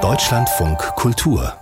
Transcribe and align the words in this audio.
Deutschlandfunk 0.00 0.78
Kultur 0.96 1.52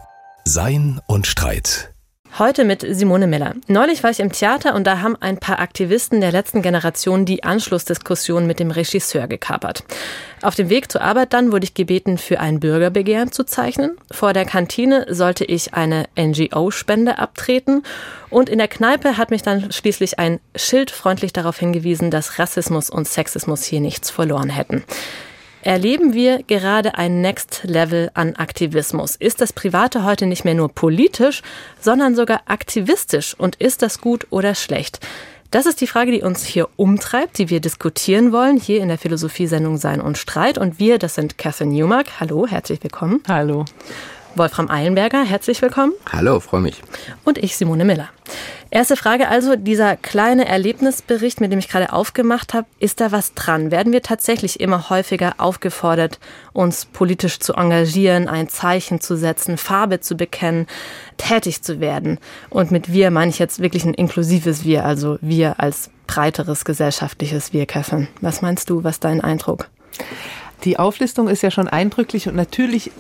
Sein 0.45 1.01
und 1.09 1.27
Streit 1.27 1.93
Heute 2.39 2.65
mit 2.65 2.87
Simone 2.89 3.27
Miller. 3.27 3.57
Neulich 3.67 4.05
war 4.05 4.13
ich 4.13 4.21
im 4.21 4.31
Theater 4.31 4.77
und 4.77 4.87
da 4.87 5.01
haben 5.01 5.17
ein 5.17 5.39
paar 5.39 5.59
Aktivisten 5.59 6.21
der 6.21 6.31
letzten 6.31 6.63
Generation 6.63 7.25
die 7.25 7.43
Anschlussdiskussion 7.43 8.47
mit 8.47 8.61
dem 8.61 8.71
Regisseur 8.71 9.27
gekapert. 9.27 9.83
Auf 10.41 10.55
dem 10.55 10.71
Weg 10.71 10.93
zur 10.93 11.01
Arbeit 11.01 11.33
dann 11.33 11.51
wurde 11.51 11.65
ich 11.65 11.75
gebeten, 11.75 12.17
für 12.17 12.39
ein 12.39 12.61
Bürgerbegehren 12.61 13.33
zu 13.33 13.43
zeichnen. 13.43 13.97
Vor 14.13 14.33
der 14.33 14.45
Kantine 14.45 15.07
sollte 15.13 15.45
ich 15.45 15.75
eine 15.75 16.05
NGO-Spende 16.17 17.19
abtreten 17.19 17.83
und 18.29 18.49
in 18.49 18.59
der 18.59 18.69
Kneipe 18.69 19.17
hat 19.17 19.33
mich 19.33 19.43
dann 19.43 19.73
schließlich 19.73 20.21
ein 20.21 20.39
Schild 20.55 20.93
freundlich 20.93 21.33
darauf 21.33 21.59
hingewiesen, 21.59 22.13
dass 22.13 22.39
Rassismus 22.39 22.89
und 22.89 23.09
Sexismus 23.09 23.65
hier 23.65 23.81
nichts 23.81 24.11
verloren 24.11 24.51
hätten. 24.51 24.85
Erleben 25.63 26.15
wir 26.15 26.43
gerade 26.43 26.97
ein 26.97 27.21
Next 27.21 27.65
Level 27.65 28.11
an 28.15 28.35
Aktivismus? 28.37 29.15
Ist 29.17 29.43
das 29.43 29.53
Private 29.53 30.05
heute 30.05 30.25
nicht 30.25 30.47
mehr 30.47 30.55
nur 30.55 30.71
politisch, 30.71 31.43
sondern 31.79 32.17
sogar 32.17 32.41
aktivistisch? 32.47 33.35
Und 33.37 33.57
ist 33.57 33.83
das 33.83 34.01
gut 34.01 34.27
oder 34.31 34.55
schlecht? 34.55 35.01
Das 35.51 35.67
ist 35.67 35.83
die 35.83 35.87
Frage, 35.87 36.13
die 36.13 36.23
uns 36.23 36.45
hier 36.45 36.69
umtreibt, 36.77 37.37
die 37.37 37.51
wir 37.51 37.61
diskutieren 37.61 38.33
wollen, 38.33 38.57
hier 38.59 38.81
in 38.81 38.89
der 38.89 38.97
Philosophiesendung 38.97 39.77
Sein 39.77 40.01
und 40.01 40.17
Streit. 40.17 40.57
Und 40.57 40.79
wir, 40.79 40.99
das 40.99 41.17
sind 41.17 41.37
Catherine 41.37 41.75
Newmark. 41.75 42.21
Hallo, 42.21 42.47
herzlich 42.47 42.83
willkommen. 42.83 43.21
Hallo. 43.29 43.67
Wolfram 44.41 44.71
Eilenberger, 44.71 45.23
herzlich 45.23 45.61
willkommen. 45.61 45.93
Hallo, 46.11 46.41
freue 46.41 46.63
mich. 46.63 46.81
Und 47.25 47.37
ich, 47.37 47.59
Simone 47.59 47.85
Miller. 47.85 48.09
Erste 48.71 48.97
Frage 48.97 49.29
also, 49.29 49.55
dieser 49.55 49.99
kleine 49.99 50.49
Erlebnisbericht, 50.49 51.43
mit 51.43 51.53
dem 51.53 51.59
ich 51.59 51.69
gerade 51.69 51.93
aufgemacht 51.93 52.55
habe, 52.55 52.67
ist 52.79 53.03
da 53.03 53.13
was 53.13 53.35
dran? 53.35 53.71
Werden 53.71 53.93
wir 53.93 54.01
tatsächlich 54.01 54.59
immer 54.59 54.89
häufiger 54.89 55.35
aufgefordert, 55.37 56.19
uns 56.55 56.87
politisch 56.87 57.39
zu 57.39 57.53
engagieren, 57.53 58.29
ein 58.29 58.49
Zeichen 58.49 59.03
zu 59.03 59.15
setzen, 59.15 59.59
Farbe 59.59 60.01
zu 60.01 60.17
bekennen, 60.17 60.67
tätig 61.19 61.61
zu 61.61 61.79
werden? 61.79 62.17
Und 62.49 62.71
mit 62.71 62.91
wir 62.91 63.11
meine 63.11 63.31
ich 63.31 63.39
jetzt 63.39 63.61
wirklich 63.61 63.85
ein 63.85 63.93
inklusives 63.93 64.65
Wir, 64.65 64.87
also 64.87 65.19
wir 65.21 65.61
als 65.61 65.91
breiteres 66.07 66.65
gesellschaftliches 66.65 67.53
Wir, 67.53 67.67
Catherine. 67.67 68.09
Was 68.23 68.41
meinst 68.41 68.71
du, 68.71 68.85
was 68.85 68.95
ist 68.95 69.05
dein 69.05 69.21
Eindruck? 69.21 69.69
Die 70.65 70.79
Auflistung 70.79 71.29
ist 71.29 71.43
ja 71.43 71.51
schon 71.51 71.69
eindrücklich 71.69 72.27
und 72.27 72.37
natürlich 72.37 72.91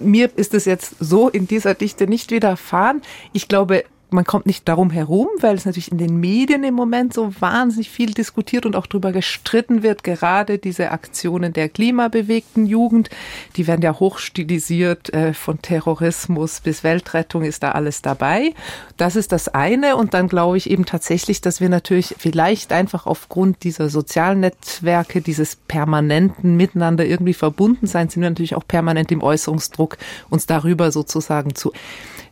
mir 0.00 0.30
ist 0.36 0.54
es 0.54 0.64
jetzt 0.64 0.94
so 0.98 1.28
in 1.28 1.46
dieser 1.46 1.74
Dichte 1.74 2.06
nicht 2.06 2.30
widerfahren. 2.30 3.02
Ich 3.32 3.48
glaube, 3.48 3.84
man 4.12 4.24
kommt 4.24 4.46
nicht 4.46 4.68
darum 4.68 4.90
herum, 4.90 5.28
weil 5.40 5.56
es 5.56 5.64
natürlich 5.64 5.92
in 5.92 5.98
den 5.98 6.18
Medien 6.18 6.64
im 6.64 6.74
Moment 6.74 7.14
so 7.14 7.32
wahnsinnig 7.40 7.90
viel 7.90 8.12
diskutiert 8.12 8.66
und 8.66 8.76
auch 8.76 8.86
darüber 8.86 9.12
gestritten 9.12 9.82
wird. 9.82 10.04
Gerade 10.04 10.58
diese 10.58 10.90
Aktionen 10.90 11.52
der 11.52 11.68
klimabewegten 11.68 12.66
Jugend, 12.66 13.10
die 13.56 13.66
werden 13.66 13.82
ja 13.82 13.98
hochstilisiert, 13.98 15.12
äh, 15.12 15.34
von 15.34 15.60
Terrorismus 15.62 16.60
bis 16.60 16.84
Weltrettung 16.84 17.42
ist 17.42 17.62
da 17.62 17.72
alles 17.72 18.02
dabei. 18.02 18.54
Das 18.96 19.16
ist 19.16 19.32
das 19.32 19.48
eine. 19.48 19.96
Und 19.96 20.14
dann 20.14 20.28
glaube 20.28 20.56
ich 20.56 20.70
eben 20.70 20.86
tatsächlich, 20.86 21.40
dass 21.40 21.60
wir 21.60 21.68
natürlich 21.68 22.14
vielleicht 22.18 22.72
einfach 22.72 23.06
aufgrund 23.06 23.64
dieser 23.64 23.88
sozialen 23.88 24.40
Netzwerke, 24.40 25.20
dieses 25.20 25.56
permanenten 25.56 26.56
Miteinander 26.56 27.04
irgendwie 27.04 27.34
verbunden 27.34 27.86
sein, 27.86 28.08
sind 28.08 28.22
wir 28.22 28.30
natürlich 28.30 28.54
auch 28.54 28.66
permanent 28.66 29.12
im 29.12 29.22
Äußerungsdruck, 29.22 29.98
uns 30.28 30.46
darüber 30.46 30.90
sozusagen 30.92 31.54
zu 31.54 31.72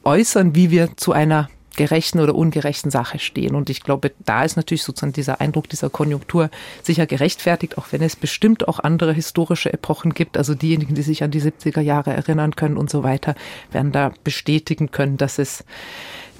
äußern, 0.04 0.54
wie 0.54 0.70
wir 0.70 0.96
zu 0.96 1.12
einer 1.12 1.48
gerechten 1.78 2.18
oder 2.18 2.34
ungerechten 2.34 2.90
Sache 2.90 3.18
stehen. 3.20 3.54
Und 3.54 3.70
ich 3.70 3.82
glaube, 3.82 4.12
da 4.26 4.44
ist 4.44 4.56
natürlich 4.56 4.82
sozusagen 4.82 5.12
dieser 5.12 5.40
Eindruck 5.40 5.68
dieser 5.68 5.88
Konjunktur 5.88 6.50
sicher 6.82 7.06
gerechtfertigt, 7.06 7.78
auch 7.78 7.86
wenn 7.92 8.02
es 8.02 8.16
bestimmt 8.16 8.66
auch 8.66 8.80
andere 8.80 9.12
historische 9.12 9.72
Epochen 9.72 10.12
gibt. 10.12 10.36
Also 10.36 10.54
diejenigen, 10.54 10.96
die 10.96 11.02
sich 11.02 11.22
an 11.22 11.30
die 11.30 11.40
70er 11.40 11.80
Jahre 11.80 12.12
erinnern 12.12 12.56
können 12.56 12.76
und 12.76 12.90
so 12.90 13.04
weiter, 13.04 13.36
werden 13.70 13.92
da 13.92 14.12
bestätigen 14.24 14.90
können, 14.90 15.16
dass 15.16 15.38
es 15.38 15.64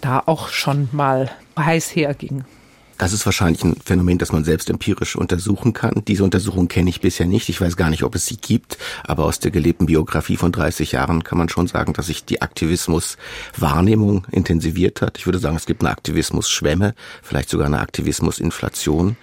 da 0.00 0.22
auch 0.26 0.48
schon 0.48 0.88
mal 0.90 1.30
heiß 1.56 1.94
herging. 1.94 2.44
Das 2.98 3.12
ist 3.12 3.24
wahrscheinlich 3.24 3.62
ein 3.62 3.76
Phänomen, 3.82 4.18
das 4.18 4.32
man 4.32 4.42
selbst 4.42 4.68
empirisch 4.68 5.14
untersuchen 5.14 5.72
kann. 5.72 6.02
Diese 6.08 6.24
Untersuchung 6.24 6.66
kenne 6.66 6.90
ich 6.90 7.00
bisher 7.00 7.26
nicht. 7.26 7.48
Ich 7.48 7.60
weiß 7.60 7.76
gar 7.76 7.90
nicht, 7.90 8.02
ob 8.02 8.16
es 8.16 8.26
sie 8.26 8.36
gibt. 8.36 8.76
Aber 9.04 9.24
aus 9.24 9.38
der 9.38 9.52
gelebten 9.52 9.86
Biografie 9.86 10.36
von 10.36 10.50
30 10.50 10.92
Jahren 10.92 11.22
kann 11.22 11.38
man 11.38 11.48
schon 11.48 11.68
sagen, 11.68 11.92
dass 11.92 12.06
sich 12.06 12.24
die 12.24 12.42
Aktivismuswahrnehmung 12.42 14.26
intensiviert 14.32 15.00
hat. 15.00 15.16
Ich 15.16 15.26
würde 15.26 15.38
sagen, 15.38 15.56
es 15.56 15.66
gibt 15.66 15.82
eine 15.82 15.90
Aktivismusschwemme, 15.90 16.94
vielleicht 17.22 17.50
sogar 17.50 17.66
eine 17.66 17.78
Aktivismusinflation 17.78 19.16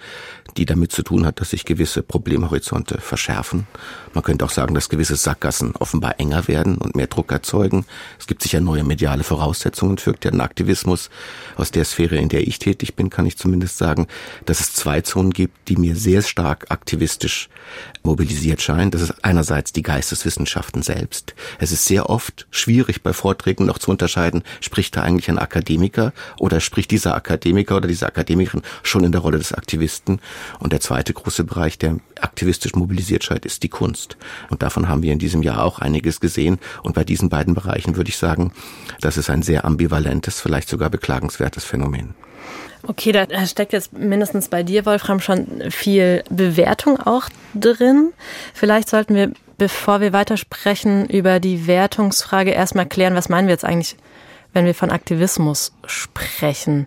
die 0.56 0.64
damit 0.64 0.92
zu 0.92 1.02
tun 1.02 1.26
hat, 1.26 1.40
dass 1.40 1.50
sich 1.50 1.64
gewisse 1.64 2.02
Problemhorizonte 2.02 3.00
verschärfen. 3.00 3.66
Man 4.14 4.24
könnte 4.24 4.44
auch 4.44 4.50
sagen, 4.50 4.74
dass 4.74 4.88
gewisse 4.88 5.16
Sackgassen 5.16 5.74
offenbar 5.76 6.18
enger 6.18 6.48
werden 6.48 6.78
und 6.78 6.96
mehr 6.96 7.06
Druck 7.06 7.32
erzeugen. 7.32 7.84
Es 8.18 8.26
gibt 8.26 8.42
sicher 8.42 8.60
neue 8.60 8.84
mediale 8.84 9.24
Voraussetzungen 9.24 9.98
für 9.98 10.12
den 10.12 10.40
Aktivismus. 10.40 11.10
Aus 11.56 11.70
der 11.70 11.84
Sphäre, 11.84 12.16
in 12.16 12.28
der 12.28 12.46
ich 12.46 12.58
tätig 12.58 12.94
bin, 12.94 13.10
kann 13.10 13.26
ich 13.26 13.36
zumindest 13.36 13.65
sagen, 13.68 14.06
dass 14.44 14.60
es 14.60 14.72
zwei 14.74 15.00
Zonen 15.00 15.30
gibt, 15.30 15.68
die 15.68 15.76
mir 15.76 15.96
sehr 15.96 16.22
stark 16.22 16.66
aktivistisch 16.70 17.48
mobilisiert 18.02 18.62
scheinen. 18.62 18.90
Das 18.90 19.02
ist 19.02 19.24
einerseits 19.24 19.72
die 19.72 19.82
Geisteswissenschaften 19.82 20.82
selbst. 20.82 21.34
Es 21.58 21.72
ist 21.72 21.84
sehr 21.84 22.08
oft 22.08 22.46
schwierig 22.50 23.02
bei 23.02 23.12
Vorträgen 23.12 23.66
noch 23.66 23.78
zu 23.78 23.90
unterscheiden, 23.90 24.42
spricht 24.60 24.96
da 24.96 25.02
eigentlich 25.02 25.28
ein 25.28 25.38
Akademiker 25.38 26.12
oder 26.38 26.60
spricht 26.60 26.90
dieser 26.90 27.14
Akademiker 27.14 27.76
oder 27.76 27.88
diese 27.88 28.06
Akademikerin 28.06 28.62
schon 28.82 29.04
in 29.04 29.12
der 29.12 29.20
Rolle 29.20 29.38
des 29.38 29.52
Aktivisten. 29.52 30.20
Und 30.58 30.72
der 30.72 30.80
zweite 30.80 31.12
große 31.12 31.44
Bereich, 31.44 31.78
der 31.78 31.98
aktivistisch 32.20 32.74
mobilisiert 32.74 33.24
scheint, 33.24 33.44
ist 33.44 33.62
die 33.62 33.68
Kunst. 33.68 34.16
Und 34.50 34.62
davon 34.62 34.88
haben 34.88 35.02
wir 35.02 35.12
in 35.12 35.18
diesem 35.18 35.42
Jahr 35.42 35.62
auch 35.62 35.80
einiges 35.80 36.20
gesehen. 36.20 36.58
Und 36.82 36.94
bei 36.94 37.04
diesen 37.04 37.28
beiden 37.28 37.54
Bereichen 37.54 37.96
würde 37.96 38.10
ich 38.10 38.16
sagen, 38.16 38.52
das 39.00 39.16
ist 39.16 39.30
ein 39.30 39.42
sehr 39.42 39.64
ambivalentes, 39.64 40.40
vielleicht 40.40 40.68
sogar 40.68 40.90
beklagenswertes 40.90 41.64
Phänomen. 41.64 42.14
Okay, 42.82 43.12
da 43.12 43.26
steckt 43.46 43.72
jetzt 43.72 43.92
mindestens 43.92 44.48
bei 44.48 44.62
dir, 44.62 44.86
Wolfram, 44.86 45.20
schon 45.20 45.70
viel 45.70 46.22
Bewertung 46.30 47.00
auch 47.00 47.28
drin. 47.54 48.12
Vielleicht 48.54 48.88
sollten 48.88 49.14
wir, 49.14 49.32
bevor 49.58 50.00
wir 50.00 50.12
weitersprechen, 50.12 51.06
über 51.06 51.40
die 51.40 51.66
Wertungsfrage 51.66 52.50
erstmal 52.50 52.86
klären, 52.86 53.14
was 53.14 53.28
meinen 53.28 53.48
wir 53.48 53.54
jetzt 53.54 53.64
eigentlich, 53.64 53.96
wenn 54.52 54.66
wir 54.66 54.74
von 54.74 54.90
Aktivismus 54.90 55.72
sprechen. 55.86 56.86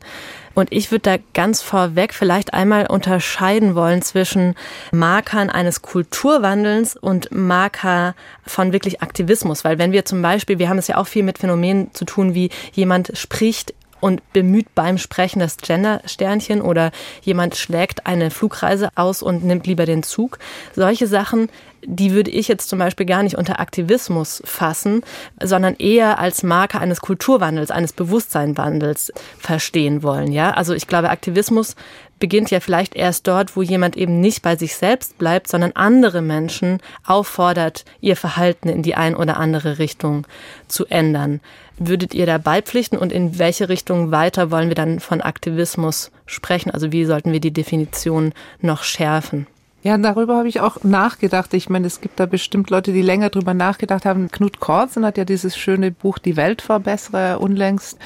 Und 0.60 0.74
ich 0.74 0.92
würde 0.92 1.04
da 1.04 1.18
ganz 1.34 1.62
vorweg 1.62 2.14
vielleicht 2.14 2.54
einmal 2.54 2.88
unterscheiden 2.88 3.76
wollen 3.76 4.02
zwischen 4.02 4.56
Markern 4.92 5.50
eines 5.50 5.82
Kulturwandels 5.82 6.98
und 6.98 7.32
Marker 7.32 8.16
von 8.46 8.74
wirklich 8.74 9.02
Aktivismus. 9.02 9.64
Weil 9.64 9.78
wenn 9.78 9.92
wir 9.92 10.04
zum 10.06 10.22
Beispiel, 10.22 10.60
wir 10.60 10.68
haben 10.68 10.78
es 10.78 10.88
ja 10.88 10.98
auch 10.98 11.08
viel 11.08 11.24
mit 11.24 11.38
Phänomenen 11.38 11.94
zu 11.94 12.04
tun, 12.04 12.34
wie 12.34 12.50
jemand 12.74 13.18
spricht 13.18 13.74
und 14.00 14.34
bemüht 14.34 14.74
beim 14.76 14.98
Sprechen 14.98 15.40
das 15.40 15.58
Gender-Sternchen 15.58 16.62
oder 16.62 16.92
jemand 17.22 17.56
schlägt 17.56 18.06
eine 18.06 18.32
Flugreise 18.32 18.90
aus 18.96 19.22
und 19.22 19.44
nimmt 19.44 19.68
lieber 19.68 19.86
den 19.86 20.04
Zug. 20.04 20.40
Solche 20.76 21.08
Sachen, 21.08 21.50
die 21.86 22.12
würde 22.14 22.32
ich 22.32 22.48
jetzt 22.48 22.70
zum 22.70 22.80
Beispiel 22.80 23.06
gar 23.06 23.24
nicht 23.24 23.38
unter 23.38 23.60
Aktivismus 23.60 24.42
fassen, 24.46 25.02
sondern 25.42 25.76
eher 25.76 26.20
als 26.20 26.44
Marke 26.44 26.80
eines 26.80 27.02
Kulturwandels, 27.02 27.72
eines 27.72 27.94
Bewusstseinwandels 27.94 29.14
verstehen 29.38 30.04
wollen. 30.04 30.32
Ja, 30.32 30.52
also 30.52 30.74
ich 30.74 30.88
glaube, 30.88 31.10
Aktivismus 31.10 31.76
beginnt 32.20 32.52
ja 32.52 32.60
vielleicht 32.60 32.96
erst 32.96 33.28
dort, 33.28 33.56
wo 33.56 33.62
jemand 33.62 33.96
eben 33.98 34.20
nicht 34.20 34.42
bei 34.42 34.56
sich 34.56 34.76
selbst 34.76 35.18
bleibt, 35.18 35.48
sondern 35.48 35.72
andere 35.74 36.22
Menschen 36.22 36.80
auffordert, 37.06 37.86
ihr 38.02 38.16
Verhalten 38.16 38.70
in 38.70 38.84
die 38.84 38.96
ein 38.96 39.16
oder 39.16 39.38
andere 39.38 39.80
Richtung 39.80 40.28
zu 40.68 40.86
ändern. 40.86 41.40
Würdet 41.80 42.14
ihr 42.14 42.26
da 42.26 42.38
beipflichten 42.38 42.98
und 42.98 43.14
in 43.14 43.40
welche 43.40 43.70
Richtung 43.70 44.12
weiter 44.12 44.52
wollen 44.52 44.68
wir 44.68 44.76
dann 44.76 45.00
von 45.00 45.22
Aktivismus 45.22 46.12
sprechen? 46.26 46.72
Also 46.72 46.92
wie 46.92 47.06
sollten 47.06 47.32
wir 47.32 47.40
die 47.40 47.54
Definition 47.54 48.34
noch 48.62 48.84
schärfen? 48.84 49.48
Ja, 49.82 49.98
darüber 49.98 50.36
habe 50.36 50.50
ich 50.50 50.60
auch 50.60 50.84
nachgedacht. 50.84 51.54
Ich 51.54 51.70
meine, 51.70 51.88
es 51.88 52.02
gibt 52.02 52.20
da 52.20 52.26
bestimmt 52.26 52.70
Leute, 52.70 52.92
die 52.92 53.02
länger 53.02 53.30
drüber 53.30 53.54
nachgedacht 53.54 54.04
haben. 54.04 54.30
Knut 54.30 54.60
Korzen 54.60 55.06
hat 55.06 55.18
ja 55.18 55.24
dieses 55.24 55.56
schöne 55.56 55.92
Buch 55.92 56.18
Die 56.18 56.36
Welt 56.36 56.62
verbessere 56.62 57.40
unlängst 57.40 57.98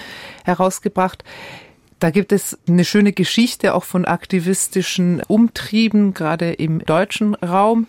herausgebracht. 0.44 1.24
Da 1.98 2.12
gibt 2.12 2.31
es 2.31 2.60
eine 2.68 2.86
schöne 2.86 3.12
Geschichte 3.12 3.74
auch 3.74 3.86
von 3.86 4.06
aktivistischen 4.06 5.24
Umtrieben, 5.28 6.14
gerade 6.14 6.52
im 6.52 6.86
deutschen 6.86 7.34
Raum. 7.36 7.88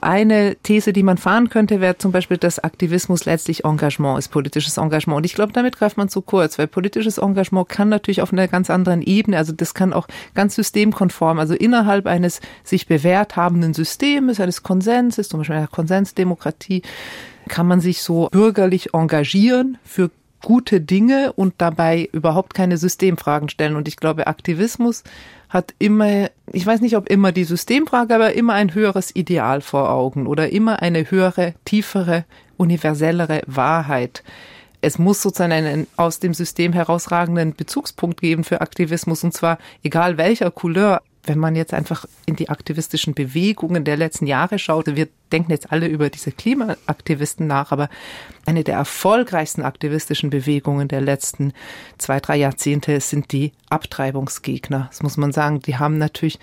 Eine 0.00 0.56
These, 0.62 0.92
die 0.92 1.02
man 1.02 1.18
fahren 1.18 1.48
könnte, 1.48 1.80
wäre 1.80 1.98
zum 1.98 2.12
Beispiel, 2.12 2.36
dass 2.36 2.58
Aktivismus 2.58 3.24
letztlich 3.24 3.64
Engagement 3.64 4.18
ist, 4.18 4.28
politisches 4.28 4.76
Engagement. 4.76 5.18
Und 5.18 5.24
ich 5.24 5.34
glaube, 5.34 5.52
damit 5.52 5.76
greift 5.76 5.96
man 5.96 6.08
zu 6.08 6.22
kurz, 6.22 6.58
weil 6.58 6.68
politisches 6.68 7.18
Engagement 7.18 7.68
kann 7.68 7.88
natürlich 7.88 8.22
auf 8.22 8.32
einer 8.32 8.46
ganz 8.46 8.70
anderen 8.70 9.02
Ebene, 9.02 9.36
also 9.38 9.52
das 9.52 9.74
kann 9.74 9.92
auch 9.92 10.06
ganz 10.34 10.54
systemkonform, 10.54 11.38
also 11.38 11.54
innerhalb 11.54 12.06
eines 12.06 12.40
sich 12.62 12.86
bewährt 12.86 13.36
habenden 13.36 13.74
Systems, 13.74 14.38
eines 14.40 14.62
Konsenses, 14.62 15.28
zum 15.28 15.40
Beispiel 15.40 15.56
einer 15.56 15.66
Konsensdemokratie, 15.66 16.82
kann 17.48 17.66
man 17.66 17.80
sich 17.80 18.02
so 18.02 18.28
bürgerlich 18.30 18.94
engagieren 18.94 19.78
für 19.82 20.10
gute 20.42 20.80
Dinge 20.80 21.32
und 21.32 21.54
dabei 21.58 22.08
überhaupt 22.12 22.54
keine 22.54 22.76
Systemfragen 22.76 23.48
stellen. 23.48 23.76
Und 23.76 23.88
ich 23.88 23.96
glaube, 23.96 24.26
Aktivismus 24.26 25.02
hat 25.48 25.74
immer, 25.78 26.30
ich 26.52 26.66
weiß 26.66 26.80
nicht, 26.80 26.96
ob 26.96 27.08
immer 27.08 27.32
die 27.32 27.44
Systemfrage, 27.44 28.14
aber 28.14 28.34
immer 28.34 28.54
ein 28.54 28.74
höheres 28.74 29.14
Ideal 29.14 29.60
vor 29.60 29.90
Augen 29.90 30.26
oder 30.26 30.50
immer 30.50 30.82
eine 30.82 31.10
höhere, 31.10 31.54
tiefere, 31.64 32.24
universellere 32.56 33.42
Wahrheit. 33.46 34.22
Es 34.80 34.98
muss 34.98 35.22
sozusagen 35.22 35.52
einen 35.52 35.86
aus 35.96 36.20
dem 36.20 36.34
System 36.34 36.72
herausragenden 36.72 37.54
Bezugspunkt 37.54 38.20
geben 38.20 38.44
für 38.44 38.60
Aktivismus 38.60 39.24
und 39.24 39.32
zwar 39.32 39.58
egal 39.82 40.18
welcher 40.18 40.50
Couleur 40.50 41.00
wenn 41.28 41.38
man 41.38 41.54
jetzt 41.54 41.74
einfach 41.74 42.06
in 42.26 42.36
die 42.36 42.48
aktivistischen 42.48 43.14
Bewegungen 43.14 43.84
der 43.84 43.96
letzten 43.96 44.26
Jahre 44.26 44.58
schaut, 44.58 44.96
wir 44.96 45.08
denken 45.30 45.50
jetzt 45.50 45.70
alle 45.70 45.86
über 45.86 46.10
diese 46.10 46.32
Klimaaktivisten 46.32 47.46
nach, 47.46 47.70
aber 47.70 47.88
eine 48.46 48.64
der 48.64 48.76
erfolgreichsten 48.76 49.62
aktivistischen 49.62 50.30
Bewegungen 50.30 50.88
der 50.88 51.00
letzten 51.00 51.52
zwei, 51.98 52.18
drei 52.20 52.36
Jahrzehnte 52.36 53.00
sind 53.00 53.32
die 53.32 53.52
Abtreibungsgegner. 53.68 54.86
Das 54.90 55.02
muss 55.02 55.16
man 55.16 55.32
sagen, 55.32 55.60
die 55.60 55.76
haben 55.76 55.98
natürlich 55.98 56.38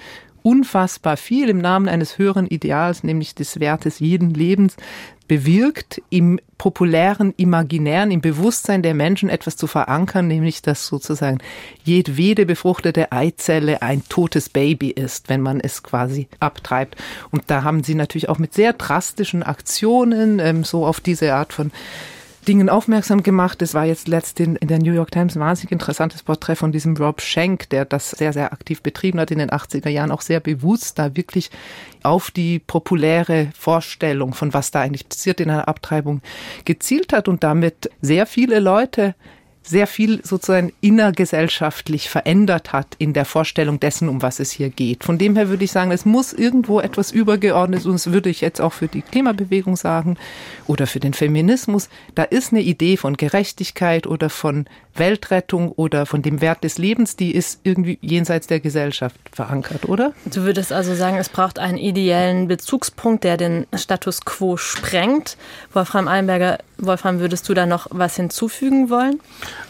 unfassbar 0.46 1.18
viel 1.18 1.50
im 1.50 1.58
Namen 1.58 1.90
eines 1.90 2.20
höheren 2.20 2.46
Ideals, 2.46 3.04
nämlich 3.04 3.34
des 3.34 3.60
Wertes 3.60 3.98
jeden 3.98 4.30
Lebens, 4.30 4.78
bewirkt, 5.28 6.02
im 6.10 6.40
populären, 6.58 7.34
imaginären, 7.38 8.12
im 8.12 8.22
Bewusstsein 8.22 8.82
der 8.82 8.94
Menschen 8.94 9.30
etwas 9.30 9.58
zu 9.58 9.68
verankern, 9.68 10.28
nämlich 10.28 10.62
dass 10.62 10.88
sozusagen 10.88 11.40
jedwede 11.84 12.46
befruchtete 12.46 13.12
Eizelle 13.12 13.82
ein 13.82 14.04
totes 14.08 14.50
Baby 14.50 14.92
ist, 14.92 15.30
wenn 15.30 15.42
man 15.42 15.60
es 15.60 15.84
quasi 15.84 16.28
abtreibt. 16.40 16.96
Und 17.32 17.44
da 17.48 17.64
haben 17.64 17.84
sie 17.84 17.96
natürlich 17.96 18.30
auch 18.30 18.40
mit 18.40 18.54
sehr 18.54 18.74
drastischen 18.74 19.44
Aktionen 19.44 20.40
ähm, 20.40 20.64
so 20.64 20.86
auf 20.86 21.00
diese 21.00 21.34
Art 21.34 21.54
von 21.54 21.72
Dingen 22.46 22.70
aufmerksam 22.70 23.24
gemacht. 23.24 23.62
Es 23.62 23.74
war 23.74 23.86
jetzt 23.86 24.08
letztens 24.08 24.58
in 24.60 24.68
der 24.68 24.80
New 24.80 24.94
York 24.94 25.12
Times 25.12 25.36
ein 25.36 25.42
wahnsinnig 25.42 25.72
interessantes 25.72 26.24
Porträt 26.24 26.56
von 26.56 26.72
diesem 26.72 26.96
Rob 26.96 27.22
Schenk, 27.22 27.70
der 27.70 27.86
das 27.86 28.12
sehr, 28.12 28.34
sehr 28.34 28.54
aktiv 28.54 28.82
betrieben 28.82 29.20
hat 29.20 29.32
in 29.32 29.40
den 29.40 29.50
80er 29.50 29.90
Jahren, 29.90 30.12
auch 30.12 30.22
sehr 30.22 30.40
bewusst 30.40 31.00
da 31.00 31.16
wirklich 31.16 31.50
auf 32.04 32.32
die 32.32 32.60
populäre 32.60 33.50
Vorstellung 33.58 34.34
von 34.34 34.54
was 34.54 34.72
da 34.72 34.82
eigentlich 34.82 35.10
passiert 35.10 35.40
in 35.40 35.50
einer 35.50 35.68
Abtreibung 35.68 36.22
gezielt 36.64 37.14
hat 37.14 37.28
und 37.28 37.44
damit 37.44 37.90
sehr 38.02 38.26
viele 38.26 38.60
Leute 38.60 39.16
sehr 39.66 39.88
viel 39.88 40.22
sozusagen 40.24 40.72
innergesellschaftlich 40.82 42.10
verändert 42.10 42.72
hat 42.72 42.96
in 43.00 43.14
der 43.14 43.26
Vorstellung 43.26 43.80
dessen, 43.80 44.10
um 44.10 44.22
was 44.22 44.40
es 44.40 44.52
hier 44.52 44.70
geht. 44.70 45.04
Von 45.04 45.18
dem 45.18 45.36
her 45.36 45.50
würde 45.50 45.64
ich 45.64 45.72
sagen, 45.72 45.92
es 45.92 46.06
muss 46.06 46.34
irgendwo 46.34 46.80
etwas 46.80 47.12
übergeordnet, 47.12 47.86
und 47.86 47.94
das 47.94 48.12
würde 48.12 48.30
ich 48.30 48.42
jetzt 48.42 48.62
auch 48.62 48.74
für 48.74 48.88
die 48.88 49.02
Klimabewegung 49.02 49.76
sagen 49.76 50.18
oder 50.68 50.88
für 50.88 51.00
den 51.00 51.14
Feminismus, 51.14 51.90
da 52.14 52.24
ist 52.24 52.52
eine 52.52 52.62
Idee 52.62 52.98
von 52.98 53.18
Gerechtigkeit 53.18 54.08
oder 54.08 54.30
von 54.30 54.66
Weltrettung 54.94 55.72
oder 55.72 56.06
von 56.06 56.22
dem 56.22 56.42
Wert 56.42 56.64
des 56.64 56.78
Lebens, 56.78 57.16
die 57.16 57.34
ist 57.36 57.60
irgendwie 57.64 57.98
jenseits 58.02 58.48
der 58.48 58.60
Gesellschaft 58.60 59.18
verankert, 59.32 59.90
oder? 59.90 60.14
Du 60.26 60.44
würdest 60.44 60.72
also 60.72 60.96
sagen, 60.96 61.18
es 61.18 61.30
braucht 61.30 61.60
einen 61.60 61.78
ideellen 61.78 62.48
Bezugspunkt, 62.48 63.24
der 63.24 63.38
den 63.38 63.66
Status 63.76 64.24
quo 64.24 64.58
sprengt. 64.58 65.38
Wolfram 65.74 66.08
Eilenberger, 66.08 66.60
Wolfram, 66.78 67.20
würdest 67.20 67.50
du 67.50 67.54
da 67.54 67.66
noch 67.66 67.88
was 67.90 68.16
hinzufügen 68.16 68.90
wollen? 68.90 69.20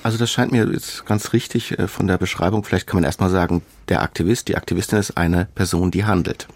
Also 0.04 0.18
das 0.18 0.32
scheint 0.32 0.52
mir 0.52 0.68
jetzt 0.72 1.06
ganz 1.06 1.34
richtig 1.34 1.78
äh, 1.78 1.88
von 1.88 2.08
der 2.08 2.18
Beschreibung. 2.18 2.64
Vielleicht 2.64 2.88
kann 2.88 2.98
man 2.98 3.04
erstmal 3.04 3.30
sagen, 3.30 3.62
der 3.90 4.02
Aktivist, 4.02 4.48
die 4.48 4.58
Aktivistin 4.58 5.00
ist 5.00 5.18
eine 5.18 5.48
Person, 5.56 5.92
die 5.92 6.06
handelt, 6.06 6.48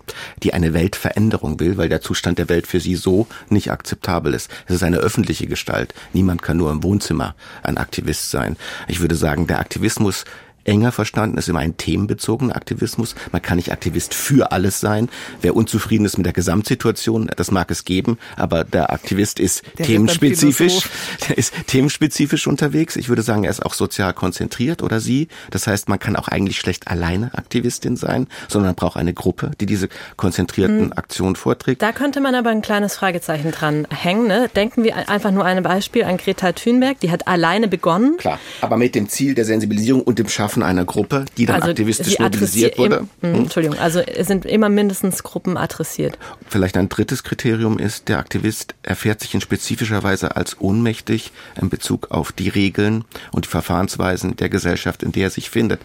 die 0.42 0.54
eine 0.54 0.74
Weltveränderung 0.74 1.60
will, 1.60 1.78
weil 1.78 1.90
der 1.90 2.02
Zustand 2.02 2.40
der 2.40 2.50
Welt 2.50 2.68
für 2.68 2.80
sie 2.80 2.96
so 2.96 3.28
nicht 3.50 3.72
akzeptabel 3.72 4.34
ist. 4.34 4.50
Es 4.68 4.76
ist 4.76 4.84
eine 4.84 4.98
öffentliche 4.98 5.48
Gestalt. 5.48 5.94
Niemand 6.14 6.42
kann 6.42 6.58
nur 6.58 6.72
im 6.72 6.84
Wohnzimmer 6.84 7.36
ein 7.64 7.78
Aktivist 7.78 8.32
sein. 8.32 8.58
Ich 8.88 9.00
würde 9.00 9.16
sagen, 9.16 9.48
der 9.48 9.60
Aktivismus 9.60 10.26
enger 10.70 10.92
verstanden 10.92 11.38
ist 11.38 11.50
immer 11.50 11.60
ein 11.60 11.78
themenbezogener 11.78 12.56
Aktivismus. 12.56 13.16
Man 13.32 13.42
kann 13.42 13.58
nicht 13.58 13.72
Aktivist 13.72 14.14
für 14.14 14.52
alles 14.52 14.80
sein. 14.80 15.10
Wer 15.42 15.56
unzufrieden 15.56 16.06
ist 16.06 16.18
mit 16.18 16.26
der 16.26 16.34
Gesamtsituation, 16.34 17.30
das 17.36 17.52
mag 17.52 17.72
es 17.72 17.86
geben, 17.86 18.18
aber 18.36 18.64
der 18.64 18.94
Aktivist 18.94 19.40
ist 19.40 19.64
der 19.78 19.88
themenspezifisch, 19.88 20.88
der 21.28 21.38
ist 21.38 21.54
themenspezifisch 21.68 22.46
unterwegs. 22.48 22.96
Ich 22.96 23.10
würde 23.10 23.24
sagen, 23.24 23.44
er 23.44 23.50
ist 23.50 23.66
auch 23.66 23.74
sozial 23.74 24.14
konzentriert 24.14 24.84
oder 24.84 25.00
sie. 25.00 25.28
Das 25.50 25.66
heißt, 25.66 25.90
man 25.90 25.98
kann 25.98 26.16
auch 26.16 26.28
eigentlich 26.28 26.60
schlecht 26.60 26.88
alleine 26.88 27.34
Aktivistin 27.34 27.96
sein, 27.98 28.28
sondern 28.48 28.70
man 28.70 28.76
braucht 28.76 28.98
eine 28.98 29.14
Gruppe, 29.14 29.52
die 29.60 29.66
diese 29.66 29.90
konzentrierten 30.18 30.92
hm. 30.92 30.94
Aktionen 30.94 31.36
vorträgt. 31.36 31.82
Da 31.82 31.92
könnte 31.92 32.22
man 32.22 32.36
aber 32.36 32.52
ein 32.52 32.62
kleines 32.62 32.96
Fragezeichen 32.96 33.52
dran 33.52 33.88
hängen. 33.90 34.28
Ne? 34.28 34.50
Denken 34.56 34.84
wir 34.84 35.10
einfach 35.10 35.32
nur 35.32 35.46
ein 35.46 35.64
Beispiel 35.64 36.04
an 36.04 36.18
Greta 36.18 36.52
Thunberg, 36.52 37.00
die 37.00 37.10
hat 37.10 37.28
alleine 37.28 37.68
begonnen. 37.68 38.18
Klar, 38.18 38.40
aber 38.62 38.78
mit 38.78 38.94
dem 38.94 39.10
Ziel 39.10 39.34
der 39.34 39.46
Sensibilisierung 39.46 40.02
und 40.04 40.20
dem 40.20 40.30
Schaffen 40.30 40.59
Schaffen 40.60 40.64
einer 40.64 40.86
Gruppe, 40.86 41.26
die 41.38 41.46
dann 41.46 41.58
also 41.58 41.70
aktivistisch 41.70 42.20
mobilisiert 42.20 42.78
wurde. 42.78 43.08
Im, 43.22 43.34
hm? 43.34 43.40
Entschuldigung, 43.44 43.80
also 43.80 44.00
es 44.00 44.28
sind 44.28 44.46
immer 44.46 44.70
mindestens 44.70 45.24
Gruppen 45.24 45.58
adressiert. 45.58 46.18
Vielleicht 46.48 46.78
ein 46.78 46.90
drittes 46.90 47.24
Kriterium 47.24 47.80
ist, 47.80 48.08
der 48.08 48.20
Aktivist 48.20 48.76
erfährt 48.84 49.22
sich 49.22 49.34
in 49.34 49.42
spezifischer 49.42 50.04
Weise 50.04 50.36
als 50.36 50.60
ohnmächtig 50.60 51.32
in 51.60 51.70
Bezug 51.70 52.12
auf 52.12 52.32
die 52.32 52.50
Regeln 52.50 53.06
und 53.32 53.46
die 53.46 53.50
Verfahrensweisen 53.50 54.36
der 54.36 54.50
Gesellschaft, 54.50 55.04
in 55.04 55.12
der 55.12 55.24
er 55.24 55.30
sich 55.30 55.50
findet. 55.50 55.82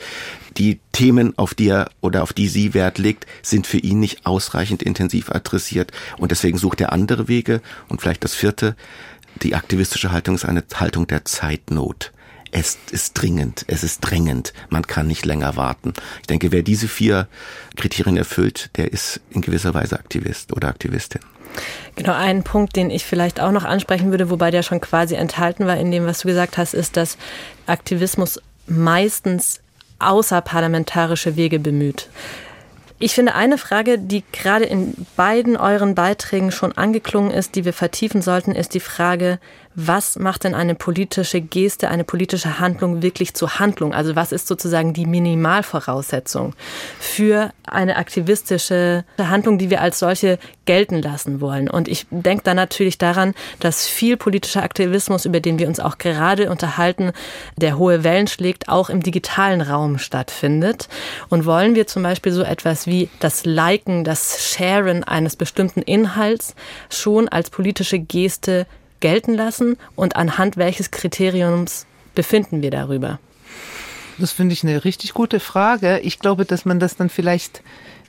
Die 0.56 0.78
Themen, 0.92 1.36
auf 1.36 1.54
die 1.54 1.68
er 1.68 1.90
oder 2.00 2.22
auf 2.22 2.32
die 2.32 2.48
sie 2.48 2.74
Wert 2.74 2.98
legt, 2.98 3.26
sind 3.42 3.66
für 3.66 3.78
ihn 3.78 3.98
nicht 3.98 4.26
ausreichend 4.26 4.82
intensiv 4.82 5.30
adressiert 5.30 5.90
und 6.18 6.30
deswegen 6.30 6.58
sucht 6.58 6.80
er 6.80 6.92
andere 6.92 7.26
Wege. 7.28 7.60
Und 7.88 8.00
vielleicht 8.00 8.22
das 8.22 8.34
vierte, 8.34 8.76
die 9.42 9.56
aktivistische 9.56 10.12
Haltung 10.12 10.36
ist 10.36 10.44
eine 10.44 10.62
Haltung 10.74 11.08
der 11.08 11.24
Zeitnot 11.24 12.12
es 12.54 12.78
ist 12.92 13.14
dringend, 13.14 13.64
es 13.66 13.82
ist 13.82 14.00
drängend, 14.00 14.52
man 14.70 14.86
kann 14.86 15.08
nicht 15.08 15.26
länger 15.26 15.56
warten. 15.56 15.92
Ich 16.20 16.28
denke, 16.28 16.52
wer 16.52 16.62
diese 16.62 16.86
vier 16.86 17.26
Kriterien 17.76 18.16
erfüllt, 18.16 18.70
der 18.76 18.92
ist 18.92 19.20
in 19.30 19.40
gewisser 19.40 19.74
Weise 19.74 19.98
Aktivist 19.98 20.52
oder 20.52 20.68
Aktivistin. 20.68 21.20
Genau, 21.96 22.12
ein 22.12 22.44
Punkt, 22.44 22.76
den 22.76 22.90
ich 22.90 23.04
vielleicht 23.04 23.40
auch 23.40 23.50
noch 23.50 23.64
ansprechen 23.64 24.12
würde, 24.12 24.30
wobei 24.30 24.52
der 24.52 24.62
schon 24.62 24.80
quasi 24.80 25.16
enthalten 25.16 25.66
war 25.66 25.76
in 25.76 25.90
dem, 25.90 26.06
was 26.06 26.20
du 26.20 26.28
gesagt 26.28 26.56
hast, 26.56 26.74
ist, 26.74 26.96
dass 26.96 27.18
Aktivismus 27.66 28.40
meistens 28.68 29.60
außerparlamentarische 29.98 31.34
Wege 31.34 31.58
bemüht. 31.58 32.08
Ich 33.00 33.14
finde 33.14 33.34
eine 33.34 33.58
Frage, 33.58 33.98
die 33.98 34.22
gerade 34.30 34.64
in 34.64 34.94
beiden 35.16 35.56
euren 35.56 35.96
Beiträgen 35.96 36.52
schon 36.52 36.72
angeklungen 36.72 37.32
ist, 37.32 37.56
die 37.56 37.64
wir 37.64 37.72
vertiefen 37.72 38.22
sollten, 38.22 38.52
ist 38.52 38.74
die 38.74 38.80
Frage, 38.80 39.40
was 39.74 40.18
macht 40.18 40.44
denn 40.44 40.54
eine 40.54 40.74
politische 40.74 41.40
Geste, 41.40 41.88
eine 41.88 42.04
politische 42.04 42.60
Handlung 42.60 43.02
wirklich 43.02 43.34
zur 43.34 43.58
Handlung? 43.58 43.92
Also 43.92 44.14
was 44.14 44.30
ist 44.30 44.46
sozusagen 44.46 44.92
die 44.92 45.06
Minimalvoraussetzung 45.06 46.54
für 47.00 47.50
eine 47.66 47.96
aktivistische 47.96 49.04
Handlung, 49.18 49.58
die 49.58 49.70
wir 49.70 49.80
als 49.80 49.98
solche 49.98 50.38
gelten 50.64 51.02
lassen 51.02 51.40
wollen? 51.40 51.68
Und 51.68 51.88
ich 51.88 52.06
denke 52.10 52.44
da 52.44 52.54
natürlich 52.54 52.98
daran, 52.98 53.34
dass 53.58 53.88
viel 53.88 54.16
politischer 54.16 54.62
Aktivismus, 54.62 55.24
über 55.24 55.40
den 55.40 55.58
wir 55.58 55.66
uns 55.66 55.80
auch 55.80 55.98
gerade 55.98 56.50
unterhalten, 56.50 57.12
der 57.56 57.76
hohe 57.76 58.04
Wellen 58.04 58.28
schlägt, 58.28 58.68
auch 58.68 58.90
im 58.90 59.02
digitalen 59.02 59.60
Raum 59.60 59.98
stattfindet. 59.98 60.88
Und 61.30 61.46
wollen 61.46 61.74
wir 61.74 61.88
zum 61.88 62.04
Beispiel 62.04 62.32
so 62.32 62.42
etwas 62.42 62.86
wie 62.86 63.08
das 63.18 63.44
Liken, 63.44 64.04
das 64.04 64.52
Sharen 64.52 65.02
eines 65.02 65.34
bestimmten 65.34 65.82
Inhalts 65.82 66.54
schon 66.90 67.28
als 67.28 67.50
politische 67.50 67.98
Geste 67.98 68.66
gelten 69.04 69.34
lassen 69.34 69.76
und 69.96 70.16
anhand 70.16 70.56
welches 70.56 70.90
Kriteriums 70.90 71.84
befinden 72.14 72.62
wir 72.62 72.70
darüber? 72.70 73.18
Das 74.16 74.32
finde 74.32 74.54
ich 74.54 74.64
eine 74.64 74.82
richtig 74.86 75.12
gute 75.12 75.40
Frage. 75.40 75.98
Ich 75.98 76.20
glaube, 76.20 76.46
dass 76.46 76.64
man 76.64 76.80
das 76.80 76.96
dann 76.96 77.10
vielleicht 77.10 77.62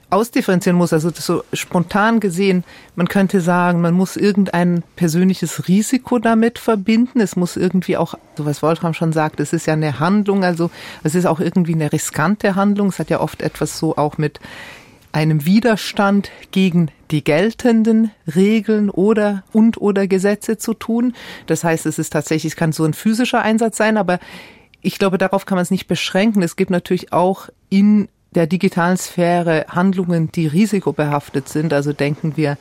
ausdifferenzieren 0.10 0.78
muss. 0.78 0.94
Also 0.94 1.12
so 1.14 1.44
spontan 1.52 2.22
gesehen, 2.22 2.64
man 2.96 3.10
könnte 3.10 3.42
sagen, 3.42 3.82
man 3.82 3.94
muss 3.94 4.16
irgendein 4.16 4.84
persönliches 4.96 5.68
Risiko 5.68 6.18
damit 6.18 6.60
verbinden. 6.60 7.20
Es 7.20 7.36
muss 7.36 7.58
irgendwie 7.58 7.98
auch, 7.98 8.16
so 8.38 8.46
was 8.46 8.64
Wolfram 8.64 8.94
schon 8.94 9.12
sagt, 9.12 9.42
es 9.42 9.52
ist 9.52 9.68
ja 9.68 9.74
eine 9.74 10.00
Handlung, 10.00 10.46
also 10.46 10.72
es 11.04 11.14
ist 11.14 11.26
auch 11.26 11.42
irgendwie 11.42 11.74
eine 11.74 11.92
riskante 11.92 12.56
Handlung. 12.56 12.88
Es 12.88 13.00
hat 13.00 13.10
ja 13.10 13.20
oft 13.20 13.42
etwas 13.42 13.78
so 13.78 13.98
auch 13.98 14.18
mit 14.18 14.40
einem 15.16 15.46
Widerstand 15.46 16.30
gegen 16.52 16.92
die 17.10 17.24
geltenden 17.24 18.12
Regeln 18.36 18.90
oder 18.90 19.44
und 19.54 19.80
oder 19.80 20.08
Gesetze 20.08 20.58
zu 20.58 20.74
tun. 20.74 21.14
Das 21.48 21.64
heißt, 21.64 21.86
es 21.86 21.98
ist 21.98 22.12
tatsächlich, 22.12 22.52
es 22.52 22.58
kann 22.58 22.74
so 22.74 22.84
ein 22.84 22.94
physischer 22.94 23.42
Einsatz 23.42 23.78
sein, 23.78 23.96
aber 23.96 24.20
ich 24.82 25.00
glaube, 25.00 25.18
darauf 25.18 25.46
kann 25.46 25.56
man 25.56 25.64
es 25.64 25.72
nicht 25.72 25.88
beschränken. 25.88 26.44
Es 26.44 26.58
gibt 26.58 26.70
natürlich 26.70 27.14
auch 27.14 27.48
in 27.70 28.10
der 28.32 28.46
digitalen 28.46 28.98
Sphäre 28.98 29.66
Handlungen, 29.70 30.34
die 30.34 30.48
risikobehaftet 30.48 31.48
sind. 31.48 31.72
Also 31.72 31.94
denken 31.94 32.36
wir 32.36 32.58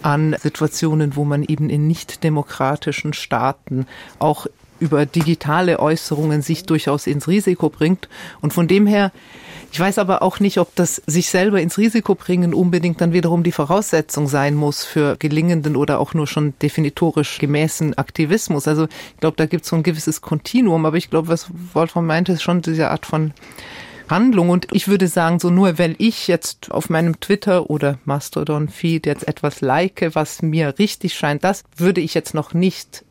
an 0.00 0.34
Situationen, 0.40 1.14
wo 1.14 1.26
man 1.26 1.42
eben 1.42 1.68
in 1.68 1.86
nicht 1.86 2.24
demokratischen 2.24 3.12
Staaten 3.12 3.86
auch 4.18 4.46
über 4.80 5.06
digitale 5.06 5.78
Äußerungen 5.78 6.42
sich 6.42 6.64
durchaus 6.64 7.06
ins 7.06 7.28
Risiko 7.28 7.68
bringt. 7.68 8.08
Und 8.40 8.52
von 8.52 8.68
dem 8.68 8.86
her 8.86 9.12
ich 9.70 9.78
weiß 9.78 9.98
aber 9.98 10.22
auch 10.22 10.40
nicht, 10.40 10.58
ob 10.58 10.74
das 10.74 11.02
sich 11.06 11.28
selber 11.28 11.60
ins 11.60 11.78
Risiko 11.78 12.14
bringen 12.14 12.54
unbedingt 12.54 13.00
dann 13.00 13.12
wiederum 13.12 13.42
die 13.42 13.52
Voraussetzung 13.52 14.26
sein 14.26 14.54
muss 14.54 14.84
für 14.84 15.16
gelingenden 15.18 15.76
oder 15.76 16.00
auch 16.00 16.14
nur 16.14 16.26
schon 16.26 16.54
definitorisch 16.62 17.38
gemäßen 17.38 17.96
Aktivismus. 17.98 18.66
Also 18.66 18.84
ich 18.84 19.20
glaube, 19.20 19.36
da 19.36 19.46
gibt 19.46 19.64
es 19.64 19.70
so 19.70 19.76
ein 19.76 19.82
gewisses 19.82 20.22
Kontinuum, 20.22 20.86
aber 20.86 20.96
ich 20.96 21.10
glaube, 21.10 21.28
was 21.28 21.48
Wolfram 21.74 22.06
meinte, 22.06 22.32
ist 22.32 22.42
schon 22.42 22.62
diese 22.62 22.90
Art 22.90 23.04
von 23.04 23.32
Handlung. 24.08 24.48
Und 24.48 24.68
ich 24.72 24.88
würde 24.88 25.06
sagen, 25.06 25.38
so 25.38 25.50
nur 25.50 25.78
weil 25.78 25.94
ich 25.98 26.28
jetzt 26.28 26.70
auf 26.70 26.88
meinem 26.88 27.20
Twitter 27.20 27.68
oder 27.68 27.98
Mastodon-Feed 28.06 29.04
jetzt 29.04 29.28
etwas 29.28 29.60
like, 29.60 30.10
was 30.14 30.40
mir 30.40 30.78
richtig 30.78 31.14
scheint, 31.14 31.44
das 31.44 31.64
würde 31.76 32.00
ich 32.00 32.14
jetzt 32.14 32.32
noch 32.32 32.54
nicht, 32.54 33.04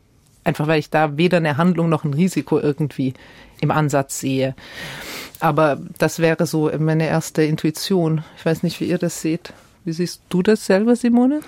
einfach 0.48 0.68
weil 0.68 0.80
ich 0.80 0.90
da 0.90 1.18
weder 1.18 1.38
eine 1.38 1.58
Handlung 1.58 1.90
noch 1.90 2.06
ein 2.06 2.14
Risiko 2.14 2.58
irgendwie 2.60 3.14
im 3.60 3.70
Ansatz 3.70 4.20
sehe. 4.20 4.56
Aber 5.40 5.78
das 5.98 6.20
wäre 6.20 6.48
so 6.48 6.72
meine 6.80 7.08
erste 7.08 7.44
Intuition. 7.44 8.24
Ich 8.38 8.46
weiß 8.46 8.64
nicht, 8.64 8.80
wie 8.80 8.86
ihr 8.86 8.98
das 8.98 9.22
seht. 9.22 9.54
Wie 9.88 9.94
siehst 9.94 10.22
du 10.28 10.44
das 10.44 10.66
selber, 10.66 10.98
Simone? 10.98 11.40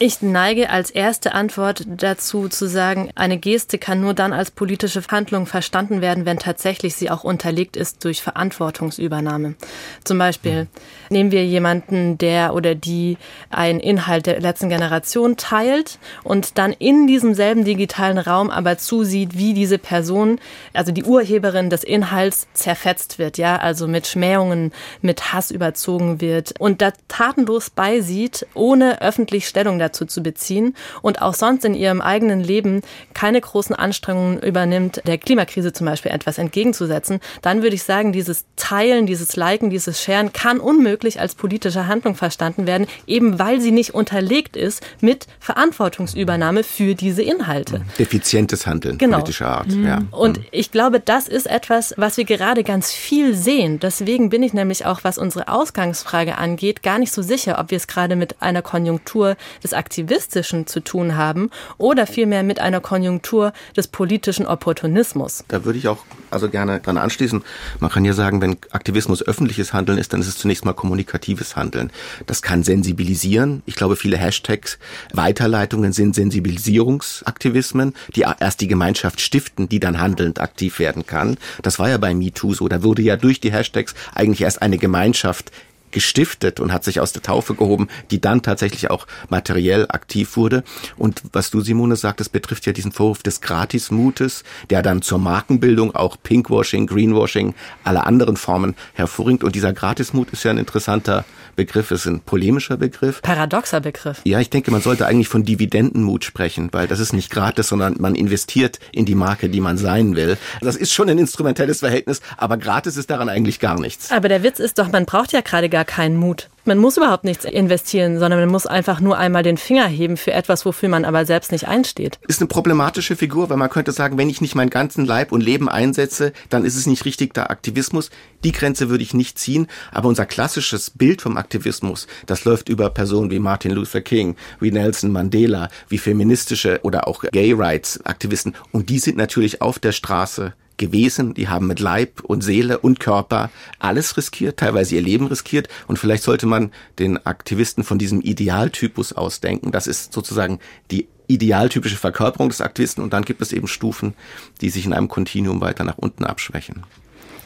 Ich 0.00 0.20
neige 0.20 0.68
als 0.68 0.90
erste 0.90 1.32
Antwort 1.32 1.84
dazu 1.86 2.48
zu 2.48 2.66
sagen, 2.66 3.10
eine 3.14 3.38
Geste 3.38 3.78
kann 3.78 4.00
nur 4.00 4.14
dann 4.14 4.32
als 4.32 4.50
politische 4.50 5.00
Handlung 5.12 5.46
verstanden 5.46 6.00
werden, 6.00 6.26
wenn 6.26 6.40
tatsächlich 6.40 6.96
sie 6.96 7.08
auch 7.08 7.22
unterlegt 7.22 7.76
ist 7.76 8.04
durch 8.04 8.20
Verantwortungsübernahme. 8.20 9.54
Zum 10.02 10.18
Beispiel 10.18 10.66
nehmen 11.08 11.30
wir 11.30 11.46
jemanden, 11.46 12.18
der 12.18 12.54
oder 12.54 12.74
die 12.74 13.16
einen 13.50 13.78
Inhalt 13.78 14.26
der 14.26 14.40
letzten 14.40 14.70
Generation 14.70 15.36
teilt 15.36 16.00
und 16.24 16.58
dann 16.58 16.72
in 16.72 17.06
diesem 17.06 17.34
selben 17.34 17.64
digitalen 17.64 18.18
Raum 18.18 18.50
aber 18.50 18.76
zusieht, 18.76 19.38
wie 19.38 19.54
diese 19.54 19.78
Person, 19.78 20.40
also 20.72 20.90
die 20.90 21.04
Urheberin 21.04 21.70
des 21.70 21.84
Inhalts, 21.84 22.48
zerfetzt 22.54 23.20
wird, 23.20 23.38
ja, 23.38 23.56
also 23.56 23.86
mit 23.86 24.08
Schmähungen, 24.08 24.72
mit 25.00 25.32
Hass 25.32 25.52
überzogen 25.52 26.20
wird 26.20 26.58
und 26.58 26.82
da 26.82 26.92
tatenlos 27.06 27.70
bei 27.70 27.83
beisieht, 27.84 28.46
ohne 28.54 29.02
öffentlich 29.02 29.46
Stellung 29.46 29.78
dazu 29.78 30.06
zu 30.06 30.22
beziehen 30.22 30.74
und 31.02 31.20
auch 31.20 31.34
sonst 31.34 31.66
in 31.66 31.74
ihrem 31.74 32.00
eigenen 32.00 32.40
Leben 32.40 32.80
keine 33.12 33.38
großen 33.42 33.76
Anstrengungen 33.76 34.40
übernimmt, 34.40 35.02
der 35.06 35.18
Klimakrise 35.18 35.74
zum 35.74 35.86
Beispiel 35.86 36.10
etwas 36.10 36.38
entgegenzusetzen, 36.38 37.20
dann 37.42 37.62
würde 37.62 37.74
ich 37.74 37.82
sagen, 37.82 38.12
dieses 38.12 38.46
Teilen, 38.56 39.04
dieses 39.04 39.36
Liken, 39.36 39.68
dieses 39.68 40.02
Sharen 40.02 40.32
kann 40.32 40.60
unmöglich 40.60 41.20
als 41.20 41.34
politische 41.34 41.86
Handlung 41.86 42.14
verstanden 42.14 42.66
werden, 42.66 42.86
eben 43.06 43.38
weil 43.38 43.60
sie 43.60 43.70
nicht 43.70 43.92
unterlegt 43.92 44.56
ist 44.56 44.82
mit 45.02 45.26
Verantwortungsübernahme 45.38 46.64
für 46.64 46.94
diese 46.94 47.22
Inhalte. 47.22 47.82
Defizientes 47.98 48.66
Handeln 48.66 48.96
genau. 48.96 49.18
politischer 49.18 49.48
Art. 49.48 49.68
Mhm. 49.68 49.86
Ja. 49.86 50.02
Und 50.10 50.38
mhm. 50.38 50.44
ich 50.52 50.70
glaube, 50.70 51.00
das 51.00 51.28
ist 51.28 51.46
etwas, 51.46 51.92
was 51.98 52.16
wir 52.16 52.24
gerade 52.24 52.64
ganz 52.64 52.92
viel 52.92 53.34
sehen. 53.34 53.78
Deswegen 53.78 54.30
bin 54.30 54.42
ich 54.42 54.54
nämlich 54.54 54.86
auch, 54.86 55.00
was 55.04 55.18
unsere 55.18 55.48
Ausgangsfrage 55.48 56.38
angeht, 56.38 56.82
gar 56.82 56.98
nicht 56.98 57.12
so 57.12 57.20
sicher, 57.20 57.58
ob 57.58 57.70
wir 57.70 57.73
wir 57.74 57.78
es 57.78 57.88
gerade 57.88 58.14
mit 58.14 58.40
einer 58.40 58.62
Konjunktur 58.62 59.36
des 59.64 59.72
Aktivistischen 59.72 60.68
zu 60.68 60.78
tun 60.78 61.16
haben 61.16 61.50
oder 61.76 62.06
vielmehr 62.06 62.44
mit 62.44 62.60
einer 62.60 62.80
Konjunktur 62.80 63.52
des 63.76 63.88
politischen 63.88 64.46
Opportunismus. 64.46 65.42
Da 65.48 65.64
würde 65.64 65.80
ich 65.80 65.88
auch 65.88 65.98
also 66.30 66.48
gerne 66.48 66.78
dran 66.78 66.98
anschließen. 66.98 67.42
Man 67.80 67.90
kann 67.90 68.04
ja 68.04 68.12
sagen, 68.12 68.40
wenn 68.40 68.56
Aktivismus 68.70 69.26
öffentliches 69.26 69.72
Handeln 69.72 69.98
ist, 69.98 70.12
dann 70.12 70.20
ist 70.20 70.28
es 70.28 70.38
zunächst 70.38 70.64
mal 70.64 70.72
kommunikatives 70.72 71.56
Handeln. 71.56 71.90
Das 72.26 72.42
kann 72.42 72.62
sensibilisieren. 72.62 73.64
Ich 73.66 73.74
glaube, 73.74 73.96
viele 73.96 74.16
Hashtags, 74.16 74.78
Weiterleitungen 75.12 75.92
sind 75.92 76.14
Sensibilisierungsaktivismen, 76.14 77.94
die 78.14 78.24
erst 78.38 78.60
die 78.60 78.68
Gemeinschaft 78.68 79.20
stiften, 79.20 79.68
die 79.68 79.80
dann 79.80 80.00
handelnd 80.00 80.40
aktiv 80.40 80.78
werden 80.78 81.06
kann. 81.06 81.38
Das 81.62 81.80
war 81.80 81.88
ja 81.88 81.98
bei 81.98 82.14
MeToo 82.14 82.54
so. 82.54 82.68
Da 82.68 82.84
wurde 82.84 83.02
ja 83.02 83.16
durch 83.16 83.40
die 83.40 83.52
Hashtags 83.52 83.94
eigentlich 84.14 84.42
erst 84.42 84.62
eine 84.62 84.78
Gemeinschaft 84.78 85.50
gestiftet 85.94 86.60
und 86.60 86.72
hat 86.72 86.84
sich 86.84 87.00
aus 87.00 87.12
der 87.12 87.22
Taufe 87.22 87.54
gehoben, 87.54 87.88
die 88.10 88.20
dann 88.20 88.42
tatsächlich 88.42 88.90
auch 88.90 89.06
materiell 89.30 89.86
aktiv 89.88 90.36
wurde. 90.36 90.64
Und 90.98 91.22
was 91.32 91.50
du, 91.50 91.60
Simone, 91.60 91.96
sagtest, 91.96 92.32
betrifft 92.32 92.66
ja 92.66 92.72
diesen 92.72 92.92
Vorwurf 92.92 93.22
des 93.22 93.40
Gratismutes, 93.40 94.44
der 94.68 94.82
dann 94.82 95.00
zur 95.00 95.18
Markenbildung 95.18 95.94
auch 95.94 96.16
Pinkwashing, 96.22 96.86
Greenwashing, 96.86 97.54
alle 97.84 98.04
anderen 98.04 98.36
Formen 98.36 98.74
hervorringt. 98.92 99.44
Und 99.44 99.54
dieser 99.54 99.72
Gratismut 99.72 100.30
ist 100.30 100.44
ja 100.44 100.50
ein 100.50 100.58
interessanter 100.58 101.24
Begriff, 101.54 101.92
ist 101.92 102.06
ein 102.06 102.20
polemischer 102.20 102.76
Begriff. 102.76 103.22
Paradoxer 103.22 103.80
Begriff. 103.80 104.20
Ja, 104.24 104.40
ich 104.40 104.50
denke, 104.50 104.72
man 104.72 104.82
sollte 104.82 105.06
eigentlich 105.06 105.28
von 105.28 105.44
Dividendenmut 105.44 106.24
sprechen, 106.24 106.70
weil 106.72 106.88
das 106.88 106.98
ist 106.98 107.12
nicht 107.12 107.30
gratis, 107.30 107.68
sondern 107.68 107.94
man 108.00 108.16
investiert 108.16 108.80
in 108.90 109.04
die 109.04 109.14
Marke, 109.14 109.48
die 109.48 109.60
man 109.60 109.78
sein 109.78 110.16
will. 110.16 110.36
Das 110.60 110.74
ist 110.74 110.92
schon 110.92 111.08
ein 111.08 111.18
instrumentelles 111.18 111.78
Verhältnis, 111.80 112.20
aber 112.36 112.56
gratis 112.56 112.96
ist 112.96 113.10
daran 113.10 113.28
eigentlich 113.28 113.60
gar 113.60 113.78
nichts. 113.78 114.10
Aber 114.10 114.28
der 114.28 114.42
Witz 114.42 114.58
ist 114.58 114.78
doch, 114.78 114.90
man 114.90 115.06
braucht 115.06 115.32
ja 115.32 115.40
gerade 115.40 115.68
gar 115.68 115.83
keinen 115.84 116.16
Mut. 116.16 116.48
Man 116.66 116.78
muss 116.78 116.96
überhaupt 116.96 117.24
nichts 117.24 117.44
investieren, 117.44 118.18
sondern 118.18 118.40
man 118.40 118.48
muss 118.48 118.66
einfach 118.66 118.98
nur 118.98 119.18
einmal 119.18 119.42
den 119.42 119.58
Finger 119.58 119.86
heben 119.86 120.16
für 120.16 120.32
etwas, 120.32 120.64
wofür 120.64 120.88
man 120.88 121.04
aber 121.04 121.26
selbst 121.26 121.52
nicht 121.52 121.68
einsteht. 121.68 122.18
Ist 122.26 122.40
eine 122.40 122.48
problematische 122.48 123.16
Figur, 123.16 123.50
weil 123.50 123.58
man 123.58 123.68
könnte 123.68 123.92
sagen, 123.92 124.16
wenn 124.16 124.30
ich 124.30 124.40
nicht 124.40 124.54
meinen 124.54 124.70
ganzen 124.70 125.04
Leib 125.04 125.30
und 125.30 125.42
Leben 125.42 125.68
einsetze, 125.68 126.32
dann 126.48 126.64
ist 126.64 126.76
es 126.76 126.86
nicht 126.86 127.04
richtig 127.04 127.34
der 127.34 127.50
Aktivismus. 127.50 128.08
Die 128.44 128.52
Grenze 128.52 128.88
würde 128.88 129.04
ich 129.04 129.12
nicht 129.12 129.38
ziehen, 129.38 129.66
aber 129.92 130.08
unser 130.08 130.24
klassisches 130.24 130.88
Bild 130.88 131.20
vom 131.20 131.36
Aktivismus, 131.36 132.06
das 132.24 132.46
läuft 132.46 132.70
über 132.70 132.88
Personen 132.88 133.30
wie 133.30 133.40
Martin 133.40 133.72
Luther 133.72 134.00
King, 134.00 134.34
wie 134.58 134.70
Nelson 134.70 135.12
Mandela, 135.12 135.68
wie 135.90 135.98
feministische 135.98 136.80
oder 136.82 137.06
auch 137.06 137.24
Gay 137.30 137.52
Rights 137.52 138.00
Aktivisten 138.06 138.54
und 138.72 138.88
die 138.88 139.00
sind 139.00 139.18
natürlich 139.18 139.60
auf 139.60 139.78
der 139.78 139.92
Straße 139.92 140.54
gewesen, 140.76 141.34
die 141.34 141.48
haben 141.48 141.66
mit 141.66 141.80
Leib 141.80 142.20
und 142.22 142.42
Seele 142.42 142.78
und 142.78 143.00
Körper 143.00 143.50
alles 143.78 144.16
riskiert, 144.16 144.58
teilweise 144.58 144.94
ihr 144.94 145.02
Leben 145.02 145.26
riskiert 145.26 145.68
und 145.86 145.98
vielleicht 145.98 146.22
sollte 146.22 146.46
man 146.46 146.72
den 146.98 147.24
Aktivisten 147.26 147.84
von 147.84 147.98
diesem 147.98 148.20
Idealtypus 148.20 149.12
ausdenken. 149.12 149.72
Das 149.72 149.86
ist 149.86 150.12
sozusagen 150.12 150.58
die 150.90 151.06
idealtypische 151.26 151.96
Verkörperung 151.96 152.50
des 152.50 152.60
Aktivisten 152.60 153.02
und 153.02 153.12
dann 153.12 153.24
gibt 153.24 153.40
es 153.40 153.52
eben 153.52 153.66
Stufen, 153.66 154.14
die 154.60 154.70
sich 154.70 154.84
in 154.84 154.92
einem 154.92 155.08
Kontinuum 155.08 155.60
weiter 155.60 155.84
nach 155.84 155.98
unten 155.98 156.24
abschwächen. 156.24 156.82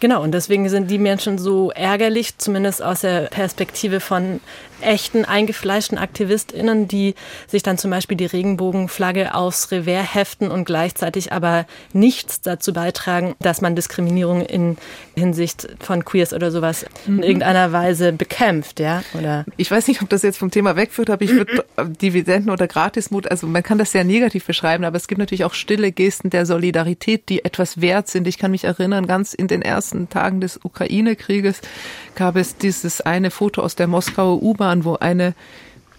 Genau, 0.00 0.22
und 0.22 0.32
deswegen 0.32 0.68
sind 0.68 0.90
die 0.90 0.98
Menschen 0.98 1.38
so 1.38 1.70
ärgerlich, 1.70 2.38
zumindest 2.38 2.82
aus 2.82 3.00
der 3.00 3.22
Perspektive 3.28 4.00
von 4.00 4.40
echten, 4.80 5.24
eingefleischten 5.24 5.98
AktivistInnen, 5.98 6.88
die 6.88 7.14
sich 7.46 7.62
dann 7.62 7.78
zum 7.78 7.90
Beispiel 7.90 8.16
die 8.16 8.26
Regenbogenflagge 8.26 9.34
aufs 9.34 9.70
Revers 9.70 10.14
heften 10.14 10.50
und 10.50 10.64
gleichzeitig 10.64 11.32
aber 11.32 11.66
nichts 11.92 12.40
dazu 12.40 12.72
beitragen, 12.72 13.34
dass 13.40 13.60
man 13.60 13.74
Diskriminierung 13.74 14.42
in 14.42 14.76
Hinsicht 15.16 15.68
von 15.80 16.04
Queers 16.04 16.32
oder 16.32 16.50
sowas 16.50 16.86
in 17.06 17.16
mhm. 17.16 17.22
irgendeiner 17.22 17.72
Weise 17.72 18.12
bekämpft, 18.12 18.80
ja? 18.80 19.02
Oder? 19.18 19.44
Ich 19.56 19.70
weiß 19.70 19.88
nicht, 19.88 20.02
ob 20.02 20.08
das 20.08 20.22
jetzt 20.22 20.38
vom 20.38 20.50
Thema 20.50 20.76
wegführt, 20.76 21.10
aber 21.10 21.22
ich 21.22 21.32
würde 21.32 21.64
Dividenden 22.00 22.50
oder 22.50 22.68
Gratismut, 22.68 23.30
also 23.30 23.46
man 23.46 23.62
kann 23.62 23.78
das 23.78 23.92
sehr 23.92 24.04
negativ 24.04 24.46
beschreiben, 24.46 24.84
aber 24.84 24.96
es 24.96 25.08
gibt 25.08 25.18
natürlich 25.18 25.44
auch 25.44 25.54
stille 25.54 25.92
Gesten 25.92 26.30
der 26.30 26.46
Solidarität, 26.46 27.28
die 27.28 27.44
etwas 27.44 27.80
wert 27.80 28.08
sind. 28.08 28.26
Ich 28.26 28.38
kann 28.38 28.50
mich 28.50 28.64
erinnern, 28.64 29.06
ganz 29.06 29.34
in 29.34 29.48
den 29.48 29.62
ersten 29.62 29.87
ersten 29.88 30.08
Tagen 30.10 30.40
des 30.42 30.62
Ukraine-Krieges 30.62 31.62
gab 32.14 32.36
es 32.36 32.56
dieses 32.58 33.00
eine 33.00 33.30
Foto 33.30 33.62
aus 33.62 33.74
der 33.74 33.86
Moskauer 33.86 34.42
U-Bahn, 34.42 34.84
wo 34.84 34.96
eine 34.96 35.34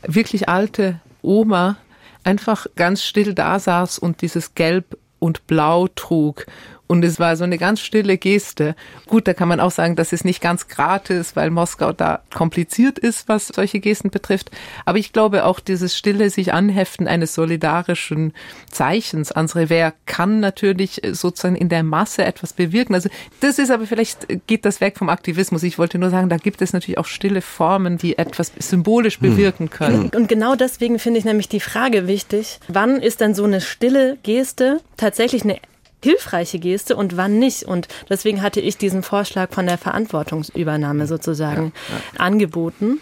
wirklich 0.04 0.48
alte 0.48 1.00
Oma 1.24 1.78
einfach 2.24 2.68
ganz 2.76 3.04
still 3.04 3.34
da 3.34 3.58
saß 3.58 3.98
und 3.98 4.22
dieses 4.22 4.54
Gelb 4.54 4.96
und 5.18 5.48
Blau 5.48 5.88
trug 5.88 6.46
und 6.92 7.06
es 7.06 7.20
war 7.20 7.38
so 7.38 7.44
eine 7.44 7.60
ganz 7.60 7.82
stille 7.82 8.18
Geste. 8.18 8.76
Gut, 9.06 9.28
da 9.28 9.36
kann 9.36 9.48
man 9.48 9.60
auch 9.60 9.70
sagen, 9.70 9.96
das 9.96 10.12
ist 10.12 10.26
nicht 10.26 10.42
ganz 10.42 10.68
gratis, 10.68 11.36
weil 11.36 11.52
Moskau 11.52 11.94
da 11.94 12.22
kompliziert 12.34 12.98
ist, 12.98 13.28
was 13.28 13.50
solche 13.50 13.80
Gesten 13.80 14.10
betrifft. 14.10 14.50
Aber 14.86 14.98
ich 14.98 15.14
glaube 15.14 15.46
auch 15.46 15.60
dieses 15.60 15.96
stille 15.96 16.32
sich 16.32 16.52
anheften 16.52 17.08
eines 17.08 17.36
solidarischen 17.36 18.34
Zeichens 18.72 19.32
ans 19.32 19.56
Revers 19.56 19.94
kann 20.08 20.40
natürlich 20.40 21.02
sozusagen 21.12 21.56
in 21.56 21.70
der 21.70 21.84
Masse 21.84 22.26
etwas 22.26 22.54
bewirken. 22.54 22.96
Also 22.96 23.10
das 23.40 23.60
ist 23.60 23.70
aber 23.70 23.86
vielleicht 23.86 24.48
geht 24.48 24.66
das 24.66 24.82
weg 24.82 24.98
vom 24.98 25.10
Aktivismus. 25.10 25.62
Ich 25.62 25.78
wollte 25.78 26.00
nur 26.00 26.10
sagen, 26.10 26.28
da 26.28 26.38
gibt 26.38 26.60
es 26.60 26.74
natürlich 26.74 26.98
auch 26.98 27.06
stille 27.06 27.44
Formen, 27.44 28.00
die 28.00 28.18
etwas 28.18 28.52
symbolisch 28.58 29.22
hm. 29.22 29.30
bewirken 29.30 29.70
können. 29.70 30.10
Und 30.10 30.28
genau 30.28 30.56
deswegen 30.56 30.98
finde 30.98 31.20
ich 31.20 31.26
nämlich 31.26 31.50
die 31.50 31.60
Frage 31.60 32.08
wichtig, 32.08 32.60
wann 32.68 33.00
ist 33.00 33.22
denn 33.22 33.36
so 33.36 33.44
eine 33.44 33.62
stille 33.62 34.18
Geste 34.24 34.82
tatsächlich 34.98 35.44
eine 35.44 35.60
hilfreiche 36.04 36.60
Geste 36.60 36.96
und 36.96 37.18
wann 37.18 37.40
nicht. 37.40 37.64
Und 37.64 37.88
deswegen 38.10 38.42
hatte 38.42 38.62
ich 38.62 38.78
diesen 38.78 39.04
Vorschlag 39.04 39.52
von 39.52 39.66
der 39.66 39.78
Verantwortungsübernahme 39.78 41.08
sozusagen 41.08 41.74
ja, 41.90 41.96
ja. 41.96 42.20
angeboten. 42.20 43.00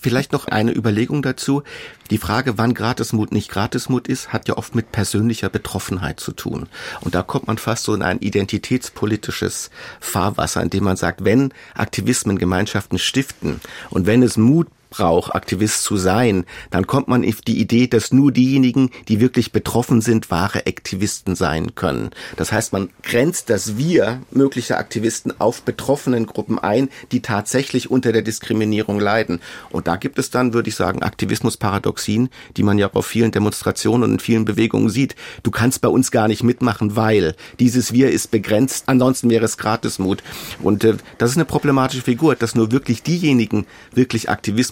Vielleicht 0.00 0.32
noch 0.32 0.46
eine 0.46 0.72
Überlegung 0.72 1.22
dazu. 1.22 1.64
Die 2.10 2.18
Frage, 2.18 2.56
wann 2.56 2.72
Gratismut 2.72 3.32
nicht 3.32 3.50
Gratismut 3.50 4.06
ist, 4.06 4.32
hat 4.32 4.46
ja 4.46 4.56
oft 4.56 4.76
mit 4.76 4.92
persönlicher 4.92 5.48
Betroffenheit 5.48 6.20
zu 6.20 6.32
tun. 6.32 6.68
Und 7.00 7.16
da 7.16 7.22
kommt 7.22 7.48
man 7.48 7.58
fast 7.58 7.82
so 7.82 7.94
in 7.94 8.02
ein 8.02 8.20
identitätspolitisches 8.20 9.70
Fahrwasser, 9.98 10.62
in 10.62 10.70
dem 10.70 10.84
man 10.84 10.96
sagt, 10.96 11.24
wenn 11.24 11.52
Aktivismen 11.74 12.38
Gemeinschaften 12.38 12.98
stiften 12.98 13.60
und 13.90 14.06
wenn 14.06 14.22
es 14.22 14.36
Mut 14.36 14.68
braucht, 14.90 15.34
Aktivist 15.34 15.82
zu 15.82 15.96
sein, 15.96 16.44
dann 16.70 16.86
kommt 16.86 17.08
man 17.08 17.26
auf 17.26 17.40
die 17.42 17.60
Idee, 17.60 17.86
dass 17.86 18.12
nur 18.12 18.32
diejenigen, 18.32 18.90
die 19.08 19.20
wirklich 19.20 19.52
betroffen 19.52 20.00
sind, 20.00 20.30
wahre 20.30 20.66
Aktivisten 20.66 21.34
sein 21.36 21.74
können. 21.74 22.10
Das 22.36 22.52
heißt, 22.52 22.72
man 22.72 22.90
grenzt 23.02 23.50
das 23.50 23.76
Wir 23.76 24.22
möglicher 24.30 24.78
Aktivisten 24.78 25.38
auf 25.40 25.62
betroffenen 25.62 26.26
Gruppen 26.26 26.58
ein, 26.58 26.88
die 27.12 27.20
tatsächlich 27.20 27.90
unter 27.90 28.12
der 28.12 28.22
Diskriminierung 28.22 29.00
leiden. 29.00 29.40
Und 29.70 29.86
da 29.86 29.96
gibt 29.96 30.18
es 30.18 30.30
dann, 30.30 30.54
würde 30.54 30.68
ich 30.68 30.76
sagen, 30.76 31.02
Aktivismusparadoxien, 31.02 32.30
die 32.56 32.62
man 32.62 32.78
ja 32.78 32.90
auf 32.92 33.06
vielen 33.06 33.30
Demonstrationen 33.30 34.04
und 34.04 34.12
in 34.12 34.18
vielen 34.20 34.44
Bewegungen 34.44 34.90
sieht. 34.90 35.14
Du 35.42 35.50
kannst 35.50 35.80
bei 35.80 35.88
uns 35.88 36.10
gar 36.10 36.28
nicht 36.28 36.42
mitmachen, 36.42 36.96
weil 36.96 37.34
dieses 37.58 37.92
Wir 37.92 38.10
ist 38.10 38.30
begrenzt, 38.30 38.84
ansonsten 38.86 39.30
wäre 39.30 39.44
es 39.44 39.58
Gratismut. 39.58 40.22
Und 40.62 40.84
äh, 40.84 40.96
das 41.18 41.30
ist 41.30 41.36
eine 41.36 41.44
problematische 41.44 42.02
Figur, 42.02 42.34
dass 42.34 42.54
nur 42.54 42.72
wirklich 42.72 43.02
diejenigen 43.02 43.66
wirklich 43.92 44.28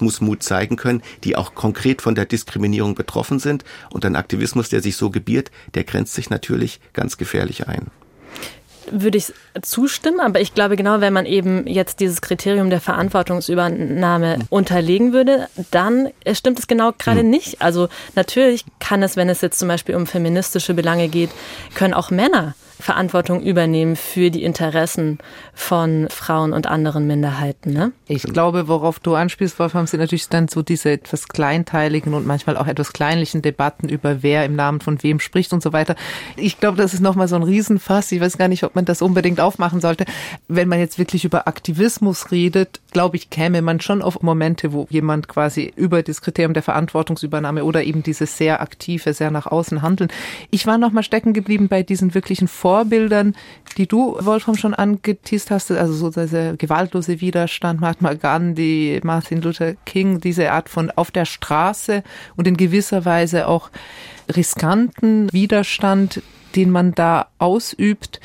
Aktivismusmut 0.07 0.43
zeigen 0.43 0.77
können, 0.77 1.03
die 1.25 1.37
auch 1.37 1.55
konkret 1.55 2.03
von 2.03 2.15
der 2.15 2.27
Diskriminierung 2.27 2.95
betroffen 2.95 3.39
sind. 3.39 3.65
Und 3.91 4.05
ein 4.05 4.17
Aktivismus, 4.17 4.69
der 4.69 4.81
sich 4.83 4.97
so 4.97 5.11
gebiert, 5.11 5.51
der 5.75 5.85
grenzt 5.85 6.15
sich 6.15 6.31
natürlich 6.31 6.81
ganz 6.93 7.17
gefährlich 7.17 7.67
ein 7.69 7.87
würde 8.89 9.19
ich 9.19 9.33
zustimmen, 9.63 10.21
aber 10.21 10.41
ich 10.41 10.55
glaube 10.55 10.77
genau, 10.77 11.01
wenn 11.01 11.13
man 11.13 11.27
eben 11.27 11.67
jetzt 11.67 11.99
dieses 11.99 12.21
Kriterium 12.21 12.71
der 12.71 12.81
Verantwortungsübernahme 12.81 14.39
unterlegen 14.49 15.13
würde, 15.13 15.49
dann 15.73 16.11
stimmt 16.33 16.61
es 16.61 16.69
genau 16.69 16.93
gerade 16.97 17.25
mhm. 17.25 17.31
nicht. 17.31 17.61
Also 17.61 17.89
natürlich 18.15 18.65
kann 18.79 19.03
es, 19.03 19.17
wenn 19.17 19.29
es 19.29 19.41
jetzt 19.41 19.59
zum 19.59 19.67
Beispiel 19.67 19.97
um 19.97 20.07
feministische 20.07 20.73
Belange 20.73 21.09
geht, 21.09 21.31
können 21.75 21.95
auch 21.95 22.13
Männer 22.13 22.55
Verantwortung 22.79 23.43
übernehmen 23.43 23.97
für 23.97 24.31
die 24.31 24.43
Interessen 24.43 25.19
von 25.55 26.09
Frauen 26.11 26.53
und 26.53 26.67
anderen 26.67 27.07
Minderheiten. 27.07 27.73
Ne? 27.73 27.93
Ich 28.07 28.23
glaube, 28.23 28.69
worauf 28.69 28.99
du 29.01 29.15
anspielst, 29.15 29.59
Wolfram, 29.59 29.87
sind 29.87 30.01
natürlich 30.01 30.29
dann 30.29 30.49
so 30.49 30.63
diese 30.63 30.91
etwas 30.91 31.29
kleinteiligen 31.29 32.13
und 32.15 32.27
manchmal 32.27 32.57
auch 32.57 32.67
etwas 32.67 32.93
kleinlichen 32.93 33.41
Debatten 33.43 33.89
über 33.89 34.23
wer 34.23 34.45
im 34.45 34.57
Namen 34.57 34.81
von 34.81 35.03
wem 35.03 35.21
spricht 35.21 35.53
und 35.53 35.63
so 35.63 35.73
weiter. 35.73 35.97
Ich 36.37 36.61
glaube, 36.61 36.77
das 36.77 36.93
ist 36.93 37.01
nochmal 37.01 37.29
so 37.29 37.37
ein 37.37 37.43
Riesenfass. 37.43 38.13
Ich 38.13 38.21
weiß 38.21 38.37
gar 38.37 38.49
nicht, 38.49 38.63
ob 38.65 38.75
man 38.75 38.85
das 38.85 39.03
unbedingt 39.03 39.41
aufmachen 39.41 39.81
sollte. 39.81 40.05
Wenn 40.49 40.69
man 40.69 40.79
jetzt 40.79 40.99
wirklich 40.99 41.25
über 41.25 41.49
Aktivismus 41.49 42.31
redet, 42.31 42.81
glaube 42.97 43.19
ich, 43.19 43.29
käme 43.29 43.61
man 43.61 43.79
schon 43.79 44.01
auf 44.01 44.23
Momente, 44.23 44.73
wo 44.73 44.87
jemand 44.89 45.29
quasi 45.29 45.71
über 45.77 46.03
das 46.03 46.23
Kriterium 46.23 46.55
der 46.55 46.63
Verantwortungsübernahme 46.63 47.63
oder 47.63 47.85
eben 47.85 48.03
dieses 48.03 48.39
sehr 48.39 48.63
aktive, 48.63 49.13
sehr 49.13 49.31
nach 49.31 49.47
außen 49.47 49.83
handeln. 49.83 50.11
Ich 50.51 50.67
war 50.67 50.79
nochmal 50.79 51.03
stecken 51.03 51.35
geblieben 51.35 51.69
bei 51.69 51.83
diesen 51.83 52.15
wirklichen 52.15 52.49
Vorbildern, 52.49 53.37
die 53.77 53.87
du, 53.87 54.17
Wolfram, 54.19 54.57
schon 54.57 54.73
angeteased 54.73 55.51
hast, 55.51 55.71
also 55.73 55.93
so 55.93 56.09
dieser 56.09 56.57
gewaltlose 56.57 57.21
Widerstand, 57.21 57.83
Mahatma 57.83 58.15
Gandhi, 58.15 58.99
Martin 59.05 59.43
Luther 59.43 59.75
King, 59.85 60.21
diese 60.21 60.51
Art 60.51 60.71
von 60.71 60.91
auf 60.91 61.11
der 61.11 61.27
Straße 61.27 62.03
und 62.37 62.49
in 62.49 62.57
gewisser 62.57 63.05
Weise 63.05 63.47
auch 63.47 63.69
riskanten 64.35 65.31
Widerstand, 65.35 66.23
den 66.55 66.71
man 66.71 66.95
da 66.95 67.27
ausübt 67.39 68.21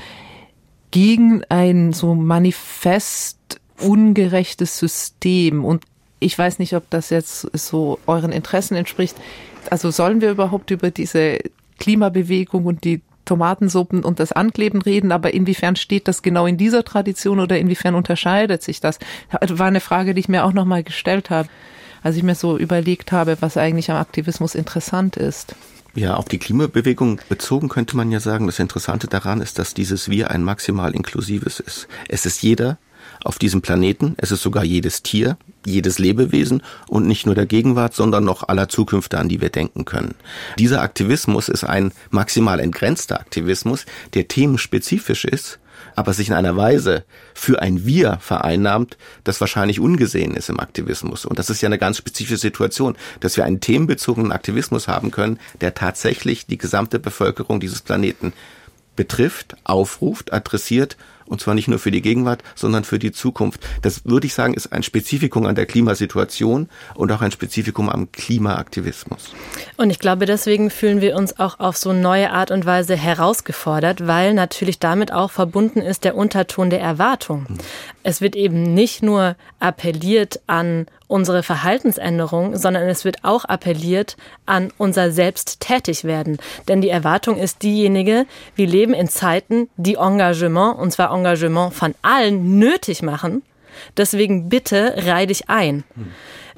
gegen 0.92 1.44
ein 1.50 1.92
so 1.92 2.16
manifest 2.16 3.41
ungerechtes 3.82 4.78
System. 4.78 5.66
Und 5.66 5.84
ich 6.20 6.38
weiß 6.38 6.60
nicht, 6.60 6.76
ob 6.76 6.90
das 6.90 7.10
jetzt 7.10 7.48
so 7.58 8.00
euren 8.08 8.32
Interessen 8.32 8.76
entspricht. 8.76 9.16
Also 9.70 9.92
sollen 9.92 10.22
wir 10.22 10.32
überhaupt 10.32 10.72
über 10.72 10.92
diese 10.92 11.40
Klimabewegung 11.80 12.66
und 12.66 12.84
die 12.84 13.02
Tomatensuppen 13.26 14.04
und 14.04 14.20
das 14.20 14.32
Ankleben 14.32 14.82
reden, 14.82 15.12
aber 15.12 15.34
inwiefern 15.34 15.76
steht 15.76 16.08
das 16.08 16.22
genau 16.22 16.48
in 16.48 16.58
dieser 16.58 16.84
Tradition 16.84 17.40
oder 17.40 17.58
inwiefern 17.60 17.96
unterscheidet 17.96 18.64
sich 18.64 18.82
das? 18.82 19.00
Das 19.40 19.58
war 19.58 19.68
eine 19.68 19.80
Frage, 19.80 20.14
die 20.14 20.20
ich 20.20 20.30
mir 20.30 20.44
auch 20.44 20.54
nochmal 20.54 20.84
gestellt 20.84 21.30
habe, 21.30 21.48
als 22.04 22.16
ich 22.18 22.24
mir 22.24 22.36
so 22.36 22.58
überlegt 22.58 23.12
habe, 23.12 23.38
was 23.40 23.58
eigentlich 23.58 23.92
am 23.92 23.98
Aktivismus 23.98 24.56
interessant 24.56 25.18
ist. 25.18 25.56
Ja, 25.94 26.16
auf 26.16 26.26
die 26.26 26.40
Klimabewegung 26.40 27.20
bezogen 27.28 27.68
könnte 27.68 27.98
man 27.98 28.12
ja 28.12 28.20
sagen, 28.20 28.48
das 28.48 28.60
Interessante 28.60 29.08
daran 29.08 29.42
ist, 29.42 29.60
dass 29.60 29.74
dieses 29.74 30.10
Wir 30.10 30.32
ein 30.32 30.44
maximal 30.44 30.96
inklusives 30.96 31.60
ist. 31.60 31.88
Es 32.08 32.26
ist 32.26 32.42
jeder 32.42 32.78
auf 33.24 33.40
diesem 33.40 33.62
Planeten, 33.62 34.16
es 34.18 34.32
ist 34.32 34.42
sogar 34.42 34.64
jedes 34.64 35.04
Tier, 35.04 35.38
jedes 35.66 36.00
Lebewesen 36.00 36.64
und 36.88 37.08
nicht 37.08 37.26
nur 37.26 37.36
der 37.36 37.46
Gegenwart, 37.46 37.94
sondern 37.94 38.24
noch 38.24 38.48
aller 38.48 38.70
Zukünfte, 38.70 39.20
an 39.20 39.30
die 39.30 39.42
wir 39.42 39.50
denken 39.50 39.86
können. 39.86 40.16
Dieser 40.58 40.82
Aktivismus 40.82 41.50
ist 41.50 41.64
ein 41.64 41.92
maximal 42.10 42.60
entgrenzter 42.60 43.20
Aktivismus, 43.20 43.86
der 44.14 44.28
themenspezifisch 44.28 45.26
ist, 45.26 45.60
aber 45.96 46.14
sich 46.14 46.30
in 46.30 46.34
einer 46.34 46.56
Weise 46.56 47.04
für 47.34 47.62
ein 47.62 47.86
Wir 47.86 48.18
vereinnahmt, 48.22 48.98
das 49.24 49.42
wahrscheinlich 49.42 49.80
ungesehen 49.80 50.36
ist 50.36 50.50
im 50.50 50.60
Aktivismus. 50.60 51.26
Und 51.26 51.40
das 51.40 51.50
ist 51.50 51.62
ja 51.62 51.68
eine 51.68 51.78
ganz 51.78 51.98
spezifische 51.98 52.38
Situation, 52.38 52.96
dass 53.20 53.38
wir 53.38 53.46
einen 53.46 53.60
themenbezogenen 53.60 54.32
Aktivismus 54.32 54.88
haben 54.88 55.12
können, 55.12 55.40
der 55.60 55.74
tatsächlich 55.74 56.46
die 56.46 56.58
gesamte 56.58 57.00
Bevölkerung 57.00 57.60
dieses 57.60 57.82
Planeten 57.82 58.34
betrifft, 58.96 59.56
aufruft, 59.64 60.34
adressiert 60.34 60.98
und 61.32 61.40
zwar 61.40 61.56
nicht 61.56 61.70
nur 61.70 61.80
für 61.80 61.92
die 61.92 62.02
Gegenwart, 62.02 62.44
sondern 62.56 62.84
für 62.84 63.00
die 63.00 63.14
Zukunft. 63.14 63.62
Das 63.82 64.06
würde 64.06 64.28
ich 64.28 64.34
sagen, 64.34 64.54
ist 64.54 64.74
ein 64.74 64.84
Spezifikum 64.84 65.46
an 65.46 65.56
der 65.56 65.66
Klimasituation 65.66 66.68
und 66.94 67.12
auch 67.12 67.22
ein 67.22 67.32
Spezifikum 67.32 67.90
am 67.90 68.12
Klimaaktivismus. 68.12 69.34
Und 69.78 69.90
ich 69.90 70.00
glaube, 70.00 70.26
deswegen 70.26 70.70
fühlen 70.70 71.00
wir 71.00 71.16
uns 71.16 71.40
auch 71.40 71.60
auf 71.60 71.78
so 71.78 71.94
neue 71.94 72.32
Art 72.32 72.52
und 72.52 72.66
Weise 72.66 72.98
herausgefordert, 72.98 74.06
weil 74.06 74.34
natürlich 74.34 74.78
damit 74.80 75.14
auch 75.14 75.32
verbunden 75.32 75.80
ist 75.80 76.04
der 76.04 76.16
Unterton 76.16 76.70
der 76.70 76.82
Erwartung. 76.82 77.48
Es 78.04 78.22
wird 78.22 78.36
eben 78.36 78.74
nicht 78.74 79.04
nur 79.04 79.36
appelliert 79.60 80.40
an 80.48 80.88
unsere 81.08 81.44
Verhaltensänderung, 81.44 82.56
sondern 82.56 82.88
es 82.88 83.06
wird 83.06 83.24
auch 83.24 83.46
appelliert 83.46 84.18
an 84.46 84.72
unser 84.78 85.12
Selbsttätigwerden. 85.12 86.38
Denn 86.68 86.82
die 86.82 86.90
Erwartung 86.90 87.38
ist 87.38 87.64
diejenige, 87.64 88.26
wir 88.56 88.68
leben 88.68 88.94
in 88.94 89.08
Zeiten, 89.08 89.70
die 89.78 89.96
Engagement, 89.96 90.80
und 90.80 90.92
zwar 90.92 91.14
Engagement 91.14 91.74
von 91.74 91.94
allen, 92.02 92.58
nötig 92.58 93.04
machen. 93.04 93.44
Deswegen 93.98 94.50
bitte 94.50 94.96
reih 95.06 95.26
dich 95.26 95.50
ein. 95.50 95.84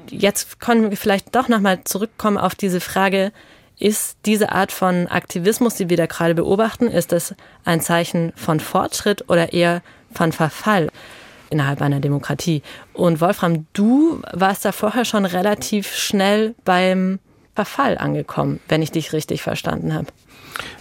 Jetzt 0.08 0.60
können 0.60 0.90
wir 0.90 0.96
vielleicht 0.96 1.34
doch 1.34 1.48
nochmal 1.48 1.84
zurückkommen 1.84 2.38
auf 2.38 2.54
diese 2.54 2.80
Frage, 2.80 3.32
ist 3.78 4.18
diese 4.24 4.52
Art 4.52 4.70
von 4.70 5.08
Aktivismus, 5.08 5.74
die 5.74 5.90
wir 5.90 5.96
da 5.96 6.06
gerade 6.06 6.34
beobachten, 6.34 6.86
ist 6.86 7.10
das 7.10 7.34
ein 7.64 7.80
Zeichen 7.80 8.32
von 8.36 8.60
Fortschritt 8.60 9.28
oder 9.28 9.52
eher 9.52 9.82
von 10.12 10.30
Verfall? 10.30 10.90
Innerhalb 11.50 11.82
einer 11.82 12.00
Demokratie. 12.00 12.62
Und 12.92 13.20
Wolfram, 13.20 13.66
du 13.72 14.20
warst 14.32 14.64
da 14.64 14.72
vorher 14.72 15.04
schon 15.04 15.24
relativ 15.24 15.94
schnell 15.94 16.54
beim 16.64 17.18
Verfall 17.54 17.98
angekommen, 17.98 18.60
wenn 18.68 18.82
ich 18.82 18.90
dich 18.90 19.12
richtig 19.12 19.42
verstanden 19.42 19.94
habe 19.94 20.06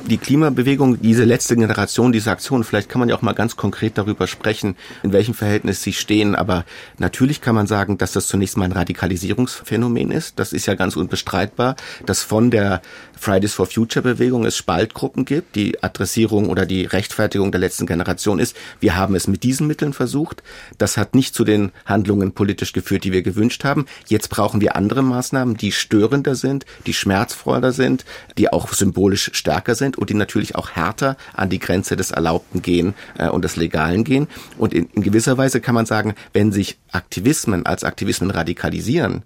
die 0.06 0.18
Klimabewegung, 0.18 1.02
diese 1.02 1.24
letzte 1.24 1.56
Generation, 1.56 2.12
diese 2.12 2.32
Aktion, 2.32 2.64
vielleicht 2.64 2.90
kann 2.90 3.00
man 3.00 3.10
ja 3.10 3.16
auch 3.16 3.22
mal 3.22 3.34
ganz 3.34 3.56
konkret 3.56 3.98
darüber 3.98 4.28
sprechen, 4.28 4.76
in 5.02 5.14
welchem 5.14 5.34
Verhältnis 5.34 5.82
sie 5.82 5.94
stehen. 5.94 6.36
Aber 6.36 6.66
natürlich 6.98 7.42
kann 7.42 7.56
man 7.56 7.68
sagen, 7.68 7.98
dass 7.98 8.12
das 8.12 8.28
zunächst 8.28 8.58
mal 8.58 8.66
ein 8.66 8.72
Radikalisierungsphänomen 8.74 10.12
ist. 10.12 10.40
Das 10.40 10.54
ist 10.54 10.66
ja 10.66 10.76
ganz 10.76 10.96
unbestreitbar, 10.96 11.76
dass 12.06 12.22
von 12.22 12.52
der 12.52 12.82
Fridays 13.24 13.54
for 13.54 13.66
Future 13.66 14.04
Bewegung 14.04 14.46
es 14.46 14.58
Spaltgruppen 14.58 15.24
gibt. 15.24 15.56
Die 15.56 15.82
Adressierung 15.82 16.50
oder 16.50 16.66
die 16.66 16.84
Rechtfertigung 16.86 17.52
der 17.52 17.62
letzten 17.62 17.86
Generation 17.86 18.40
ist, 18.40 18.58
wir 18.82 18.98
haben 18.98 19.16
es 19.16 19.28
mit 19.28 19.44
diesen 19.44 19.66
Mitteln 19.68 19.94
versucht. 19.94 20.44
Das 20.78 20.98
hat 20.98 21.16
nicht 21.16 21.34
zu 21.34 21.46
den 21.46 21.72
Handlungen 21.86 22.34
politisch 22.34 22.74
geführt, 22.74 23.06
die 23.06 23.14
wir 23.14 23.22
gewünscht 23.22 23.64
haben. 23.64 23.86
Jetzt 24.08 24.30
brauchen 24.30 24.60
wir 24.60 24.76
andere 24.76 25.02
Maßnahmen, 25.04 25.56
die 25.56 25.72
störender 25.72 26.36
sind, 26.36 26.66
die 26.86 26.94
schmerzvoller 26.94 27.72
sind, 27.72 28.04
die 28.38 28.52
auch 28.52 28.74
symbolisch 28.74 29.30
stärker 29.64 29.76
sind 29.76 29.98
und 29.98 30.10
die 30.10 30.14
natürlich 30.14 30.56
auch 30.56 30.72
härter 30.72 31.16
an 31.34 31.50
die 31.50 31.60
Grenze 31.60 31.96
des 31.96 32.12
Erlaubten 32.12 32.62
gehen 32.62 32.94
äh, 33.18 33.30
und 33.30 33.44
des 33.44 33.56
Legalen 33.56 34.04
gehen. 34.04 34.28
Und 34.58 34.74
in, 34.74 34.90
in 34.94 35.02
gewisser 35.02 35.38
Weise 35.38 35.62
kann 35.62 35.76
man 35.76 35.86
sagen, 35.86 36.16
wenn 36.34 36.52
sich 36.52 36.78
Aktivismen 36.92 37.66
als 37.66 37.84
Aktivismen 37.84 38.32
radikalisieren, 38.32 39.24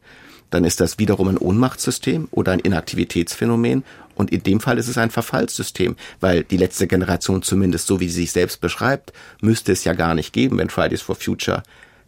dann 0.49 0.63
ist 0.63 0.79
das 0.79 0.99
wiederum 0.99 1.27
ein 1.27 1.37
Ohnmachtssystem 1.37 2.27
oder 2.31 2.51
ein 2.51 2.59
Inaktivitätsphänomen. 2.59 3.83
Und 4.15 4.31
in 4.31 4.43
dem 4.43 4.59
Fall 4.59 4.77
ist 4.77 4.87
es 4.87 4.97
ein 4.97 5.11
Verfallssystem, 5.11 5.95
weil 6.19 6.43
die 6.43 6.57
letzte 6.57 6.87
Generation 6.87 7.41
zumindest 7.41 7.87
so 7.87 7.99
wie 7.99 8.09
sie 8.09 8.21
sich 8.21 8.31
selbst 8.31 8.61
beschreibt, 8.61 9.13
müsste 9.41 9.71
es 9.71 9.83
ja 9.83 9.93
gar 9.93 10.15
nicht 10.15 10.33
geben, 10.33 10.57
wenn 10.57 10.69
Fridays 10.69 11.01
for 11.01 11.15
Future 11.15 11.63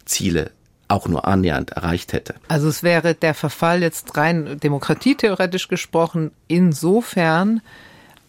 Ziele 0.06 0.50
auch 0.88 1.06
nur 1.06 1.26
annähernd 1.26 1.70
erreicht 1.70 2.12
hätte. 2.12 2.34
Also 2.48 2.68
es 2.68 2.82
wäre 2.82 3.14
der 3.14 3.34
Verfall 3.34 3.82
jetzt 3.82 4.16
rein 4.16 4.58
demokratietheoretisch 4.58 5.68
gesprochen 5.68 6.32
insofern, 6.48 7.60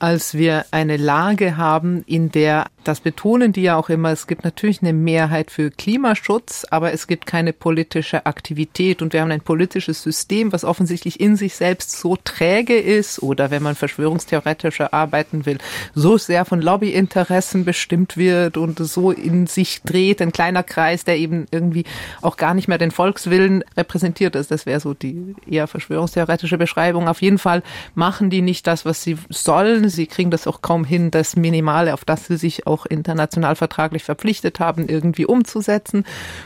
als 0.01 0.33
wir 0.33 0.65
eine 0.71 0.97
Lage 0.97 1.57
haben, 1.57 2.03
in 2.07 2.31
der 2.31 2.65
das 2.83 2.99
betonen 2.99 3.53
die 3.53 3.63
ja 3.63 3.75
auch 3.75 3.89
immer, 3.89 4.11
es 4.11 4.27
gibt 4.27 4.43
natürlich 4.43 4.81
eine 4.81 4.93
Mehrheit 4.93 5.51
für 5.51 5.71
Klimaschutz, 5.71 6.65
aber 6.69 6.93
es 6.93 7.07
gibt 7.07 7.25
keine 7.25 7.53
politische 7.53 8.25
Aktivität 8.25 9.01
und 9.01 9.13
wir 9.13 9.21
haben 9.21 9.31
ein 9.31 9.41
politisches 9.41 10.01
System, 10.01 10.51
was 10.51 10.63
offensichtlich 10.63 11.19
in 11.19 11.35
sich 11.35 11.55
selbst 11.55 11.91
so 11.91 12.17
träge 12.23 12.77
ist 12.77 13.21
oder 13.21 13.51
wenn 13.51 13.63
man 13.63 13.75
verschwörungstheoretischer 13.75 14.93
arbeiten 14.93 15.45
will, 15.45 15.57
so 15.93 16.17
sehr 16.17 16.45
von 16.45 16.61
Lobbyinteressen 16.61 17.65
bestimmt 17.65 18.17
wird 18.17 18.57
und 18.57 18.79
so 18.79 19.11
in 19.11 19.47
sich 19.47 19.81
dreht, 19.83 20.21
ein 20.21 20.31
kleiner 20.31 20.63
Kreis, 20.63 21.03
der 21.03 21.17
eben 21.17 21.45
irgendwie 21.51 21.85
auch 22.21 22.37
gar 22.37 22.53
nicht 22.53 22.67
mehr 22.67 22.77
den 22.77 22.91
Volkswillen 22.91 23.63
repräsentiert 23.77 24.35
ist. 24.35 24.51
Das 24.51 24.65
wäre 24.65 24.79
so 24.79 24.93
die 24.93 25.35
eher 25.47 25.67
verschwörungstheoretische 25.67 26.57
Beschreibung. 26.57 27.07
Auf 27.07 27.21
jeden 27.21 27.37
Fall 27.37 27.63
machen 27.95 28.29
die 28.29 28.41
nicht 28.41 28.67
das, 28.67 28.85
was 28.85 29.03
sie 29.03 29.17
sollen. 29.29 29.89
Sie 29.89 30.07
kriegen 30.07 30.31
das 30.31 30.47
auch 30.47 30.61
kaum 30.61 30.83
hin, 30.83 31.11
das 31.11 31.35
Minimale, 31.35 31.93
auf 31.93 32.05
das 32.05 32.27
sie 32.27 32.37
sich 32.37 32.67
auch 32.71 32.85
international 32.85 33.55
vertraglich 33.55 34.03
verpflichtet 34.03 34.59
haben, 34.59 34.87
irgendwie 34.87 35.25
umzusetzen. 35.25 36.05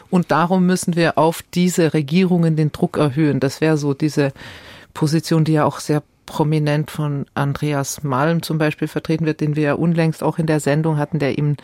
Und 0.09 0.31
darum 0.31 0.65
müssen 0.65 0.95
wir 0.95 1.17
auf 1.17 1.43
diese 1.53 1.93
Regierungen 1.93 2.55
den 2.55 2.71
Druck 2.71 2.97
erhöhen. 2.97 3.39
Das 3.39 3.61
wäre 3.61 3.77
so 3.77 3.93
diese 3.93 4.31
Position, 4.93 5.43
die 5.43 5.53
ja 5.53 5.65
auch 5.65 5.79
sehr 5.79 6.03
prominent 6.25 6.89
von 6.91 7.25
Andreas 7.35 8.03
Malm 8.03 8.41
zum 8.41 8.57
Beispiel 8.57 8.87
vertreten 8.87 9.25
wird, 9.25 9.41
den 9.41 9.55
wir 9.55 9.63
ja 9.63 9.73
unlängst 9.73 10.23
auch 10.23 10.39
in 10.39 10.47
der 10.47 10.59
Sendung 10.59 10.97
hatten, 10.97 11.19
der 11.19 11.37
ihm 11.37 11.55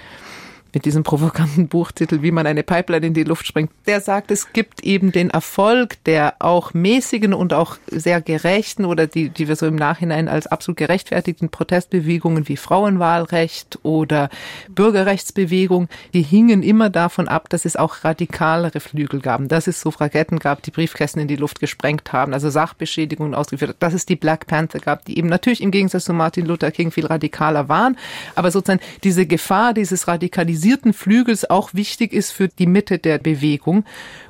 mit 0.73 0.85
diesem 0.85 1.03
provokanten 1.03 1.67
Buchtitel, 1.67 2.21
wie 2.21 2.31
man 2.31 2.47
eine 2.47 2.63
Pipeline 2.63 3.07
in 3.07 3.13
die 3.13 3.23
Luft 3.23 3.45
sprengt, 3.45 3.71
der 3.87 4.01
sagt, 4.01 4.31
es 4.31 4.53
gibt 4.53 4.83
eben 4.83 5.11
den 5.11 5.29
Erfolg 5.29 6.01
der 6.05 6.35
auch 6.39 6.73
mäßigen 6.73 7.33
und 7.33 7.53
auch 7.53 7.77
sehr 7.87 8.21
gerechten 8.21 8.85
oder 8.85 9.07
die, 9.07 9.29
die 9.29 9.47
wir 9.47 9.55
so 9.55 9.65
im 9.67 9.75
Nachhinein 9.75 10.27
als 10.27 10.47
absolut 10.47 10.77
gerechtfertigten 10.77 11.49
Protestbewegungen 11.49 12.47
wie 12.47 12.57
Frauenwahlrecht 12.57 13.79
oder 13.83 14.29
Bürgerrechtsbewegung, 14.69 15.89
die 16.13 16.21
hingen 16.21 16.63
immer 16.63 16.89
davon 16.89 17.27
ab, 17.27 17.49
dass 17.49 17.65
es 17.65 17.75
auch 17.75 18.03
radikalere 18.03 18.79
Flügel 18.79 19.19
gab, 19.19 19.47
dass 19.49 19.67
es 19.67 19.81
Suffragetten 19.81 20.39
gab, 20.39 20.63
die 20.63 20.71
Briefkästen 20.71 21.21
in 21.21 21.27
die 21.27 21.35
Luft 21.35 21.59
gesprengt 21.59 22.13
haben, 22.13 22.33
also 22.33 22.49
Sachbeschädigungen 22.49 23.35
ausgeführt, 23.35 23.75
dass 23.79 23.93
es 23.93 24.05
die 24.05 24.15
Black 24.15 24.47
Panther 24.47 24.79
gab, 24.79 25.05
die 25.05 25.17
eben 25.17 25.27
natürlich 25.27 25.61
im 25.61 25.71
Gegensatz 25.71 26.05
zu 26.05 26.13
Martin 26.13 26.45
Luther 26.45 26.71
King 26.71 26.91
viel 26.91 27.05
radikaler 27.05 27.67
waren, 27.67 27.97
aber 28.35 28.51
sozusagen 28.51 28.81
diese 29.03 29.25
Gefahr 29.25 29.73
dieses 29.73 30.07
Radikalisierens 30.07 30.60
radikalisierten 30.61 30.93
Flügels 30.93 31.49
auch 31.49 31.73
wichtig 31.73 32.13
ist 32.13 32.31
für 32.31 32.47
die 32.47 32.67
Mitte 32.67 32.99
der 32.99 33.17
Bewegung. 33.17 33.83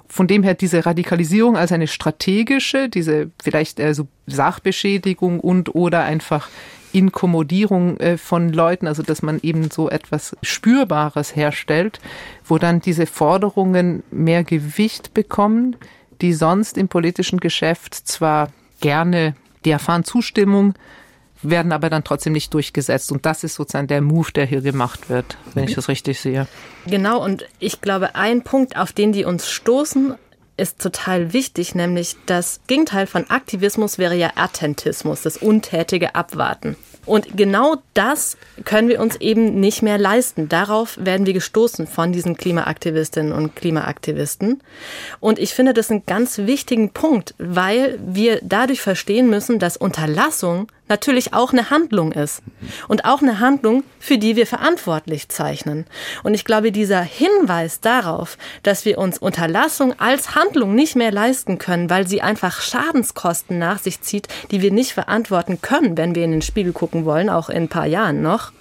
Von 0.08 0.28
dem 0.28 0.44
her 0.44 0.56
diese 0.56 0.86
Radikalisierung 0.86 1.58
als 1.58 1.72
eine 1.72 1.88
strategische, 1.88 2.90
diese 2.90 3.32
vielleicht 3.42 3.80
äh, 3.80 3.94
Sachbeschädigung 4.28 5.40
und 5.40 5.76
oder 5.76 6.04
einfach 6.04 6.50
Inkommodierung 6.94 7.98
äh, 7.98 8.18
von 8.18 8.50
Leuten, 8.50 8.88
also 8.88 9.04
dass 9.04 9.22
man 9.22 9.40
eben 9.42 9.72
so 9.72 9.90
etwas 9.90 10.36
Spürbares 10.42 11.36
herstellt, 11.36 12.00
wo 12.46 12.58
dann 12.58 12.82
diese 12.82 13.06
Forderungen 13.06 14.04
mehr 14.12 14.44
Gewicht 14.44 15.14
bekommen, 15.14 15.76
die 16.22 16.34
sonst 16.34 16.78
im 16.78 16.88
politischen 16.88 17.40
Geschäft 17.40 17.96
zwar 17.96 18.50
gerne, 18.80 19.36
die 19.66 19.72
erfahren 19.72 20.04
Zustimmung, 20.04 20.74
werden 21.44 21.72
aber 21.72 21.90
dann 21.90 22.04
trotzdem 22.04 22.34
nicht 22.34 22.54
durchgesetzt. 22.54 23.12
Und 23.12 23.26
das 23.26 23.44
ist 23.44 23.56
sozusagen 23.56 23.88
der 23.88 24.02
Move, 24.02 24.32
der 24.32 24.46
hier 24.46 24.62
gemacht 24.62 25.10
wird, 25.10 25.38
wenn 25.54 25.66
ich 25.66 25.76
das 25.76 25.88
richtig 25.88 26.20
sehe. 26.20 26.48
Genau, 26.88 27.24
und 27.24 27.46
ich 27.60 27.82
glaube, 27.82 28.16
ein 28.16 28.44
Punkt, 28.44 28.78
auf 28.78 28.92
den 28.92 29.12
die 29.12 29.26
uns 29.26 29.50
stoßen, 29.50 30.16
ist 30.58 30.80
total 30.80 31.34
wichtig, 31.34 31.76
nämlich 31.76 32.18
das 32.26 32.62
Gegenteil 32.68 33.08
von 33.08 33.30
Aktivismus 33.30 33.98
wäre 33.98 34.16
ja 34.16 34.32
Attentismus, 34.36 35.22
das 35.22 35.38
untätige 35.38 36.14
Abwarten. 36.14 36.76
Und 37.06 37.36
genau 37.36 37.78
das 37.96 38.38
können 38.64 38.88
wir 38.88 39.02
uns 39.02 39.16
eben 39.16 39.60
nicht 39.60 39.82
mehr 39.82 39.98
leisten. 39.98 40.50
Darauf 40.50 41.00
werden 41.02 41.26
wir 41.26 41.34
gestoßen 41.34 41.88
von 41.88 42.12
diesen 42.12 42.38
Klimaaktivistinnen 42.38 43.34
und 43.34 43.56
Klimaaktivisten. 43.56 44.62
Und 45.20 45.40
ich 45.40 45.54
finde 45.56 45.74
das 45.74 45.90
einen 45.90 46.06
ganz 46.06 46.38
wichtigen 46.38 46.92
Punkt, 46.92 47.34
weil 47.40 48.00
wir 48.06 48.40
dadurch 48.44 48.82
verstehen 48.82 49.32
müssen, 49.32 49.58
dass 49.58 49.78
Unterlassung 49.78 50.68
natürlich 50.92 51.34
auch 51.34 51.54
eine 51.54 51.72
Handlung 51.72 52.12
ist. 52.12 52.44
Und 52.88 53.06
auch 53.06 53.22
eine 53.22 53.40
Handlung, 53.40 53.84
für 54.00 54.20
die 54.20 54.36
wir 54.36 54.46
verantwortlich 54.46 55.30
zeichnen. 55.30 55.86
Und 56.22 56.36
ich 56.36 56.46
glaube, 56.46 56.72
dieser 56.72 57.02
Hinweis 57.02 57.80
darauf, 57.80 58.38
dass 58.62 58.86
wir 58.86 59.00
uns 59.00 59.18
Unterlassung 59.18 60.00
als 60.00 60.36
Handlung 60.36 60.76
nicht 60.76 60.96
mehr 60.96 61.12
leisten 61.12 61.58
können, 61.58 61.90
weil 61.90 62.08
sie 62.08 62.22
einfach 62.22 62.62
Schadenskosten 62.62 63.58
nach 63.58 63.80
sich 63.80 64.02
zieht, 64.02 64.28
die 64.52 64.62
wir 64.62 64.72
nicht 64.72 64.92
verantworten 64.92 65.62
können, 65.62 65.98
wenn 65.98 66.14
wir 66.14 66.26
in 66.26 66.32
den 66.32 66.42
Spiegel 66.44 66.74
gucken 66.74 67.06
wollen, 67.06 67.30
auch 67.30 67.50
in 67.50 67.64
ein 67.64 67.70
paar 67.70 67.88
Jahren 67.88 68.22
noch, 68.22 68.52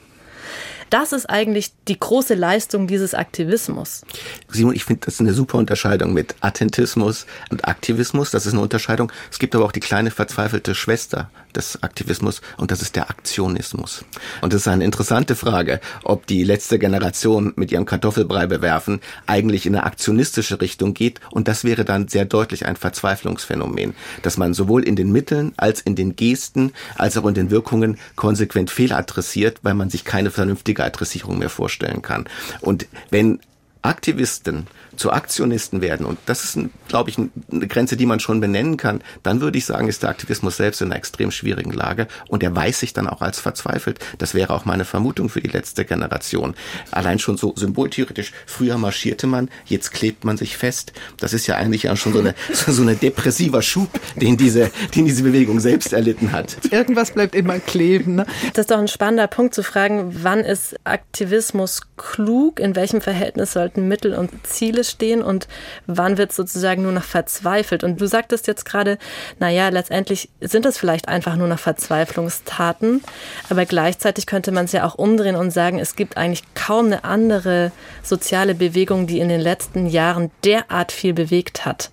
das 0.91 1.13
ist 1.13 1.31
eigentlich 1.31 1.71
die 1.87 1.99
große 1.99 2.35
Leistung 2.35 2.89
dieses 2.89 3.15
Aktivismus. 3.15 4.03
Simon, 4.49 4.75
ich 4.75 4.85
finde 4.85 5.03
das 5.05 5.15
ist 5.15 5.21
eine 5.21 5.33
super 5.33 5.57
Unterscheidung 5.59 6.13
mit 6.13 6.35
Attentismus 6.41 7.27
und 7.51 7.65
Aktivismus. 7.67 8.33
Das 8.33 8.45
ist 8.45 8.53
eine 8.53 8.63
Unterscheidung. 8.63 9.13
Es 9.31 9.39
gibt 9.39 9.55
aber 9.55 9.65
auch 9.65 9.73
die 9.73 9.81
kleine 9.81 10.11
verzweifelte 10.11 10.75
Schwester 10.75 11.31
des 11.53 11.83
Aktivismus 11.83 12.41
und 12.57 12.71
das 12.71 12.83
ist 12.83 12.97
der 12.97 13.11
Aktionismus. 13.11 14.05
Und 14.41 14.53
das 14.53 14.63
ist 14.63 14.69
eine 14.69 14.85
interessante 14.85 15.37
Frage, 15.37 15.81
ob 16.05 16.27
die 16.27 16.45
letzte 16.45 16.79
Generation 16.79 17.53
mit 17.57 17.73
ihrem 17.73 17.87
Kartoffelbrei 17.87 18.47
bewerfen 18.47 19.01
eigentlich 19.27 19.67
in 19.67 19.75
eine 19.75 19.85
aktionistische 19.85 20.61
Richtung 20.61 20.95
geht 20.95 21.21
und 21.31 21.49
das 21.49 21.65
wäre 21.65 21.85
dann 21.85 22.09
sehr 22.09 22.25
deutlich 22.25 22.67
ein 22.67 22.77
Verzweiflungsphänomen, 22.77 23.95
dass 24.23 24.37
man 24.37 24.55
sowohl 24.55 24.85
in 24.85 24.97
den 24.97 25.13
Mitteln 25.13 25.53
als 25.57 25.81
in 25.81 25.97
den 25.97 26.17
Gesten 26.17 26.73
als 26.97 27.17
auch 27.17 27.27
in 27.27 27.35
den 27.35 27.51
Wirkungen 27.51 27.99
konsequent 28.17 28.71
fehladressiert, 28.71 29.61
weil 29.63 29.75
man 29.75 29.91
sich 29.91 30.05
keine 30.05 30.31
vernünftige 30.31 30.85
Adressierung 30.85 31.39
mehr 31.39 31.51
vorstellen 31.51 32.03
kann. 32.03 32.27
Und 32.61 32.87
wenn 33.11 33.41
Aktivisten 33.83 34.67
zu 34.97 35.13
Aktionisten 35.13 35.81
werden, 35.81 36.07
und 36.07 36.19
das 36.27 36.45
ist, 36.45 36.59
glaube 36.89 37.11
ich, 37.11 37.19
eine 37.19 37.67
Grenze, 37.69 37.97
die 37.97 38.07
man 38.07 38.21
schon 38.21 38.41
benennen 38.41 38.77
kann, 38.77 39.01
dann 39.23 39.41
würde 39.41 39.59
ich 39.59 39.65
sagen, 39.65 39.89
ist 39.89 40.03
der 40.03 40.11
Aktivismus 40.11 40.57
selbst 40.57 40.81
in 40.81 40.89
einer 40.89 40.97
extrem 40.97 41.31
schwierigen 41.31 41.73
Lage 41.73 42.07
und 42.29 42.43
er 42.43 42.55
weiß 42.55 42.81
sich 42.81 42.93
dann 42.93 43.09
auch 43.09 43.23
als 43.23 43.41
verzweifelt. 43.41 43.99
Das 44.19 44.35
wäre 44.35 44.53
auch 44.53 44.65
meine 44.65 44.85
Vermutung 44.85 45.29
für 45.29 45.41
die 45.41 45.49
letzte 45.49 45.85
Generation. 45.85 46.55
Allein 46.91 47.19
schon 47.19 47.37
so 47.37 47.55
symboltheoretisch, 47.57 48.33
früher 48.47 48.79
marschierte 48.79 49.27
man, 49.27 49.49
jetzt 49.67 49.93
klebt 49.93 50.25
man 50.25 50.37
sich 50.37 50.57
fest. 50.57 50.93
Das 51.19 51.33
ist 51.33 51.47
ja 51.47 51.57
eigentlich 51.57 51.85
ja 51.85 51.97
schon 51.97 52.13
so 52.13 52.19
eine, 52.19 52.35
so 52.53 52.83
eine 52.83 52.97
depressiver 52.97 53.63
Schub, 53.63 53.89
den 54.17 54.37
diese, 54.37 54.71
den 54.95 55.07
diese 55.07 55.23
Bewegung 55.23 55.61
selbst 55.61 55.93
erlitten 55.93 56.33
hat. 56.33 56.57
Irgendwas 56.71 57.13
bleibt 57.13 57.35
immer 57.35 57.59
kleben. 57.59 58.17
Ne? 58.17 58.27
Das 58.55 58.65
ist 58.65 58.71
doch 58.71 58.79
ein 58.79 58.89
spannender 58.89 59.27
Punkt 59.27 59.55
zu 59.55 59.63
fragen, 59.63 60.11
wann 60.23 60.41
ist 60.41 60.77
Aktivismus 60.85 61.83
klug, 61.97 62.61
in 62.61 62.77
welchem 62.77 63.01
Verhältnis 63.01 63.53
sollten 63.53 63.89
Mittel 63.89 64.15
und 64.15 64.31
Ziele 64.47 64.85
stehen 64.91 65.23
und 65.23 65.49
wann 65.87 66.19
wird 66.19 66.33
sozusagen 66.33 66.83
nur 66.83 66.93
noch 66.93 67.05
verzweifelt. 67.05 67.85
Und 67.85 68.01
du 68.01 68.07
sagtest 68.07 68.47
jetzt 68.47 68.65
gerade, 68.65 68.99
naja, 69.39 69.69
letztendlich 69.69 70.29
sind 70.41 70.67
es 70.67 70.79
vielleicht 70.79 71.09
einfach 71.09 71.37
nur 71.37 71.49
noch 71.49 71.59
Verzweiflungstaten, 71.59 73.03
aber 73.49 73.65
gleichzeitig 73.65 74.27
könnte 74.27 74.53
man 74.53 74.67
es 74.67 74.73
ja 74.73 74.85
auch 74.85 74.97
umdrehen 74.97 75.37
und 75.37 75.51
sagen, 75.51 75.79
es 75.79 75.97
gibt 75.97 76.17
eigentlich 76.17 76.43
kaum 76.55 76.87
eine 76.87 77.05
andere 77.05 77.73
soziale 78.03 78.55
Bewegung, 78.55 79.07
die 79.07 79.21
in 79.21 79.29
den 79.29 79.41
letzten 79.41 79.87
Jahren 79.87 80.31
derart 80.45 80.93
viel 80.93 81.15
bewegt 81.15 81.65
hat. 81.65 81.91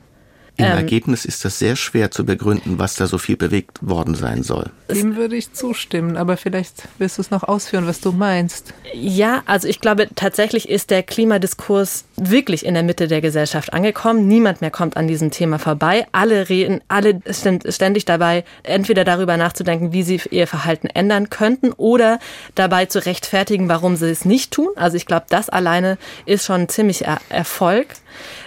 Im 0.57 0.65
ähm, 0.65 0.71
Ergebnis 0.71 1.23
ist 1.23 1.45
das 1.45 1.59
sehr 1.59 1.75
schwer 1.75 2.09
zu 2.09 2.25
begründen, 2.25 2.79
was 2.79 2.95
da 2.95 3.05
so 3.05 3.19
viel 3.19 3.37
bewegt 3.37 3.77
worden 3.81 4.15
sein 4.15 4.41
soll. 4.41 4.71
Dem 4.89 5.15
würde 5.15 5.35
ich 5.35 5.53
zustimmen, 5.53 6.17
aber 6.17 6.35
vielleicht 6.35 6.87
willst 6.97 7.19
du 7.19 7.21
es 7.21 7.29
noch 7.29 7.43
ausführen, 7.43 7.85
was 7.85 8.01
du 8.01 8.11
meinst. 8.11 8.73
Ja, 8.91 9.43
also 9.45 9.67
ich 9.67 9.81
glaube, 9.81 10.07
tatsächlich 10.15 10.67
ist 10.67 10.89
der 10.89 11.03
Klimadiskurs 11.03 12.05
wirklich 12.15 12.65
in 12.65 12.73
der 12.73 12.81
Mitte 12.81 13.07
der 13.07 13.21
Gesellschaft 13.21 13.71
angekommen. 13.71 14.27
Niemand 14.27 14.61
mehr 14.61 14.71
kommt 14.71 14.97
an 14.97 15.07
diesem 15.07 15.29
Thema 15.29 15.59
vorbei. 15.59 16.07
Alle 16.11 16.49
reden, 16.49 16.81
alle 16.87 17.21
sind 17.25 17.65
ständig 17.69 18.05
dabei, 18.05 18.43
entweder 18.63 19.03
darüber 19.03 19.37
nachzudenken, 19.37 19.93
wie 19.93 20.01
sie 20.01 20.19
ihr 20.31 20.47
Verhalten 20.47 20.87
ändern 20.87 21.29
könnten 21.29 21.71
oder 21.73 22.19
dabei 22.55 22.87
zu 22.87 23.05
rechtfertigen, 23.05 23.69
warum 23.69 23.95
sie 23.95 24.09
es 24.09 24.25
nicht 24.25 24.51
tun. 24.51 24.69
Also 24.75 24.97
ich 24.97 25.05
glaube, 25.05 25.27
das 25.29 25.49
alleine 25.49 25.99
ist 26.25 26.45
schon 26.45 26.61
ein 26.61 26.69
ziemlicher 26.69 27.19
Erfolg. 27.29 27.87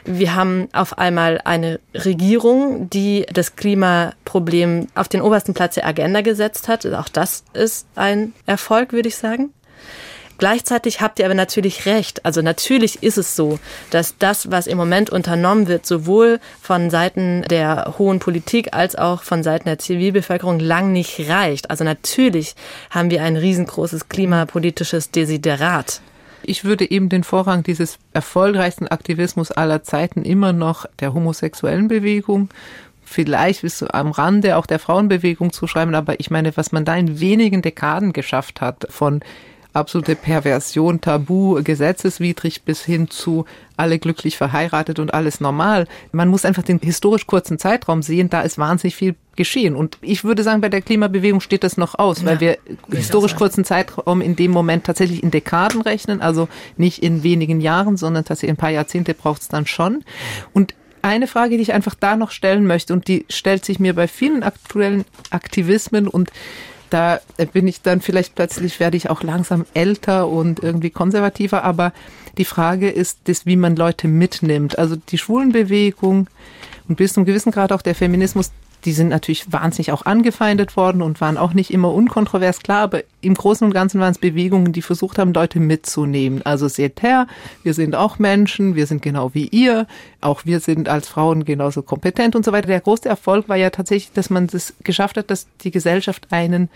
Wir 0.04 0.34
haben 0.34 0.68
auf 0.72 0.98
einmal 0.98 1.40
eine 1.44 1.80
Regierung, 1.94 2.88
die 2.90 3.26
das 3.32 3.56
Klimaproblem 3.56 4.88
auf 4.94 5.08
den 5.08 5.22
obersten 5.22 5.54
Platz 5.54 5.74
der 5.74 5.86
Agenda 5.86 6.20
gesetzt 6.20 6.68
hat. 6.68 6.86
Auch 6.86 7.08
das 7.08 7.44
ist 7.52 7.86
ein 7.94 8.32
Erfolg, 8.46 8.92
würde 8.92 9.08
ich 9.08 9.16
sagen. 9.16 9.52
Gleichzeitig 10.40 11.02
habt 11.02 11.18
ihr 11.18 11.26
aber 11.26 11.34
natürlich 11.34 11.84
recht. 11.84 12.24
Also 12.24 12.40
natürlich 12.40 13.02
ist 13.02 13.18
es 13.18 13.36
so, 13.36 13.58
dass 13.90 14.16
das, 14.18 14.50
was 14.50 14.66
im 14.66 14.78
Moment 14.78 15.10
unternommen 15.10 15.68
wird, 15.68 15.84
sowohl 15.84 16.40
von 16.62 16.88
Seiten 16.88 17.42
der 17.50 17.96
hohen 17.98 18.20
Politik 18.20 18.72
als 18.72 18.96
auch 18.96 19.22
von 19.22 19.42
Seiten 19.42 19.66
der 19.66 19.78
Zivilbevölkerung 19.78 20.58
lang 20.58 20.92
nicht 20.92 21.28
reicht. 21.28 21.68
Also 21.68 21.84
natürlich 21.84 22.54
haben 22.88 23.10
wir 23.10 23.22
ein 23.22 23.36
riesengroßes 23.36 24.08
klimapolitisches 24.08 25.10
Desiderat. 25.10 26.00
Ich 26.42 26.64
würde 26.64 26.90
eben 26.90 27.08
den 27.08 27.24
Vorrang 27.24 27.62
dieses 27.62 27.98
erfolgreichsten 28.12 28.88
Aktivismus 28.88 29.50
aller 29.50 29.82
Zeiten 29.82 30.22
immer 30.22 30.52
noch 30.52 30.86
der 31.00 31.14
homosexuellen 31.14 31.88
Bewegung 31.88 32.48
vielleicht 33.10 33.62
bis 33.62 33.82
am 33.82 34.12
Rande 34.12 34.56
auch 34.56 34.66
der 34.66 34.78
Frauenbewegung 34.78 35.52
zuschreiben, 35.52 35.94
aber 35.94 36.20
ich 36.20 36.30
meine, 36.30 36.56
was 36.56 36.72
man 36.72 36.84
da 36.84 36.94
in 36.94 37.20
wenigen 37.20 37.60
Dekaden 37.60 38.12
geschafft 38.12 38.60
hat, 38.60 38.86
von 38.88 39.20
absolute 39.72 40.16
Perversion, 40.16 41.00
Tabu, 41.00 41.62
gesetzeswidrig 41.62 42.62
bis 42.62 42.84
hin 42.84 43.08
zu 43.08 43.44
alle 43.76 43.98
glücklich 43.98 44.36
verheiratet 44.36 44.98
und 44.98 45.14
alles 45.14 45.40
normal. 45.40 45.86
Man 46.12 46.28
muss 46.28 46.44
einfach 46.44 46.62
den 46.62 46.78
historisch 46.80 47.26
kurzen 47.26 47.58
Zeitraum 47.58 48.02
sehen, 48.02 48.28
da 48.28 48.42
ist 48.42 48.58
wahnsinnig 48.58 48.94
viel 48.96 49.14
geschehen. 49.36 49.74
Und 49.74 49.96
ich 50.02 50.22
würde 50.22 50.42
sagen, 50.42 50.60
bei 50.60 50.68
der 50.68 50.82
Klimabewegung 50.82 51.40
steht 51.40 51.64
das 51.64 51.76
noch 51.76 51.98
aus, 51.98 52.24
weil 52.24 52.34
ja, 52.34 52.40
wir 52.40 52.58
historisch 52.90 53.36
kurzen 53.36 53.64
Zeitraum 53.64 54.20
in 54.20 54.36
dem 54.36 54.50
Moment 54.50 54.84
tatsächlich 54.84 55.22
in 55.22 55.30
Dekaden 55.30 55.80
rechnen, 55.80 56.20
also 56.20 56.48
nicht 56.76 57.02
in 57.02 57.22
wenigen 57.22 57.60
Jahren, 57.60 57.96
sondern 57.96 58.24
tatsächlich 58.24 58.50
ein 58.50 58.58
paar 58.58 58.70
Jahrzehnte 58.70 59.14
braucht 59.14 59.42
es 59.42 59.48
dann 59.48 59.66
schon. 59.66 60.04
Und 60.52 60.74
eine 61.02 61.26
Frage, 61.26 61.56
die 61.56 61.62
ich 61.62 61.72
einfach 61.72 61.94
da 61.94 62.16
noch 62.16 62.30
stellen 62.30 62.66
möchte, 62.66 62.92
und 62.92 63.08
die 63.08 63.24
stellt 63.30 63.64
sich 63.64 63.78
mir 63.78 63.94
bei 63.94 64.08
vielen 64.08 64.42
aktuellen 64.42 65.04
Aktivismen 65.30 66.06
und 66.06 66.30
da 66.90 67.20
bin 67.52 67.66
ich 67.66 67.82
dann 67.82 68.00
vielleicht 68.00 68.34
plötzlich, 68.34 68.80
werde 68.80 68.96
ich 68.96 69.08
auch 69.08 69.22
langsam 69.22 69.64
älter 69.74 70.28
und 70.28 70.60
irgendwie 70.60 70.90
konservativer, 70.90 71.64
aber 71.64 71.92
die 72.38 72.44
Frage 72.44 72.90
ist 72.90 73.20
das, 73.24 73.46
wie 73.46 73.56
man 73.56 73.76
Leute 73.76 74.08
mitnimmt. 74.08 74.78
Also 74.78 74.96
die 74.96 75.18
Schwulenbewegung 75.18 76.28
und 76.88 76.96
bis 76.96 77.14
zum 77.14 77.24
gewissen 77.24 77.52
Grad 77.52 77.72
auch 77.72 77.82
der 77.82 77.94
Feminismus, 77.94 78.50
die 78.84 78.92
sind 78.92 79.08
natürlich 79.08 79.52
wahnsinnig 79.52 79.92
auch 79.92 80.06
angefeindet 80.06 80.76
worden 80.76 81.02
und 81.02 81.20
waren 81.20 81.36
auch 81.36 81.52
nicht 81.52 81.72
immer 81.72 81.92
unkontrovers, 81.92 82.60
klar, 82.60 82.80
aber 82.80 83.02
im 83.20 83.34
Großen 83.34 83.66
und 83.66 83.72
Ganzen 83.72 84.00
waren 84.00 84.12
es 84.12 84.18
Bewegungen, 84.18 84.72
die 84.72 84.82
versucht 84.82 85.18
haben, 85.18 85.32
Leute 85.32 85.60
mitzunehmen. 85.60 86.42
Also 86.44 86.68
seht 86.68 87.02
her, 87.02 87.26
wir 87.62 87.74
sind 87.74 87.94
auch 87.94 88.18
Menschen, 88.18 88.74
wir 88.74 88.86
sind 88.86 89.02
genau 89.02 89.34
wie 89.34 89.46
ihr, 89.48 89.86
auch 90.20 90.44
wir 90.44 90.60
sind 90.60 90.88
als 90.88 91.08
Frauen 91.08 91.44
genauso 91.44 91.82
kompetent 91.82 92.34
und 92.36 92.44
so 92.44 92.52
weiter. 92.52 92.68
Der 92.68 92.80
große 92.80 93.08
Erfolg 93.08 93.48
war 93.48 93.56
ja 93.56 93.70
tatsächlich, 93.70 94.12
dass 94.12 94.30
man 94.30 94.46
das 94.46 94.74
geschafft 94.84 95.16
hat, 95.16 95.30
dass 95.30 95.46
die 95.62 95.70
Gesellschaft 95.70 96.28
einen 96.30 96.70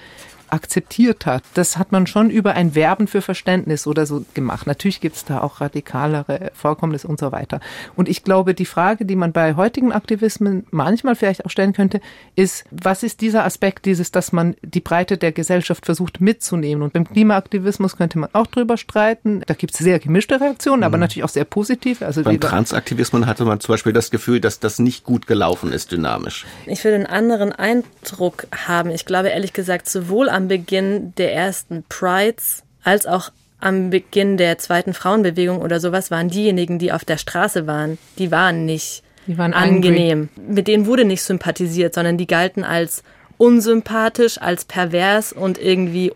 akzeptiert 0.54 1.26
hat. 1.26 1.42
Das 1.54 1.76
hat 1.76 1.90
man 1.90 2.06
schon 2.06 2.30
über 2.30 2.54
ein 2.54 2.74
Werben 2.74 3.08
für 3.08 3.20
Verständnis 3.20 3.86
oder 3.86 4.06
so 4.06 4.24
gemacht. 4.34 4.66
Natürlich 4.66 5.00
gibt 5.00 5.16
es 5.16 5.24
da 5.24 5.40
auch 5.40 5.60
radikalere 5.60 6.52
Vorkommnisse 6.54 7.08
und 7.08 7.18
so 7.18 7.32
weiter. 7.32 7.60
Und 7.96 8.08
ich 8.08 8.22
glaube, 8.22 8.54
die 8.54 8.64
Frage, 8.64 9.04
die 9.04 9.16
man 9.16 9.32
bei 9.32 9.56
heutigen 9.56 9.92
Aktivismen 9.92 10.64
manchmal 10.70 11.16
vielleicht 11.16 11.44
auch 11.44 11.50
stellen 11.50 11.72
könnte, 11.72 12.00
ist, 12.36 12.64
was 12.70 13.02
ist 13.02 13.20
dieser 13.20 13.44
Aspekt 13.44 13.84
dieses, 13.84 14.12
dass 14.12 14.32
man 14.32 14.54
die 14.62 14.80
Breite 14.80 15.18
der 15.18 15.32
Gesellschaft 15.32 15.84
versucht 15.86 16.20
mitzunehmen? 16.20 16.82
Und 16.84 16.92
beim 16.92 17.08
Klimaaktivismus 17.08 17.96
könnte 17.96 18.18
man 18.18 18.30
auch 18.32 18.46
drüber 18.46 18.76
streiten. 18.76 19.42
Da 19.46 19.54
gibt 19.54 19.74
es 19.74 19.80
sehr 19.80 19.98
gemischte 19.98 20.40
Reaktionen, 20.40 20.80
mhm. 20.80 20.84
aber 20.84 20.98
natürlich 20.98 21.24
auch 21.24 21.28
sehr 21.28 21.44
positive. 21.44 22.06
Also 22.06 22.22
beim 22.22 22.38
Transaktivismus 22.38 23.26
hatte 23.26 23.44
man 23.44 23.58
zum 23.58 23.72
Beispiel 23.72 23.92
das 23.92 24.12
Gefühl, 24.12 24.40
dass 24.40 24.60
das 24.60 24.78
nicht 24.78 25.04
gut 25.04 25.26
gelaufen 25.26 25.72
ist, 25.72 25.90
dynamisch. 25.90 26.46
Ich 26.66 26.84
will 26.84 26.94
einen 26.94 27.06
anderen 27.06 27.50
Eindruck 27.50 28.46
haben. 28.66 28.90
Ich 28.90 29.04
glaube 29.04 29.30
ehrlich 29.30 29.52
gesagt, 29.52 29.88
sowohl 29.88 30.28
am 30.28 30.43
Beginn 30.48 31.14
der 31.16 31.34
ersten 31.34 31.84
Prides 31.88 32.62
als 32.82 33.06
auch 33.06 33.30
am 33.60 33.90
Beginn 33.90 34.36
der 34.36 34.58
zweiten 34.58 34.92
Frauenbewegung 34.92 35.60
oder 35.60 35.80
sowas 35.80 36.10
waren 36.10 36.28
diejenigen, 36.28 36.78
die 36.78 36.92
auf 36.92 37.04
der 37.04 37.16
Straße 37.16 37.66
waren, 37.66 37.98
die 38.18 38.30
waren 38.30 38.66
nicht 38.66 39.02
die 39.26 39.38
waren 39.38 39.54
angenehm. 39.54 40.28
Angry. 40.36 40.52
Mit 40.54 40.68
denen 40.68 40.86
wurde 40.86 41.04
nicht 41.04 41.22
sympathisiert, 41.22 41.94
sondern 41.94 42.18
die 42.18 42.26
galten 42.26 42.62
als 42.62 43.02
unsympathisch, 43.38 44.38
als 44.38 44.66
pervers 44.66 45.32
und 45.32 45.58
irgendwie 45.58 46.12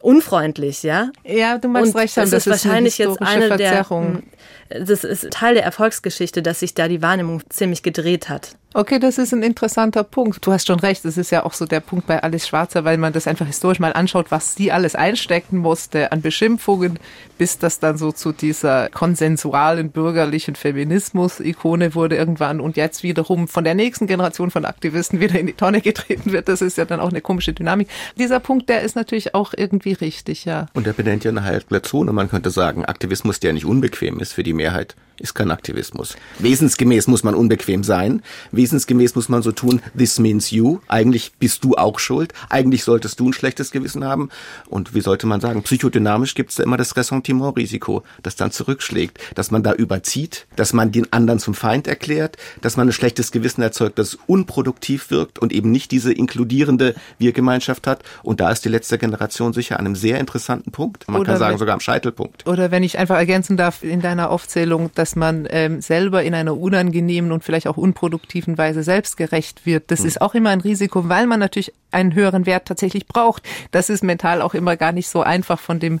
unfreundlich, 0.00 0.82
ja? 0.82 1.10
Ja, 1.24 1.58
du 1.58 1.68
magst 1.68 1.94
und 1.94 2.00
recht 2.00 2.16
haben, 2.16 2.30
das, 2.30 2.44
das 2.44 2.46
ist 2.46 2.64
wahrscheinlich 2.64 2.98
jetzt 2.98 3.20
eine 3.20 3.48
Verzerrung. 3.48 4.22
der 4.70 4.84
das 4.84 5.04
ist 5.04 5.30
Teil 5.30 5.54
der 5.54 5.64
Erfolgsgeschichte, 5.64 6.42
dass 6.42 6.60
sich 6.60 6.74
da 6.74 6.88
die 6.88 7.02
Wahrnehmung 7.02 7.42
ziemlich 7.50 7.82
gedreht 7.82 8.28
hat. 8.28 8.56
Okay, 8.74 8.98
das 8.98 9.18
ist 9.18 9.34
ein 9.34 9.42
interessanter 9.42 10.02
Punkt. 10.02 10.46
Du 10.46 10.50
hast 10.50 10.66
schon 10.66 10.80
recht, 10.80 11.04
das 11.04 11.18
ist 11.18 11.30
ja 11.30 11.44
auch 11.44 11.52
so 11.52 11.66
der 11.66 11.80
Punkt 11.80 12.06
bei 12.06 12.22
Alice 12.22 12.48
Schwarzer, 12.48 12.84
weil 12.84 12.96
man 12.96 13.12
das 13.12 13.26
einfach 13.26 13.46
historisch 13.46 13.80
mal 13.80 13.92
anschaut, 13.92 14.30
was 14.30 14.54
sie 14.54 14.72
alles 14.72 14.94
einstecken 14.94 15.58
musste 15.58 16.10
an 16.10 16.22
Beschimpfungen, 16.22 16.98
bis 17.36 17.58
das 17.58 17.80
dann 17.80 17.98
so 17.98 18.12
zu 18.12 18.32
dieser 18.32 18.88
konsensualen 18.88 19.90
bürgerlichen 19.90 20.54
Feminismus-Ikone 20.54 21.94
wurde 21.94 22.16
irgendwann 22.16 22.60
und 22.60 22.78
jetzt 22.78 23.02
wiederum 23.02 23.46
von 23.46 23.64
der 23.64 23.74
nächsten 23.74 24.06
Generation 24.06 24.50
von 24.50 24.64
Aktivisten 24.64 25.20
wieder 25.20 25.38
in 25.38 25.48
die 25.48 25.52
Tonne 25.52 25.82
getreten 25.82 26.32
wird. 26.32 26.48
Das 26.48 26.62
ist 26.62 26.78
ja 26.78 26.86
dann 26.86 27.00
auch 27.00 27.10
eine 27.10 27.20
komische 27.20 27.52
Dynamik. 27.52 27.88
Dieser 28.18 28.40
Punkt, 28.40 28.70
der 28.70 28.80
ist 28.80 28.96
natürlich 28.96 29.34
auch 29.34 29.52
irgendwie 29.54 29.92
richtig, 29.92 30.46
ja. 30.46 30.66
Und 30.72 30.86
der 30.86 30.94
benennt 30.94 31.24
ja 31.24 31.30
eine 31.30 31.44
heikle 31.44 31.82
Zone. 31.82 32.12
Man 32.12 32.30
könnte 32.30 32.48
sagen, 32.48 32.86
Aktivismus, 32.86 33.38
der 33.38 33.52
nicht 33.52 33.66
unbequem 33.66 34.18
ist 34.18 34.32
für 34.32 34.42
die 34.42 34.54
Mehrheit, 34.54 34.96
ist 35.22 35.34
kein 35.34 35.50
Aktivismus. 35.50 36.16
Wesensgemäß 36.40 37.06
muss 37.06 37.22
man 37.22 37.34
unbequem 37.34 37.84
sein. 37.84 38.22
Wesensgemäß 38.50 39.14
muss 39.14 39.28
man 39.28 39.42
so 39.42 39.52
tun, 39.52 39.80
this 39.96 40.18
means 40.18 40.50
you. 40.50 40.80
Eigentlich 40.88 41.32
bist 41.38 41.64
du 41.64 41.76
auch 41.76 41.98
schuld. 41.98 42.32
Eigentlich 42.50 42.84
solltest 42.84 43.20
du 43.20 43.28
ein 43.28 43.32
schlechtes 43.32 43.70
Gewissen 43.70 44.04
haben. 44.04 44.28
Und 44.68 44.94
wie 44.94 45.00
sollte 45.00 45.26
man 45.26 45.40
sagen, 45.40 45.62
psychodynamisch 45.62 46.34
gibt 46.34 46.50
es 46.50 46.56
da 46.56 46.64
immer 46.64 46.76
das 46.76 46.96
Ressentiment-Risiko, 46.96 48.02
das 48.22 48.36
dann 48.36 48.50
zurückschlägt, 48.50 49.18
dass 49.34 49.50
man 49.50 49.62
da 49.62 49.72
überzieht, 49.72 50.46
dass 50.56 50.72
man 50.72 50.90
den 50.90 51.12
anderen 51.12 51.38
zum 51.38 51.54
Feind 51.54 51.86
erklärt, 51.86 52.36
dass 52.60 52.76
man 52.76 52.88
ein 52.88 52.92
schlechtes 52.92 53.30
Gewissen 53.30 53.62
erzeugt, 53.62 53.98
das 53.98 54.18
unproduktiv 54.26 55.10
wirkt 55.10 55.38
und 55.38 55.52
eben 55.52 55.70
nicht 55.70 55.92
diese 55.92 56.12
inkludierende 56.12 56.94
Wir-Gemeinschaft 57.18 57.86
hat. 57.86 58.02
Und 58.24 58.40
da 58.40 58.50
ist 58.50 58.64
die 58.64 58.68
letzte 58.68 58.98
Generation 58.98 59.52
sicher 59.52 59.78
an 59.78 59.86
einem 59.86 59.96
sehr 59.96 60.18
interessanten 60.18 60.72
Punkt. 60.72 61.06
Man 61.08 61.20
oder 61.20 61.32
kann 61.32 61.38
sagen, 61.38 61.58
sogar 61.58 61.74
am 61.74 61.80
Scheitelpunkt. 61.80 62.46
Oder 62.46 62.72
wenn 62.72 62.82
ich 62.82 62.98
einfach 62.98 63.16
ergänzen 63.16 63.56
darf 63.56 63.84
in 63.84 64.00
deiner 64.00 64.30
Aufzählung, 64.30 64.90
dass 64.94 65.11
man 65.16 65.46
ähm, 65.50 65.80
selber 65.80 66.22
in 66.22 66.34
einer 66.34 66.56
unangenehmen 66.56 67.32
und 67.32 67.44
vielleicht 67.44 67.66
auch 67.66 67.76
unproduktiven 67.76 68.58
Weise 68.58 68.82
selbstgerecht 68.82 69.66
wird. 69.66 69.90
Das 69.90 70.00
mhm. 70.00 70.06
ist 70.06 70.20
auch 70.20 70.34
immer 70.34 70.50
ein 70.50 70.60
Risiko, 70.60 71.08
weil 71.08 71.26
man 71.26 71.40
natürlich 71.40 71.72
einen 71.90 72.14
höheren 72.14 72.46
Wert 72.46 72.66
tatsächlich 72.66 73.06
braucht. 73.06 73.42
Das 73.70 73.90
ist 73.90 74.02
mental 74.02 74.42
auch 74.42 74.54
immer 74.54 74.76
gar 74.76 74.92
nicht 74.92 75.08
so 75.08 75.22
einfach 75.22 75.60
von 75.60 75.80
dem 75.80 76.00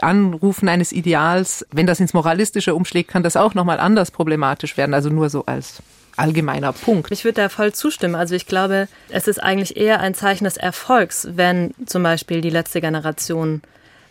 Anrufen 0.00 0.68
eines 0.68 0.92
Ideals. 0.92 1.66
Wenn 1.72 1.86
das 1.86 2.00
ins 2.00 2.14
Moralistische 2.14 2.74
umschlägt, 2.74 3.10
kann 3.10 3.22
das 3.22 3.36
auch 3.36 3.54
nochmal 3.54 3.80
anders 3.80 4.10
problematisch 4.10 4.76
werden. 4.76 4.94
Also 4.94 5.10
nur 5.10 5.30
so 5.30 5.46
als 5.46 5.82
allgemeiner 6.16 6.72
Punkt. 6.72 7.10
Ich 7.12 7.24
würde 7.24 7.42
da 7.42 7.48
voll 7.48 7.72
zustimmen. 7.72 8.14
Also 8.14 8.34
ich 8.34 8.46
glaube, 8.46 8.88
es 9.08 9.26
ist 9.26 9.42
eigentlich 9.42 9.76
eher 9.76 10.00
ein 10.00 10.14
Zeichen 10.14 10.44
des 10.44 10.56
Erfolgs, 10.56 11.28
wenn 11.32 11.72
zum 11.86 12.02
Beispiel 12.02 12.40
die 12.40 12.50
letzte 12.50 12.80
Generation 12.80 13.62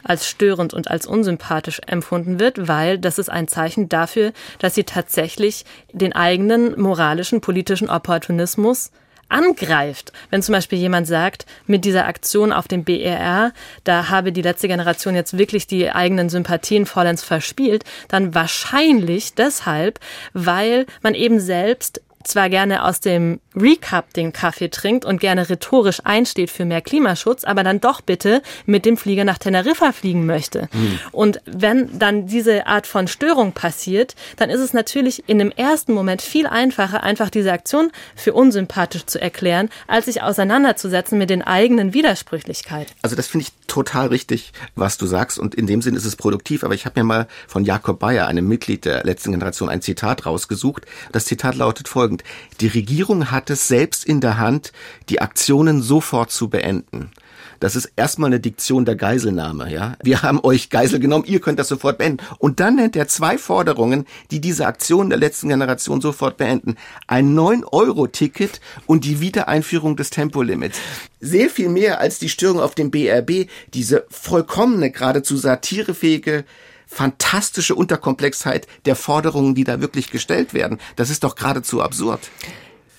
als 0.03 0.27
störend 0.27 0.73
und 0.73 0.89
als 0.89 1.05
unsympathisch 1.05 1.81
empfunden 1.87 2.39
wird, 2.39 2.67
weil 2.67 2.97
das 2.97 3.19
ist 3.19 3.29
ein 3.29 3.47
Zeichen 3.47 3.89
dafür, 3.89 4.33
dass 4.59 4.75
sie 4.75 4.83
tatsächlich 4.83 5.65
den 5.91 6.13
eigenen 6.13 6.79
moralischen, 6.79 7.41
politischen 7.41 7.89
Opportunismus 7.89 8.91
angreift. 9.29 10.11
Wenn 10.31 10.41
zum 10.41 10.53
Beispiel 10.53 10.79
jemand 10.79 11.07
sagt, 11.07 11.45
mit 11.67 11.85
dieser 11.85 12.07
Aktion 12.07 12.51
auf 12.51 12.67
dem 12.67 12.83
BER, 12.83 13.53
da 13.83 14.09
habe 14.09 14.31
die 14.31 14.41
letzte 14.41 14.67
Generation 14.67 15.15
jetzt 15.15 15.37
wirklich 15.37 15.67
die 15.67 15.91
eigenen 15.91 16.29
Sympathien 16.29 16.85
vollends 16.85 17.23
verspielt, 17.23 17.83
dann 18.07 18.33
wahrscheinlich 18.33 19.35
deshalb, 19.35 19.99
weil 20.33 20.87
man 21.01 21.13
eben 21.13 21.39
selbst 21.39 22.01
zwar 22.23 22.49
gerne 22.49 22.83
aus 22.83 22.99
dem 22.99 23.39
Recap 23.61 24.13
den 24.13 24.33
Kaffee 24.33 24.69
trinkt 24.69 25.05
und 25.05 25.19
gerne 25.19 25.49
rhetorisch 25.49 26.01
einsteht 26.03 26.49
für 26.49 26.65
mehr 26.65 26.81
Klimaschutz, 26.81 27.43
aber 27.43 27.63
dann 27.63 27.81
doch 27.81 28.01
bitte 28.01 28.41
mit 28.65 28.85
dem 28.85 28.97
Flieger 28.97 29.23
nach 29.23 29.37
Teneriffa 29.37 29.91
fliegen 29.91 30.25
möchte. 30.25 30.69
Mhm. 30.73 30.99
Und 31.11 31.41
wenn 31.45 31.97
dann 31.97 32.27
diese 32.27 32.67
Art 32.67 32.87
von 32.87 33.07
Störung 33.07 33.53
passiert, 33.53 34.15
dann 34.37 34.49
ist 34.49 34.59
es 34.59 34.73
natürlich 34.73 35.23
in 35.27 35.39
dem 35.39 35.51
ersten 35.51 35.93
Moment 35.93 36.21
viel 36.21 36.47
einfacher, 36.47 37.03
einfach 37.03 37.29
diese 37.29 37.51
Aktion 37.51 37.91
für 38.15 38.33
unsympathisch 38.33 39.05
zu 39.05 39.21
erklären, 39.21 39.69
als 39.87 40.05
sich 40.05 40.21
auseinanderzusetzen 40.21 41.17
mit 41.17 41.29
den 41.29 41.41
eigenen 41.41 41.93
Widersprüchlichkeiten. 41.93 42.93
Also 43.01 43.15
das 43.15 43.27
finde 43.27 43.47
ich 43.47 43.53
total 43.67 44.07
richtig, 44.07 44.53
was 44.75 44.97
du 44.97 45.05
sagst 45.05 45.39
und 45.39 45.55
in 45.55 45.67
dem 45.67 45.81
Sinn 45.81 45.95
ist 45.95 46.05
es 46.05 46.15
produktiv, 46.15 46.63
aber 46.63 46.73
ich 46.73 46.85
habe 46.85 46.99
mir 46.99 47.03
mal 47.03 47.27
von 47.47 47.63
Jakob 47.63 47.99
Bayer, 47.99 48.27
einem 48.27 48.47
Mitglied 48.47 48.85
der 48.85 49.03
letzten 49.03 49.31
Generation, 49.31 49.69
ein 49.69 49.81
Zitat 49.81 50.25
rausgesucht. 50.25 50.85
Das 51.11 51.25
Zitat 51.25 51.55
lautet 51.55 51.87
folgend. 51.87 52.23
Die 52.61 52.67
Regierung 52.67 53.31
hat 53.31 53.48
es 53.49 53.67
selbst 53.67 54.05
in 54.05 54.21
der 54.21 54.37
Hand, 54.37 54.71
die 55.09 55.21
Aktionen 55.21 55.81
sofort 55.81 56.31
zu 56.31 56.49
beenden. 56.49 57.11
Das 57.59 57.75
ist 57.75 57.91
erstmal 57.95 58.29
eine 58.29 58.39
Diktion 58.39 58.85
der 58.85 58.95
Geiselnahme, 58.95 59.71
ja. 59.71 59.97
Wir 60.01 60.21
haben 60.21 60.39
euch 60.43 60.69
Geisel 60.69 60.99
genommen, 60.99 61.25
ihr 61.27 61.41
könnt 61.41 61.59
das 61.59 61.67
sofort 61.67 61.97
beenden. 61.97 62.23
Und 62.37 62.59
dann 62.59 62.75
nennt 62.75 62.95
er 62.95 63.07
zwei 63.07 63.37
Forderungen, 63.37 64.05
die 64.31 64.39
diese 64.39 64.65
Aktion 64.65 65.09
der 65.09 65.19
letzten 65.19 65.49
Generation 65.49 65.99
sofort 65.99 66.37
beenden. 66.37 66.75
Ein 67.07 67.37
9-Euro-Ticket 67.37 68.61
und 68.85 69.03
die 69.03 69.19
Wiedereinführung 69.19 69.97
des 69.97 70.09
Tempolimits. 70.09 70.79
Sehr 71.19 71.49
viel 71.49 71.67
mehr 71.67 71.99
als 71.99 72.17
die 72.19 72.29
Störung 72.29 72.61
auf 72.61 72.75
dem 72.75 72.91
BRB, 72.91 73.49
diese 73.73 74.05
vollkommene, 74.09 74.91
geradezu 74.91 75.35
satirefähige 75.35 76.45
fantastische 76.87 77.75
Unterkomplexheit 77.75 78.67
der 78.85 78.95
Forderungen, 78.95 79.53
die 79.53 79.63
da 79.63 79.79
wirklich 79.79 80.09
gestellt 80.09 80.55
werden. 80.55 80.79
Das 80.95 81.11
ist 81.11 81.23
doch 81.23 81.35
geradezu 81.35 81.83
absurd. 81.83 82.31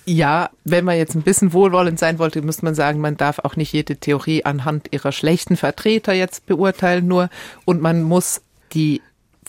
Ja, 0.05 0.49
wenn 0.63 0.85
man 0.85 0.97
jetzt 0.97 1.15
ein 1.15 1.21
bisschen 1.21 1.53
wohlwollend 1.53 1.99
sein 1.99 2.17
wollte, 2.17 2.41
müsste 2.41 2.65
man 2.65 2.73
sagen, 2.73 2.99
man 2.99 3.17
darf 3.17 3.39
auch 3.39 3.55
nicht 3.55 3.71
jede 3.71 3.97
Theorie 3.97 4.43
anhand 4.45 4.87
ihrer 4.91 5.11
schlechten 5.11 5.57
Vertreter 5.57 6.13
jetzt 6.13 6.47
beurteilen 6.47 7.07
nur 7.07 7.29
und 7.65 7.81
man 7.81 8.01
muss 8.01 8.41
die 8.73 9.01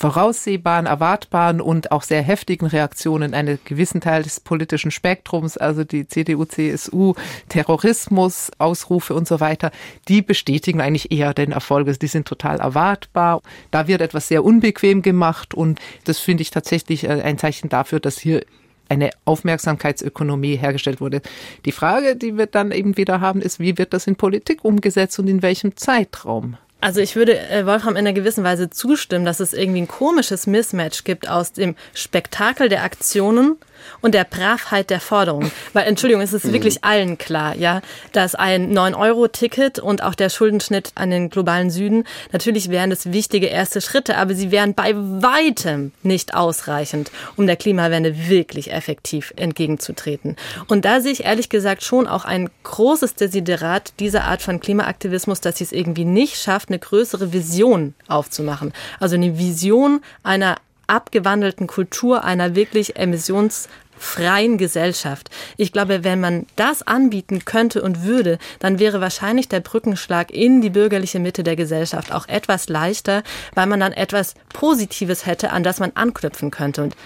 voraussehbaren, 0.03 0.87
erwartbaren 0.87 1.61
und 1.61 1.93
auch 1.93 2.03
sehr 2.03 2.23
heftigen 2.23 2.67
Reaktionen 2.67 3.35
einen 3.35 3.61
gewissen 3.65 4.01
Teil 4.01 4.25
des 4.25 4.41
politischen 4.41 4.91
Spektrums, 4.91 5.57
also 5.57 5.85
die 5.85 6.09
CDU, 6.09 6.45
CSU, 6.45 7.15
Terrorismus, 7.49 8.51
Ausrufe 8.59 9.15
und 9.15 9.29
so 9.29 9.39
weiter, 9.39 9.71
die 10.09 10.21
bestätigen 10.21 10.81
eigentlich 10.81 11.13
eher 11.13 11.35
den 11.35 11.53
Erfolg. 11.53 11.99
Die 12.01 12.07
sind 12.09 12.27
total 12.27 12.59
erwartbar. 12.59 13.43
Da 13.71 13.87
wird 13.87 14.01
etwas 14.01 14.29
sehr 14.29 14.45
unbequem 14.45 15.03
gemacht 15.03 15.55
und 15.55 15.79
das 16.05 16.19
finde 16.19 16.43
ich 16.43 16.51
tatsächlich 16.51 17.05
äh, 17.05 17.23
ein 17.23 17.39
Zeichen 17.39 17.69
dafür, 17.69 18.01
dass 18.01 18.19
hier 18.19 18.45
eine 18.93 19.11
Aufmerksamkeitsökonomie 19.25 20.57
hergestellt 20.57 21.01
wurde. 21.01 21.23
Die 21.65 21.73
Frage, 21.73 22.15
die 22.15 22.37
wir 22.37 22.47
dann 22.47 22.73
eben 22.73 22.97
wieder 22.99 23.21
haben, 23.21 23.41
ist, 23.41 23.59
wie 23.59 23.79
wird 23.79 23.95
das 23.95 24.07
in 24.07 24.17
Politik 24.17 24.65
umgesetzt 24.65 25.19
und 25.19 25.29
in 25.29 25.41
welchem 25.41 25.77
Zeitraum? 25.77 26.59
Also 26.83 27.01
ich 27.01 27.17
würde 27.17 27.39
äh, 27.39 27.65
Wolfram 27.65 27.95
in 27.95 27.99
einer 27.99 28.13
gewissen 28.13 28.45
Weise 28.45 28.69
zustimmen, 28.69 29.25
dass 29.25 29.41
es 29.41 29.55
irgendwie 29.55 29.83
ein 29.83 29.89
komisches 29.89 30.47
Mismatch 30.47 31.05
gibt 31.05 31.29
aus 31.29 31.53
dem 31.53 31.75
Spektakel 31.95 32.69
der 32.69 32.83
Aktionen 32.83 33.57
und 34.01 34.15
der 34.15 34.25
Bravheit 34.25 34.91
der 34.91 35.01
Forderung. 35.01 35.51
Weil, 35.73 35.85
Entschuldigung, 35.85 36.23
es 36.23 36.33
ist 36.33 36.47
mhm. 36.47 36.53
wirklich 36.53 36.85
allen 36.85 37.19
klar, 37.19 37.57
ja, 37.57 37.81
dass 38.13 38.35
ein 38.35 38.77
9-Euro-Ticket 38.77 39.79
und 39.79 40.03
auch 40.03 40.15
der 40.15 40.29
Schuldenschnitt 40.29 40.93
an 40.95 41.11
den 41.11 41.31
globalen 41.31 41.71
Süden, 41.71 42.05
natürlich 42.33 42.71
wären 42.71 42.91
das 42.91 43.13
wichtige 43.13 43.47
erste 43.47 43.81
Schritte, 43.81 44.17
aber 44.17 44.35
sie 44.35 44.51
wären 44.51 44.75
bei 44.75 44.95
weitem 44.95 45.93
nicht 46.03 46.35
ausreichend, 46.35 47.11
um 47.37 47.47
der 47.47 47.57
Klimawende 47.57 48.29
wirklich 48.29 48.73
effektiv 48.73 49.33
entgegenzutreten. 49.37 50.37
Und 50.69 50.85
da 50.85 51.01
sehe 51.01 51.13
ich 51.13 51.25
ehrlich 51.25 51.49
gesagt 51.49 51.83
schon 51.83 52.07
auch 52.07 52.25
ein 52.25 52.51
großes 52.63 53.15
Desiderat 53.15 53.93
dieser 54.01 54.25
Art 54.25 54.43
von 54.43 54.61
Klimaaktivismus, 54.61 55.41
dass 55.41 55.59
sie 55.59 55.65
es 55.65 55.73
irgendwie 55.73 56.05
nicht 56.05 56.37
schafft, 56.37 56.69
eine 56.69 56.79
größere 56.79 57.33
Vision 57.33 57.95
aufzumachen. 58.09 58.73
Also 59.01 59.17
eine 59.17 59.39
Vision 59.39 60.01
einer 60.23 60.57
abgewandelten 60.87 61.67
Kultur 61.67 62.25
einer 62.25 62.55
wirklich 62.55 62.97
emissionsfreien 62.97 64.59
Gesellschaft. 64.59 65.31
Ich 65.57 65.73
glaube, 65.73 66.05
wenn 66.05 66.21
man 66.21 66.47
das 66.57 66.87
anbieten 66.87 67.45
könnte 67.45 67.83
und 67.83 68.03
würde, 68.05 68.39
dann 68.59 68.79
wäre 68.79 69.01
wahrscheinlich 69.01 69.49
der 69.49 69.61
Brückenschlag 69.61 70.31
in 70.31 70.61
die 70.61 70.71
bürgerliche 70.71 71.21
Mitte 71.21 71.43
der 71.43 71.57
Gesellschaft 71.57 72.13
auch 72.13 72.29
etwas 72.29 72.69
leichter, 72.69 73.23
weil 73.55 73.67
man 73.67 73.81
dann 73.81 73.93
etwas 73.93 74.35
Positives 74.53 75.27
hätte, 75.27 75.51
an 75.51 75.63
das 75.63 75.81
man 75.81 75.93
anknüpfen 75.95 76.51
könnte. 76.51 76.83
Und 76.83 76.97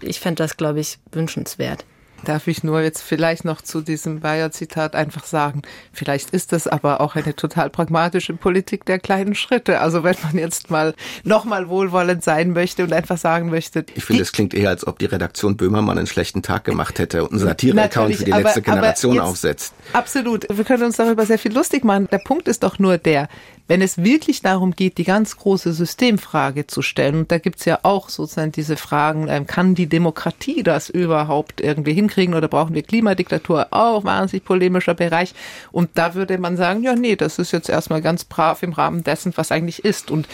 ich 0.00 0.20
fände 0.20 0.42
das, 0.42 0.56
glaube 0.56 0.80
ich, 0.80 0.98
wünschenswert. 1.12 1.84
Darf 2.24 2.46
ich 2.48 2.64
nur 2.64 2.80
jetzt 2.80 3.02
vielleicht 3.02 3.44
noch 3.44 3.62
zu 3.62 3.80
diesem 3.80 4.20
Bayer-Zitat 4.20 4.94
einfach 4.94 5.24
sagen, 5.24 5.62
vielleicht 5.92 6.30
ist 6.30 6.52
das 6.52 6.66
aber 6.66 7.00
auch 7.00 7.14
eine 7.14 7.34
total 7.34 7.70
pragmatische 7.70 8.34
Politik 8.34 8.84
der 8.84 8.98
kleinen 8.98 9.34
Schritte. 9.34 9.80
Also 9.80 10.02
wenn 10.02 10.16
man 10.22 10.36
jetzt 10.36 10.70
mal 10.70 10.94
nochmal 11.24 11.68
wohlwollend 11.68 12.24
sein 12.24 12.52
möchte 12.52 12.84
und 12.84 12.92
einfach 12.92 13.18
sagen 13.18 13.50
möchte. 13.50 13.86
Ich 13.94 14.04
finde, 14.04 14.22
es 14.22 14.32
klingt 14.32 14.52
eher, 14.52 14.70
als 14.70 14.86
ob 14.86 14.98
die 14.98 15.06
Redaktion 15.06 15.56
Böhmermann 15.56 15.98
einen 15.98 16.06
schlechten 16.06 16.42
Tag 16.42 16.64
gemacht 16.64 16.98
hätte 16.98 17.22
und 17.22 17.32
einen 17.32 17.40
Satire-Account 17.40 18.16
für 18.16 18.24
die 18.24 18.32
aber, 18.32 18.42
letzte 18.42 18.62
Generation 18.62 19.20
aufsetzt. 19.20 19.72
Absolut. 19.92 20.46
Wir 20.50 20.64
können 20.64 20.82
uns 20.84 20.96
darüber 20.96 21.24
sehr 21.24 21.38
viel 21.38 21.52
lustig 21.52 21.84
machen. 21.84 22.08
Der 22.10 22.18
Punkt 22.18 22.48
ist 22.48 22.62
doch 22.62 22.78
nur 22.78 22.98
der, 22.98 23.28
wenn 23.68 23.82
es 23.82 23.98
wirklich 23.98 24.40
darum 24.40 24.72
geht, 24.72 24.98
die 24.98 25.04
ganz 25.04 25.36
große 25.36 25.74
Systemfrage 25.74 26.66
zu 26.66 26.82
stellen, 26.82 27.16
und 27.16 27.30
da 27.30 27.38
gibt's 27.38 27.66
ja 27.66 27.80
auch 27.82 28.08
sozusagen 28.08 28.50
diese 28.50 28.76
Fragen, 28.76 29.28
ähm, 29.28 29.46
kann 29.46 29.74
die 29.74 29.86
Demokratie 29.86 30.62
das 30.62 30.88
überhaupt 30.88 31.60
irgendwie 31.60 31.92
hinkriegen 31.92 32.34
oder 32.34 32.48
brauchen 32.48 32.74
wir 32.74 32.82
Klimadiktatur? 32.82 33.68
Auch 33.70 34.04
wahnsinnig 34.04 34.44
polemischer 34.44 34.94
Bereich. 34.94 35.34
Und 35.70 35.90
da 35.94 36.14
würde 36.14 36.38
man 36.38 36.56
sagen, 36.56 36.82
ja, 36.82 36.96
nee, 36.96 37.14
das 37.14 37.38
ist 37.38 37.52
jetzt 37.52 37.68
erstmal 37.68 38.00
ganz 38.00 38.24
brav 38.24 38.62
im 38.62 38.72
Rahmen 38.72 39.04
dessen, 39.04 39.32
was 39.36 39.52
eigentlich 39.52 39.84
ist. 39.84 40.10
Und 40.10 40.26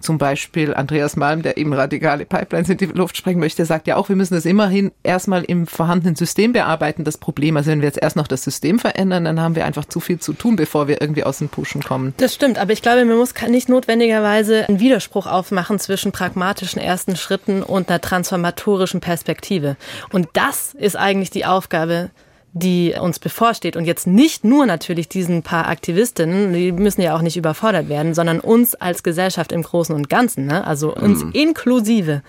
zum 0.00 0.18
Beispiel 0.18 0.74
Andreas 0.74 1.16
Malm, 1.16 1.42
der 1.42 1.56
eben 1.56 1.72
radikale 1.72 2.26
Pipelines 2.26 2.68
in 2.68 2.76
die 2.76 2.86
Luft 2.86 3.16
sprengen 3.16 3.40
möchte, 3.40 3.64
sagt 3.64 3.86
ja 3.86 3.96
auch, 3.96 4.08
wir 4.08 4.16
müssen 4.16 4.34
das 4.34 4.44
immerhin 4.44 4.92
erstmal 5.02 5.44
im 5.44 5.66
vorhandenen 5.66 6.16
System 6.16 6.52
bearbeiten, 6.52 7.04
das 7.04 7.16
Problem. 7.16 7.56
Also 7.56 7.70
wenn 7.70 7.80
wir 7.80 7.88
jetzt 7.88 8.02
erst 8.02 8.16
noch 8.16 8.26
das 8.26 8.42
System 8.42 8.78
verändern, 8.78 9.24
dann 9.24 9.40
haben 9.40 9.54
wir 9.54 9.64
einfach 9.64 9.84
zu 9.86 10.00
viel 10.00 10.18
zu 10.18 10.32
tun, 10.34 10.56
bevor 10.56 10.88
wir 10.88 11.00
irgendwie 11.00 11.24
aus 11.24 11.38
dem 11.38 11.48
Pushen 11.48 11.82
kommen. 11.82 12.12
Das 12.18 12.34
stimmt, 12.34 12.58
aber 12.58 12.72
ich 12.72 12.81
glaube, 12.82 13.04
man 13.04 13.16
muss 13.16 13.34
nicht 13.48 13.68
notwendigerweise 13.68 14.68
einen 14.68 14.80
Widerspruch 14.80 15.26
aufmachen 15.26 15.78
zwischen 15.78 16.12
pragmatischen 16.12 16.80
ersten 16.80 17.16
Schritten 17.16 17.62
und 17.62 17.88
einer 17.88 18.00
transformatorischen 18.00 19.00
Perspektive. 19.00 19.76
Und 20.10 20.28
das 20.34 20.74
ist 20.74 20.96
eigentlich 20.96 21.30
die 21.30 21.44
Aufgabe 21.44 22.10
die 22.54 22.94
uns 23.00 23.18
bevorsteht 23.18 23.76
und 23.76 23.86
jetzt 23.86 24.06
nicht 24.06 24.44
nur 24.44 24.66
natürlich 24.66 25.08
diesen 25.08 25.42
paar 25.42 25.68
Aktivistinnen, 25.68 26.52
die 26.52 26.70
müssen 26.70 27.00
ja 27.00 27.16
auch 27.16 27.22
nicht 27.22 27.36
überfordert 27.36 27.88
werden, 27.88 28.12
sondern 28.14 28.40
uns 28.40 28.74
als 28.74 29.02
Gesellschaft 29.02 29.52
im 29.52 29.62
Großen 29.62 29.94
und 29.94 30.10
Ganzen, 30.10 30.46
ne? 30.46 30.66
also 30.66 30.94
uns 30.94 31.24
mhm. 31.24 31.32
inklusive. 31.32 32.22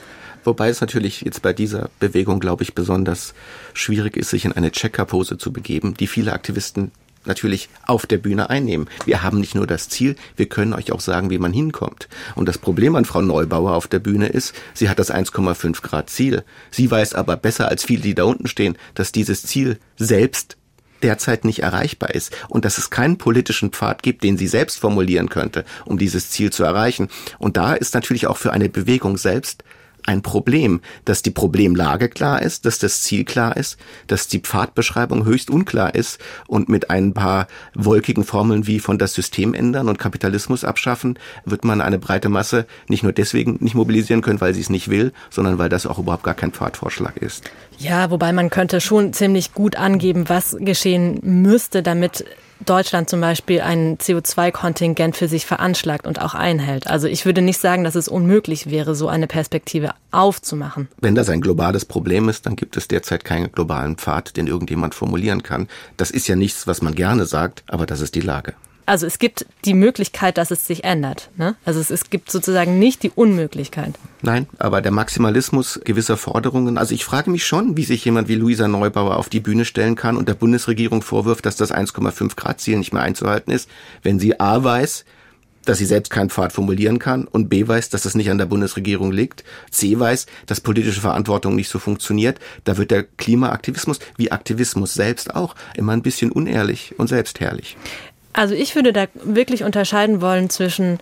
Wobei 0.45 0.69
es 0.69 0.81
natürlich 0.81 1.21
jetzt 1.21 1.41
bei 1.41 1.53
dieser 1.53 1.89
Bewegung, 1.99 2.39
glaube 2.39 2.63
ich, 2.63 2.73
besonders 2.73 3.33
schwierig 3.73 4.17
ist, 4.17 4.29
sich 4.29 4.45
in 4.45 4.53
eine 4.53 4.71
Checker-Pose 4.71 5.37
zu 5.37 5.51
begeben, 5.51 5.93
die 5.93 6.07
viele 6.07 6.33
Aktivisten 6.33 6.91
natürlich 7.25 7.69
auf 7.85 8.05
der 8.05 8.17
Bühne 8.17 8.49
einnehmen. 8.49 8.87
Wir 9.05 9.23
haben 9.23 9.39
nicht 9.39 9.55
nur 9.55 9.67
das 9.67 9.89
Ziel, 9.89 10.15
wir 10.35 10.47
können 10.47 10.73
euch 10.73 10.91
auch 10.91 11.01
sagen, 11.01 11.29
wie 11.29 11.39
man 11.39 11.53
hinkommt. 11.53 12.07
Und 12.35 12.47
das 12.47 12.57
Problem 12.57 12.95
an 12.95 13.05
Frau 13.05 13.21
Neubauer 13.21 13.73
auf 13.73 13.87
der 13.87 13.99
Bühne 13.99 14.27
ist, 14.27 14.53
sie 14.73 14.89
hat 14.89 14.99
das 14.99 15.13
1,5 15.13 15.81
Grad 15.81 16.09
Ziel. 16.09 16.43
Sie 16.71 16.89
weiß 16.89 17.13
aber 17.13 17.37
besser 17.37 17.67
als 17.67 17.83
viele, 17.83 18.01
die 18.01 18.15
da 18.15 18.23
unten 18.23 18.47
stehen, 18.47 18.77
dass 18.93 19.11
dieses 19.11 19.43
Ziel 19.43 19.79
selbst 19.97 20.57
derzeit 21.03 21.45
nicht 21.45 21.59
erreichbar 21.59 22.15
ist 22.15 22.35
und 22.47 22.65
dass 22.65 22.77
es 22.77 22.89
keinen 22.89 23.17
politischen 23.17 23.71
Pfad 23.71 24.01
gibt, 24.01 24.23
den 24.23 24.37
sie 24.37 24.47
selbst 24.47 24.79
formulieren 24.79 25.29
könnte, 25.29 25.65
um 25.85 25.97
dieses 25.97 26.29
Ziel 26.29 26.51
zu 26.51 26.63
erreichen. 26.63 27.09
Und 27.37 27.57
da 27.57 27.73
ist 27.73 27.93
natürlich 27.93 28.27
auch 28.27 28.37
für 28.37 28.53
eine 28.53 28.69
Bewegung 28.69 29.17
selbst 29.17 29.63
ein 30.05 30.21
Problem, 30.21 30.81
dass 31.05 31.21
die 31.21 31.31
Problemlage 31.31 32.09
klar 32.09 32.41
ist, 32.41 32.65
dass 32.65 32.79
das 32.79 33.01
Ziel 33.01 33.23
klar 33.23 33.57
ist, 33.57 33.77
dass 34.07 34.27
die 34.27 34.39
Pfadbeschreibung 34.39 35.25
höchst 35.25 35.49
unklar 35.49 35.95
ist 35.95 36.19
und 36.47 36.69
mit 36.69 36.89
ein 36.89 37.13
paar 37.13 37.47
wolkigen 37.73 38.23
Formeln 38.23 38.67
wie 38.67 38.79
von 38.79 38.97
das 38.97 39.13
System 39.13 39.53
ändern 39.53 39.89
und 39.89 39.99
Kapitalismus 39.99 40.63
abschaffen, 40.63 41.17
wird 41.45 41.63
man 41.63 41.81
eine 41.81 41.99
breite 41.99 42.29
Masse 42.29 42.65
nicht 42.87 43.03
nur 43.03 43.13
deswegen 43.13 43.57
nicht 43.59 43.75
mobilisieren 43.75 44.21
können, 44.21 44.41
weil 44.41 44.53
sie 44.53 44.61
es 44.61 44.69
nicht 44.69 44.89
will, 44.89 45.13
sondern 45.29 45.57
weil 45.57 45.69
das 45.69 45.85
auch 45.85 45.99
überhaupt 45.99 46.23
gar 46.23 46.33
kein 46.33 46.51
Pfadvorschlag 46.51 47.17
ist. 47.17 47.49
Ja, 47.77 48.11
wobei 48.11 48.33
man 48.33 48.49
könnte 48.49 48.81
schon 48.81 49.13
ziemlich 49.13 49.53
gut 49.53 49.75
angeben, 49.75 50.29
was 50.29 50.55
geschehen 50.59 51.19
müsste, 51.21 51.83
damit 51.83 52.25
Deutschland 52.65 53.09
zum 53.09 53.21
Beispiel 53.21 53.61
ein 53.61 53.97
CO2-Kontingent 53.97 55.17
für 55.17 55.27
sich 55.27 55.45
veranschlagt 55.45 56.07
und 56.07 56.21
auch 56.21 56.33
einhält. 56.33 56.87
Also 56.87 57.07
ich 57.07 57.25
würde 57.25 57.41
nicht 57.41 57.59
sagen, 57.59 57.83
dass 57.83 57.95
es 57.95 58.07
unmöglich 58.07 58.69
wäre, 58.69 58.95
so 58.95 59.07
eine 59.07 59.27
Perspektive 59.27 59.91
aufzumachen. 60.11 60.87
Wenn 61.01 61.15
das 61.15 61.29
ein 61.29 61.41
globales 61.41 61.85
Problem 61.85 62.29
ist, 62.29 62.45
dann 62.45 62.55
gibt 62.55 62.77
es 62.77 62.87
derzeit 62.87 63.25
keinen 63.25 63.51
globalen 63.51 63.97
Pfad, 63.97 64.37
den 64.37 64.47
irgendjemand 64.47 64.95
formulieren 64.95 65.43
kann. 65.43 65.67
Das 65.97 66.11
ist 66.11 66.27
ja 66.27 66.35
nichts, 66.35 66.67
was 66.67 66.81
man 66.81 66.95
gerne 66.95 67.25
sagt, 67.25 67.63
aber 67.67 67.85
das 67.85 68.01
ist 68.01 68.15
die 68.15 68.21
Lage 68.21 68.53
also 68.85 69.05
es 69.05 69.19
gibt 69.19 69.45
die 69.65 69.73
Möglichkeit, 69.73 70.37
dass 70.37 70.51
es 70.51 70.67
sich 70.67 70.83
ändert. 70.83 71.29
Ne? 71.37 71.55
Also 71.65 71.79
es, 71.79 71.89
es 71.89 72.09
gibt 72.09 72.31
sozusagen 72.31 72.79
nicht 72.79 73.03
die 73.03 73.11
Unmöglichkeit. 73.11 73.95
Nein, 74.21 74.47
aber 74.57 74.81
der 74.81 74.91
Maximalismus 74.91 75.79
gewisser 75.83 76.17
Forderungen, 76.17 76.77
also 76.77 76.93
ich 76.93 77.05
frage 77.05 77.29
mich 77.29 77.45
schon, 77.45 77.77
wie 77.77 77.83
sich 77.83 78.03
jemand 78.05 78.27
wie 78.27 78.35
Luisa 78.35 78.67
Neubauer 78.67 79.17
auf 79.17 79.29
die 79.29 79.39
Bühne 79.39 79.65
stellen 79.65 79.95
kann 79.95 80.17
und 80.17 80.27
der 80.27 80.35
Bundesregierung 80.35 81.01
vorwirft, 81.01 81.45
dass 81.45 81.55
das 81.55 81.73
1,5 81.73 82.35
Grad 82.35 82.59
Ziel 82.59 82.77
nicht 82.77 82.93
mehr 82.93 83.03
einzuhalten 83.03 83.51
ist, 83.51 83.69
wenn 84.01 84.19
sie 84.19 84.39
A 84.39 84.63
weiß, 84.63 85.05
dass 85.65 85.77
sie 85.77 85.85
selbst 85.85 86.09
keinen 86.09 86.29
Pfad 86.29 86.51
formulieren 86.51 86.99
kann 86.99 87.25
und 87.25 87.49
B 87.49 87.67
weiß, 87.67 87.89
dass 87.89 88.03
das 88.03 88.15
nicht 88.15 88.29
an 88.29 88.37
der 88.37 88.45
Bundesregierung 88.45 89.11
liegt, 89.11 89.43
C 89.71 89.97
weiß, 89.97 90.25
dass 90.45 90.61
politische 90.61 91.01
Verantwortung 91.01 91.55
nicht 91.55 91.69
so 91.69 91.79
funktioniert, 91.79 92.39
da 92.63 92.77
wird 92.77 92.91
der 92.91 93.03
Klimaaktivismus 93.03 93.99
wie 94.17 94.31
Aktivismus 94.31 94.93
selbst 94.93 95.35
auch 95.35 95.55
immer 95.75 95.93
ein 95.93 96.01
bisschen 96.01 96.31
unehrlich 96.31 96.95
und 96.97 97.07
selbstherrlich. 97.07 97.77
Also 98.33 98.55
ich 98.55 98.75
würde 98.75 98.93
da 98.93 99.05
wirklich 99.13 99.63
unterscheiden 99.63 100.21
wollen 100.21 100.49
zwischen 100.49 100.99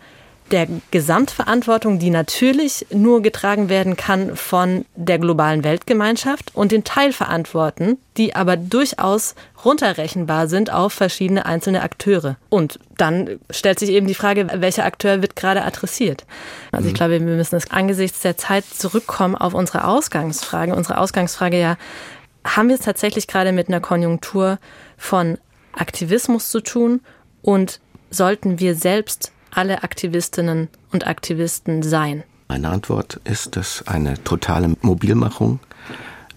der 0.52 0.68
Gesamtverantwortung, 0.92 1.98
die 1.98 2.10
natürlich 2.10 2.86
nur 2.92 3.22
getragen 3.22 3.70
werden 3.70 3.96
kann 3.96 4.36
von 4.36 4.86
der 4.96 5.18
globalen 5.18 5.64
Weltgemeinschaft 5.64 6.54
und 6.54 6.72
den 6.72 6.84
Teilverantworten, 6.84 7.98
die 8.18 8.36
aber 8.36 8.58
durchaus 8.58 9.36
runterrechenbar 9.64 10.48
sind 10.48 10.72
auf 10.72 10.94
verschiedene 10.94 11.46
einzelne 11.46 11.82
Akteure. 11.82 12.36
Und 12.50 12.80
dann 12.98 13.40
stellt 13.50 13.80
sich 13.80 13.90
eben 13.92 14.08
die 14.08 14.14
Frage, 14.14 14.48
welcher 14.54 14.86
Akteur 14.86 15.22
wird 15.22 15.36
gerade 15.36 15.64
adressiert. 15.64 16.26
Also 16.72 16.88
ich 16.88 16.94
mhm. 16.94 16.98
glaube, 16.98 17.14
wir 17.14 17.22
müssen 17.22 17.56
es 17.56 17.72
angesichts 17.72 18.22
der 18.22 18.38
Zeit 18.38 18.66
zurückkommen 18.66 19.36
auf 19.36 19.54
unsere 19.54 19.86
Ausgangsfrage. 19.86 20.76
Unsere 20.76 20.98
Ausgangsfrage 20.98 21.60
ja, 21.60 21.78
haben 22.44 22.68
wir 22.68 22.76
es 22.76 22.82
tatsächlich 22.82 23.28
gerade 23.28 23.52
mit 23.52 23.70
einer 23.70 23.80
Konjunktur 23.80 24.60
von 24.98 25.38
Aktivismus 25.74 26.50
zu 26.50 26.60
tun 26.60 27.00
und 27.42 27.80
sollten 28.10 28.60
wir 28.60 28.76
selbst 28.76 29.32
alle 29.52 29.84
Aktivistinnen 29.84 30.70
und 30.92 31.08
Aktivisten 31.08 31.84
sein? 31.84 32.24
Meine 32.48 32.70
Antwort 32.70 33.20
ist 33.24 33.56
es 33.58 33.88
eine 33.88 34.22
totale 34.24 34.76
Mobilmachung 34.82 35.60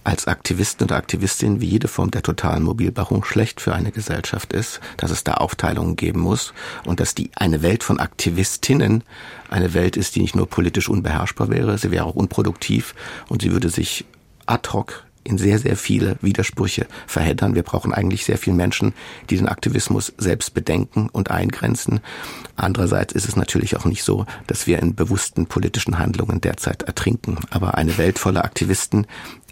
als 0.04 0.28
Aktivisten 0.28 0.84
oder 0.84 0.96
Aktivistin 0.96 1.60
wie 1.60 1.66
jede 1.66 1.88
Form 1.88 2.10
der 2.10 2.22
totalen 2.22 2.62
Mobilmachung 2.62 3.24
schlecht 3.24 3.60
für 3.60 3.74
eine 3.74 3.90
Gesellschaft 3.90 4.52
ist, 4.52 4.80
dass 4.98 5.10
es 5.10 5.24
da 5.24 5.34
Aufteilungen 5.34 5.96
geben 5.96 6.20
muss 6.20 6.52
und 6.84 7.00
dass 7.00 7.14
die 7.14 7.30
eine 7.36 7.62
Welt 7.62 7.82
von 7.82 7.98
Aktivistinnen 7.98 9.02
eine 9.48 9.72
Welt 9.72 9.96
ist, 9.96 10.14
die 10.14 10.20
nicht 10.20 10.36
nur 10.36 10.46
politisch 10.46 10.88
unbeherrschbar 10.88 11.48
wäre, 11.48 11.78
sie 11.78 11.90
wäre 11.90 12.04
auch 12.04 12.14
unproduktiv 12.14 12.94
und 13.28 13.42
sie 13.42 13.50
würde 13.50 13.70
sich 13.70 14.04
ad 14.46 14.68
hoc 14.72 15.04
in 15.24 15.38
sehr, 15.38 15.58
sehr 15.58 15.76
viele 15.76 16.16
Widersprüche 16.20 16.86
verheddern. 17.06 17.54
Wir 17.54 17.62
brauchen 17.62 17.92
eigentlich 17.92 18.24
sehr 18.24 18.38
viele 18.38 18.56
Menschen, 18.56 18.94
die 19.30 19.36
den 19.36 19.48
Aktivismus 19.48 20.12
selbst 20.18 20.54
bedenken 20.54 21.08
und 21.10 21.30
eingrenzen. 21.30 22.00
Andererseits 22.56 23.12
ist 23.14 23.26
es 23.26 23.36
natürlich 23.36 23.76
auch 23.76 23.86
nicht 23.86 24.04
so, 24.04 24.26
dass 24.46 24.66
wir 24.66 24.78
in 24.78 24.94
bewussten 24.94 25.46
politischen 25.46 25.98
Handlungen 25.98 26.40
derzeit 26.40 26.82
ertrinken. 26.82 27.38
Aber 27.50 27.76
eine 27.76 27.98
Welt 27.98 28.18
voller 28.18 28.44
Aktivisten, 28.44 29.06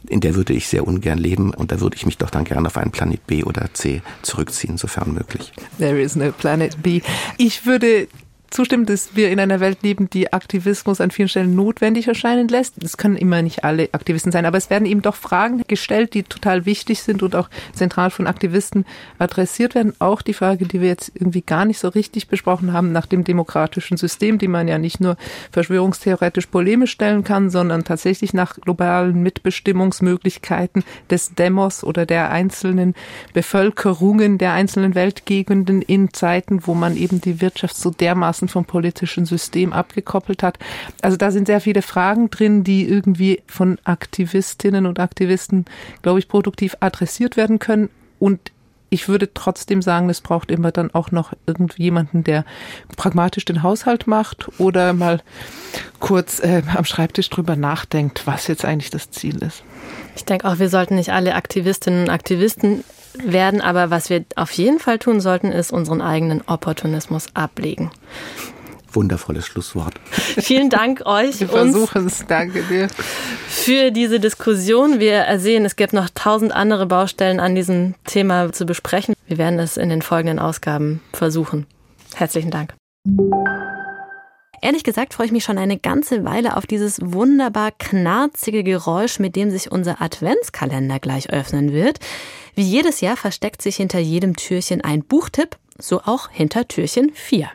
in 0.08 0.20
der 0.20 0.34
würde 0.34 0.52
ich 0.52 0.68
sehr 0.68 0.86
ungern 0.86 1.18
leben 1.18 1.54
und 1.54 1.72
da 1.72 1.80
würde 1.80 1.96
ich 1.96 2.06
mich 2.06 2.18
doch 2.18 2.30
dann 2.30 2.44
gerne 2.44 2.66
auf 2.66 2.76
einen 2.76 2.90
Planet 2.90 3.26
B 3.26 3.44
oder 3.44 3.72
C 3.72 4.02
zurückziehen, 4.22 4.76
sofern 4.76 5.14
möglich. 5.14 5.52
There 5.78 6.00
is 6.00 6.16
no 6.16 6.32
Planet 6.32 6.82
B. 6.82 7.00
Ich 7.38 7.66
würde 7.66 8.08
zustimmen, 8.52 8.86
dass 8.86 9.16
wir 9.16 9.30
in 9.30 9.40
einer 9.40 9.60
Welt 9.60 9.82
leben, 9.82 10.08
die 10.10 10.32
Aktivismus 10.32 11.00
an 11.00 11.10
vielen 11.10 11.28
Stellen 11.28 11.54
notwendig 11.54 12.08
erscheinen 12.08 12.48
lässt. 12.48 12.82
Es 12.82 12.96
können 12.96 13.16
immer 13.16 13.42
nicht 13.42 13.64
alle 13.64 13.88
Aktivisten 13.92 14.32
sein, 14.32 14.46
aber 14.46 14.58
es 14.58 14.70
werden 14.70 14.86
eben 14.86 15.02
doch 15.02 15.14
Fragen 15.14 15.62
gestellt, 15.66 16.14
die 16.14 16.22
total 16.22 16.66
wichtig 16.66 17.02
sind 17.02 17.22
und 17.22 17.34
auch 17.34 17.48
zentral 17.72 18.10
von 18.10 18.26
Aktivisten 18.26 18.84
adressiert 19.18 19.74
werden. 19.74 19.94
Auch 19.98 20.22
die 20.22 20.34
Frage, 20.34 20.66
die 20.66 20.80
wir 20.80 20.88
jetzt 20.88 21.12
irgendwie 21.14 21.42
gar 21.42 21.64
nicht 21.64 21.78
so 21.78 21.88
richtig 21.88 22.28
besprochen 22.28 22.72
haben, 22.72 22.92
nach 22.92 23.06
dem 23.06 23.24
demokratischen 23.24 23.96
System, 23.96 24.38
die 24.38 24.48
man 24.48 24.68
ja 24.68 24.78
nicht 24.78 25.00
nur 25.00 25.16
verschwörungstheoretisch 25.50 26.46
polemisch 26.46 26.92
stellen 26.92 27.24
kann, 27.24 27.50
sondern 27.50 27.84
tatsächlich 27.84 28.34
nach 28.34 28.54
globalen 28.60 29.22
Mitbestimmungsmöglichkeiten 29.22 30.84
des 31.10 31.34
Demos 31.34 31.84
oder 31.84 32.06
der 32.06 32.30
einzelnen 32.30 32.94
Bevölkerungen 33.32 34.38
der 34.38 34.52
einzelnen 34.52 34.94
Weltgegenden 34.94 35.82
in 35.82 36.12
Zeiten, 36.12 36.66
wo 36.66 36.74
man 36.74 36.96
eben 36.96 37.20
die 37.20 37.40
Wirtschaft 37.40 37.76
so 37.76 37.90
dermaßen 37.90 38.41
dermaßen 38.42 38.48
vom 38.48 38.64
politischen 38.64 39.24
System 39.24 39.72
abgekoppelt 39.72 40.42
hat. 40.42 40.58
Also 41.02 41.16
da 41.16 41.30
sind 41.30 41.46
sehr 41.46 41.60
viele 41.60 41.82
Fragen 41.82 42.30
drin, 42.30 42.64
die 42.64 42.88
irgendwie 42.88 43.42
von 43.46 43.78
Aktivistinnen 43.84 44.86
und 44.86 44.98
Aktivisten, 44.98 45.64
glaube 46.02 46.18
ich, 46.18 46.28
produktiv 46.28 46.76
adressiert 46.80 47.36
werden 47.36 47.58
können. 47.58 47.88
Und 48.18 48.52
ich 48.92 49.08
würde 49.08 49.32
trotzdem 49.32 49.80
sagen, 49.80 50.10
es 50.10 50.20
braucht 50.20 50.50
immer 50.50 50.70
dann 50.70 50.92
auch 50.94 51.10
noch 51.10 51.32
irgendjemanden, 51.46 52.24
der 52.24 52.44
pragmatisch 52.96 53.46
den 53.46 53.62
Haushalt 53.62 54.06
macht 54.06 54.48
oder 54.58 54.92
mal 54.92 55.20
kurz 55.98 56.40
äh, 56.40 56.62
am 56.76 56.84
Schreibtisch 56.84 57.30
drüber 57.30 57.56
nachdenkt, 57.56 58.26
was 58.26 58.48
jetzt 58.48 58.66
eigentlich 58.66 58.90
das 58.90 59.10
Ziel 59.10 59.42
ist. 59.42 59.64
Ich 60.14 60.26
denke 60.26 60.46
auch, 60.46 60.58
wir 60.58 60.68
sollten 60.68 60.96
nicht 60.96 61.10
alle 61.10 61.34
Aktivistinnen 61.34 62.02
und 62.02 62.10
Aktivisten 62.10 62.84
werden. 63.14 63.62
Aber 63.62 63.90
was 63.90 64.10
wir 64.10 64.26
auf 64.36 64.52
jeden 64.52 64.78
Fall 64.78 64.98
tun 64.98 65.22
sollten, 65.22 65.52
ist 65.52 65.72
unseren 65.72 66.02
eigenen 66.02 66.42
Opportunismus 66.46 67.28
ablegen. 67.34 67.90
Wundervolles 68.94 69.46
Schlusswort. 69.46 69.94
Vielen 70.10 70.70
Dank 70.70 71.06
euch. 71.06 71.40
Wir 71.40 71.48
versuchen 71.48 72.06
es. 72.06 72.24
Danke 72.26 72.62
dir. 72.62 72.88
Für 73.48 73.90
diese 73.90 74.20
Diskussion. 74.20 75.00
Wir 75.00 75.26
sehen, 75.38 75.64
es 75.64 75.76
gibt 75.76 75.92
noch 75.92 76.08
tausend 76.14 76.52
andere 76.52 76.86
Baustellen 76.86 77.40
an 77.40 77.54
diesem 77.54 77.94
Thema 78.04 78.52
zu 78.52 78.66
besprechen. 78.66 79.14
Wir 79.26 79.38
werden 79.38 79.58
es 79.58 79.76
in 79.76 79.88
den 79.88 80.02
folgenden 80.02 80.38
Ausgaben 80.38 81.00
versuchen. 81.12 81.66
Herzlichen 82.14 82.50
Dank. 82.50 82.74
Ehrlich 84.64 84.84
gesagt 84.84 85.14
freue 85.14 85.26
ich 85.26 85.32
mich 85.32 85.42
schon 85.42 85.58
eine 85.58 85.76
ganze 85.76 86.24
Weile 86.24 86.56
auf 86.56 86.66
dieses 86.66 87.00
wunderbar 87.02 87.72
knarzige 87.72 88.62
Geräusch, 88.62 89.18
mit 89.18 89.34
dem 89.34 89.50
sich 89.50 89.72
unser 89.72 90.00
Adventskalender 90.00 91.00
gleich 91.00 91.30
öffnen 91.30 91.72
wird. 91.72 91.98
Wie 92.54 92.62
jedes 92.62 93.00
Jahr 93.00 93.16
versteckt 93.16 93.60
sich 93.60 93.76
hinter 93.76 93.98
jedem 93.98 94.36
Türchen 94.36 94.80
ein 94.80 95.02
Buchtipp, 95.02 95.56
so 95.78 96.02
auch 96.02 96.30
hinter 96.30 96.68
Türchen 96.68 97.10
4. 97.12 97.50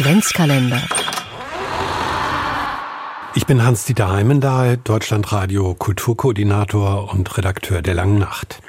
Adventskalender. 0.00 0.80
Ich 3.34 3.44
bin 3.44 3.62
Hans-Dieter 3.62 4.10
Heimendahl, 4.10 4.78
Deutschlandradio 4.78 5.74
Kulturkoordinator 5.74 7.12
und 7.12 7.36
Redakteur 7.36 7.82
der 7.82 7.92
Langen 7.92 8.18
Nacht. 8.18 8.62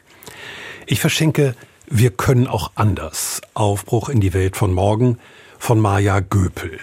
Ich 0.88 1.00
verschenke 1.00 1.56
Wir 1.88 2.12
können 2.12 2.48
auch 2.48 2.72
anders. 2.76 3.40
Aufbruch 3.54 4.10
in 4.10 4.20
die 4.20 4.34
Welt 4.34 4.58
von 4.58 4.74
morgen 4.74 5.20
von 5.58 5.80
Maja 5.80 6.20
Göpel. 6.20 6.80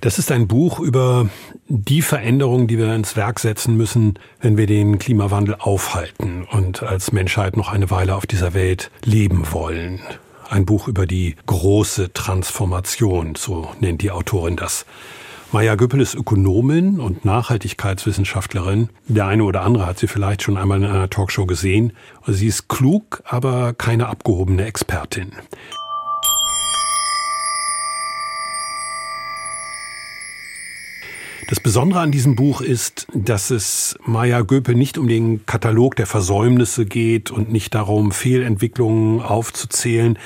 Das 0.00 0.20
ist 0.20 0.30
ein 0.30 0.46
Buch 0.46 0.78
über 0.78 1.28
die 1.66 2.02
Veränderungen, 2.02 2.68
die 2.68 2.78
wir 2.78 2.94
ins 2.94 3.16
Werk 3.16 3.40
setzen 3.40 3.76
müssen, 3.76 4.20
wenn 4.40 4.56
wir 4.56 4.68
den 4.68 5.00
Klimawandel 5.00 5.56
aufhalten 5.58 6.46
und 6.48 6.84
als 6.84 7.10
Menschheit 7.10 7.56
noch 7.56 7.72
eine 7.72 7.90
Weile 7.90 8.14
auf 8.14 8.24
dieser 8.24 8.54
Welt 8.54 8.92
leben 9.04 9.50
wollen. 9.50 10.00
Ein 10.54 10.66
Buch 10.66 10.86
über 10.86 11.04
die 11.04 11.34
große 11.46 12.12
Transformation, 12.12 13.34
so 13.34 13.70
nennt 13.80 14.02
die 14.02 14.12
Autorin 14.12 14.54
das. 14.54 14.86
Maja 15.50 15.74
Göppel 15.74 16.00
ist 16.00 16.14
Ökonomin 16.14 17.00
und 17.00 17.24
Nachhaltigkeitswissenschaftlerin. 17.24 18.88
Der 19.08 19.26
eine 19.26 19.42
oder 19.42 19.62
andere 19.62 19.84
hat 19.84 19.98
sie 19.98 20.06
vielleicht 20.06 20.42
schon 20.42 20.56
einmal 20.56 20.78
in 20.78 20.88
einer 20.88 21.10
Talkshow 21.10 21.46
gesehen. 21.46 21.92
Sie 22.28 22.46
ist 22.46 22.68
klug, 22.68 23.24
aber 23.24 23.74
keine 23.74 24.06
abgehobene 24.06 24.64
Expertin. 24.64 25.32
Das 31.48 31.60
Besondere 31.60 32.00
an 32.00 32.10
diesem 32.10 32.36
Buch 32.36 32.62
ist, 32.62 33.06
dass 33.12 33.50
es 33.50 33.96
Maya 34.04 34.40
Göpe 34.40 34.74
nicht 34.74 34.96
um 34.96 35.08
den 35.08 35.44
Katalog 35.44 35.94
der 35.96 36.06
Versäumnisse 36.06 36.86
geht 36.86 37.30
und 37.30 37.52
nicht 37.52 37.74
darum, 37.74 38.12
Fehlentwicklungen 38.12 39.20
aufzuzählen, 39.20 40.18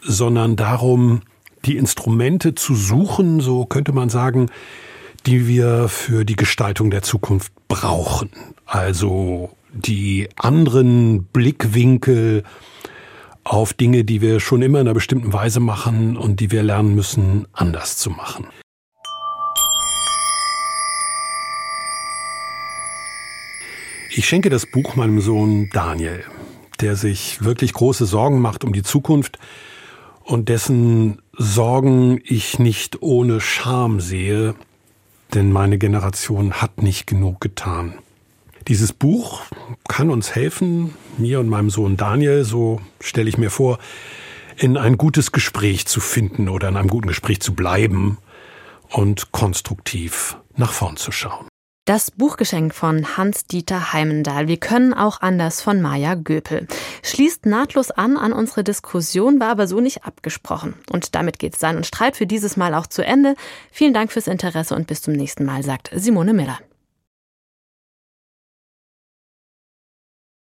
sondern 0.00 0.56
darum, 0.56 1.20
die 1.64 1.76
Instrumente 1.76 2.54
zu 2.54 2.74
suchen, 2.74 3.40
so 3.40 3.66
könnte 3.66 3.92
man 3.92 4.08
sagen, 4.08 4.50
die 5.26 5.46
wir 5.46 5.88
für 5.88 6.24
die 6.24 6.36
Gestaltung 6.36 6.90
der 6.90 7.02
Zukunft 7.02 7.52
brauchen. 7.68 8.30
Also 8.66 9.50
die 9.72 10.28
anderen 10.36 11.24
Blickwinkel 11.24 12.42
auf 13.44 13.74
Dinge, 13.74 14.04
die 14.04 14.20
wir 14.20 14.40
schon 14.40 14.62
immer 14.62 14.80
in 14.80 14.86
einer 14.88 14.94
bestimmten 14.94 15.32
Weise 15.32 15.60
machen 15.60 16.16
und 16.16 16.40
die 16.40 16.50
wir 16.50 16.62
lernen 16.62 16.94
müssen, 16.94 17.46
anders 17.52 17.96
zu 17.96 18.10
machen. 18.10 18.48
Ich 24.10 24.26
schenke 24.26 24.48
das 24.48 24.64
Buch 24.64 24.96
meinem 24.96 25.20
Sohn 25.20 25.68
Daniel, 25.70 26.24
der 26.80 26.96
sich 26.96 27.44
wirklich 27.44 27.74
große 27.74 28.06
Sorgen 28.06 28.40
macht 28.40 28.64
um 28.64 28.72
die 28.72 28.82
Zukunft 28.82 29.38
und 30.24 30.48
dessen 30.48 31.20
Sorgen 31.36 32.18
ich 32.24 32.58
nicht 32.58 33.02
ohne 33.02 33.40
Scham 33.40 34.00
sehe, 34.00 34.54
denn 35.34 35.52
meine 35.52 35.76
Generation 35.76 36.54
hat 36.54 36.82
nicht 36.82 37.06
genug 37.06 37.40
getan. 37.42 37.98
Dieses 38.66 38.94
Buch 38.94 39.42
kann 39.88 40.08
uns 40.08 40.34
helfen, 40.34 40.94
mir 41.18 41.38
und 41.38 41.48
meinem 41.48 41.70
Sohn 41.70 41.98
Daniel, 41.98 42.44
so 42.44 42.80
stelle 43.00 43.28
ich 43.28 43.36
mir 43.36 43.50
vor, 43.50 43.78
in 44.56 44.78
ein 44.78 44.96
gutes 44.96 45.32
Gespräch 45.32 45.86
zu 45.86 46.00
finden 46.00 46.48
oder 46.48 46.70
in 46.70 46.76
einem 46.76 46.88
guten 46.88 47.08
Gespräch 47.08 47.40
zu 47.40 47.54
bleiben 47.54 48.16
und 48.88 49.32
konstruktiv 49.32 50.38
nach 50.56 50.72
vorn 50.72 50.96
zu 50.96 51.12
schauen. 51.12 51.46
Das 51.88 52.10
Buchgeschenk 52.10 52.74
von 52.74 53.16
Hans-Dieter 53.16 53.94
Heimendahl. 53.94 54.46
Wir 54.46 54.58
können 54.58 54.92
auch 54.92 55.22
anders 55.22 55.62
von 55.62 55.80
Maja 55.80 56.16
Göpel. 56.16 56.68
Schließt 57.02 57.46
nahtlos 57.46 57.90
an 57.90 58.18
an 58.18 58.34
unsere 58.34 58.62
Diskussion, 58.62 59.40
war 59.40 59.48
aber 59.48 59.66
so 59.66 59.80
nicht 59.80 60.04
abgesprochen. 60.04 60.74
Und 60.92 61.14
damit 61.14 61.38
geht 61.38 61.56
Sein 61.56 61.78
und 61.78 61.86
Streit 61.86 62.14
für 62.14 62.26
dieses 62.26 62.58
Mal 62.58 62.74
auch 62.74 62.88
zu 62.88 63.02
Ende. 63.02 63.36
Vielen 63.72 63.94
Dank 63.94 64.12
fürs 64.12 64.26
Interesse 64.26 64.74
und 64.74 64.86
bis 64.86 65.00
zum 65.00 65.14
nächsten 65.14 65.46
Mal, 65.46 65.62
sagt 65.62 65.88
Simone 65.94 66.34
Miller. 66.34 66.58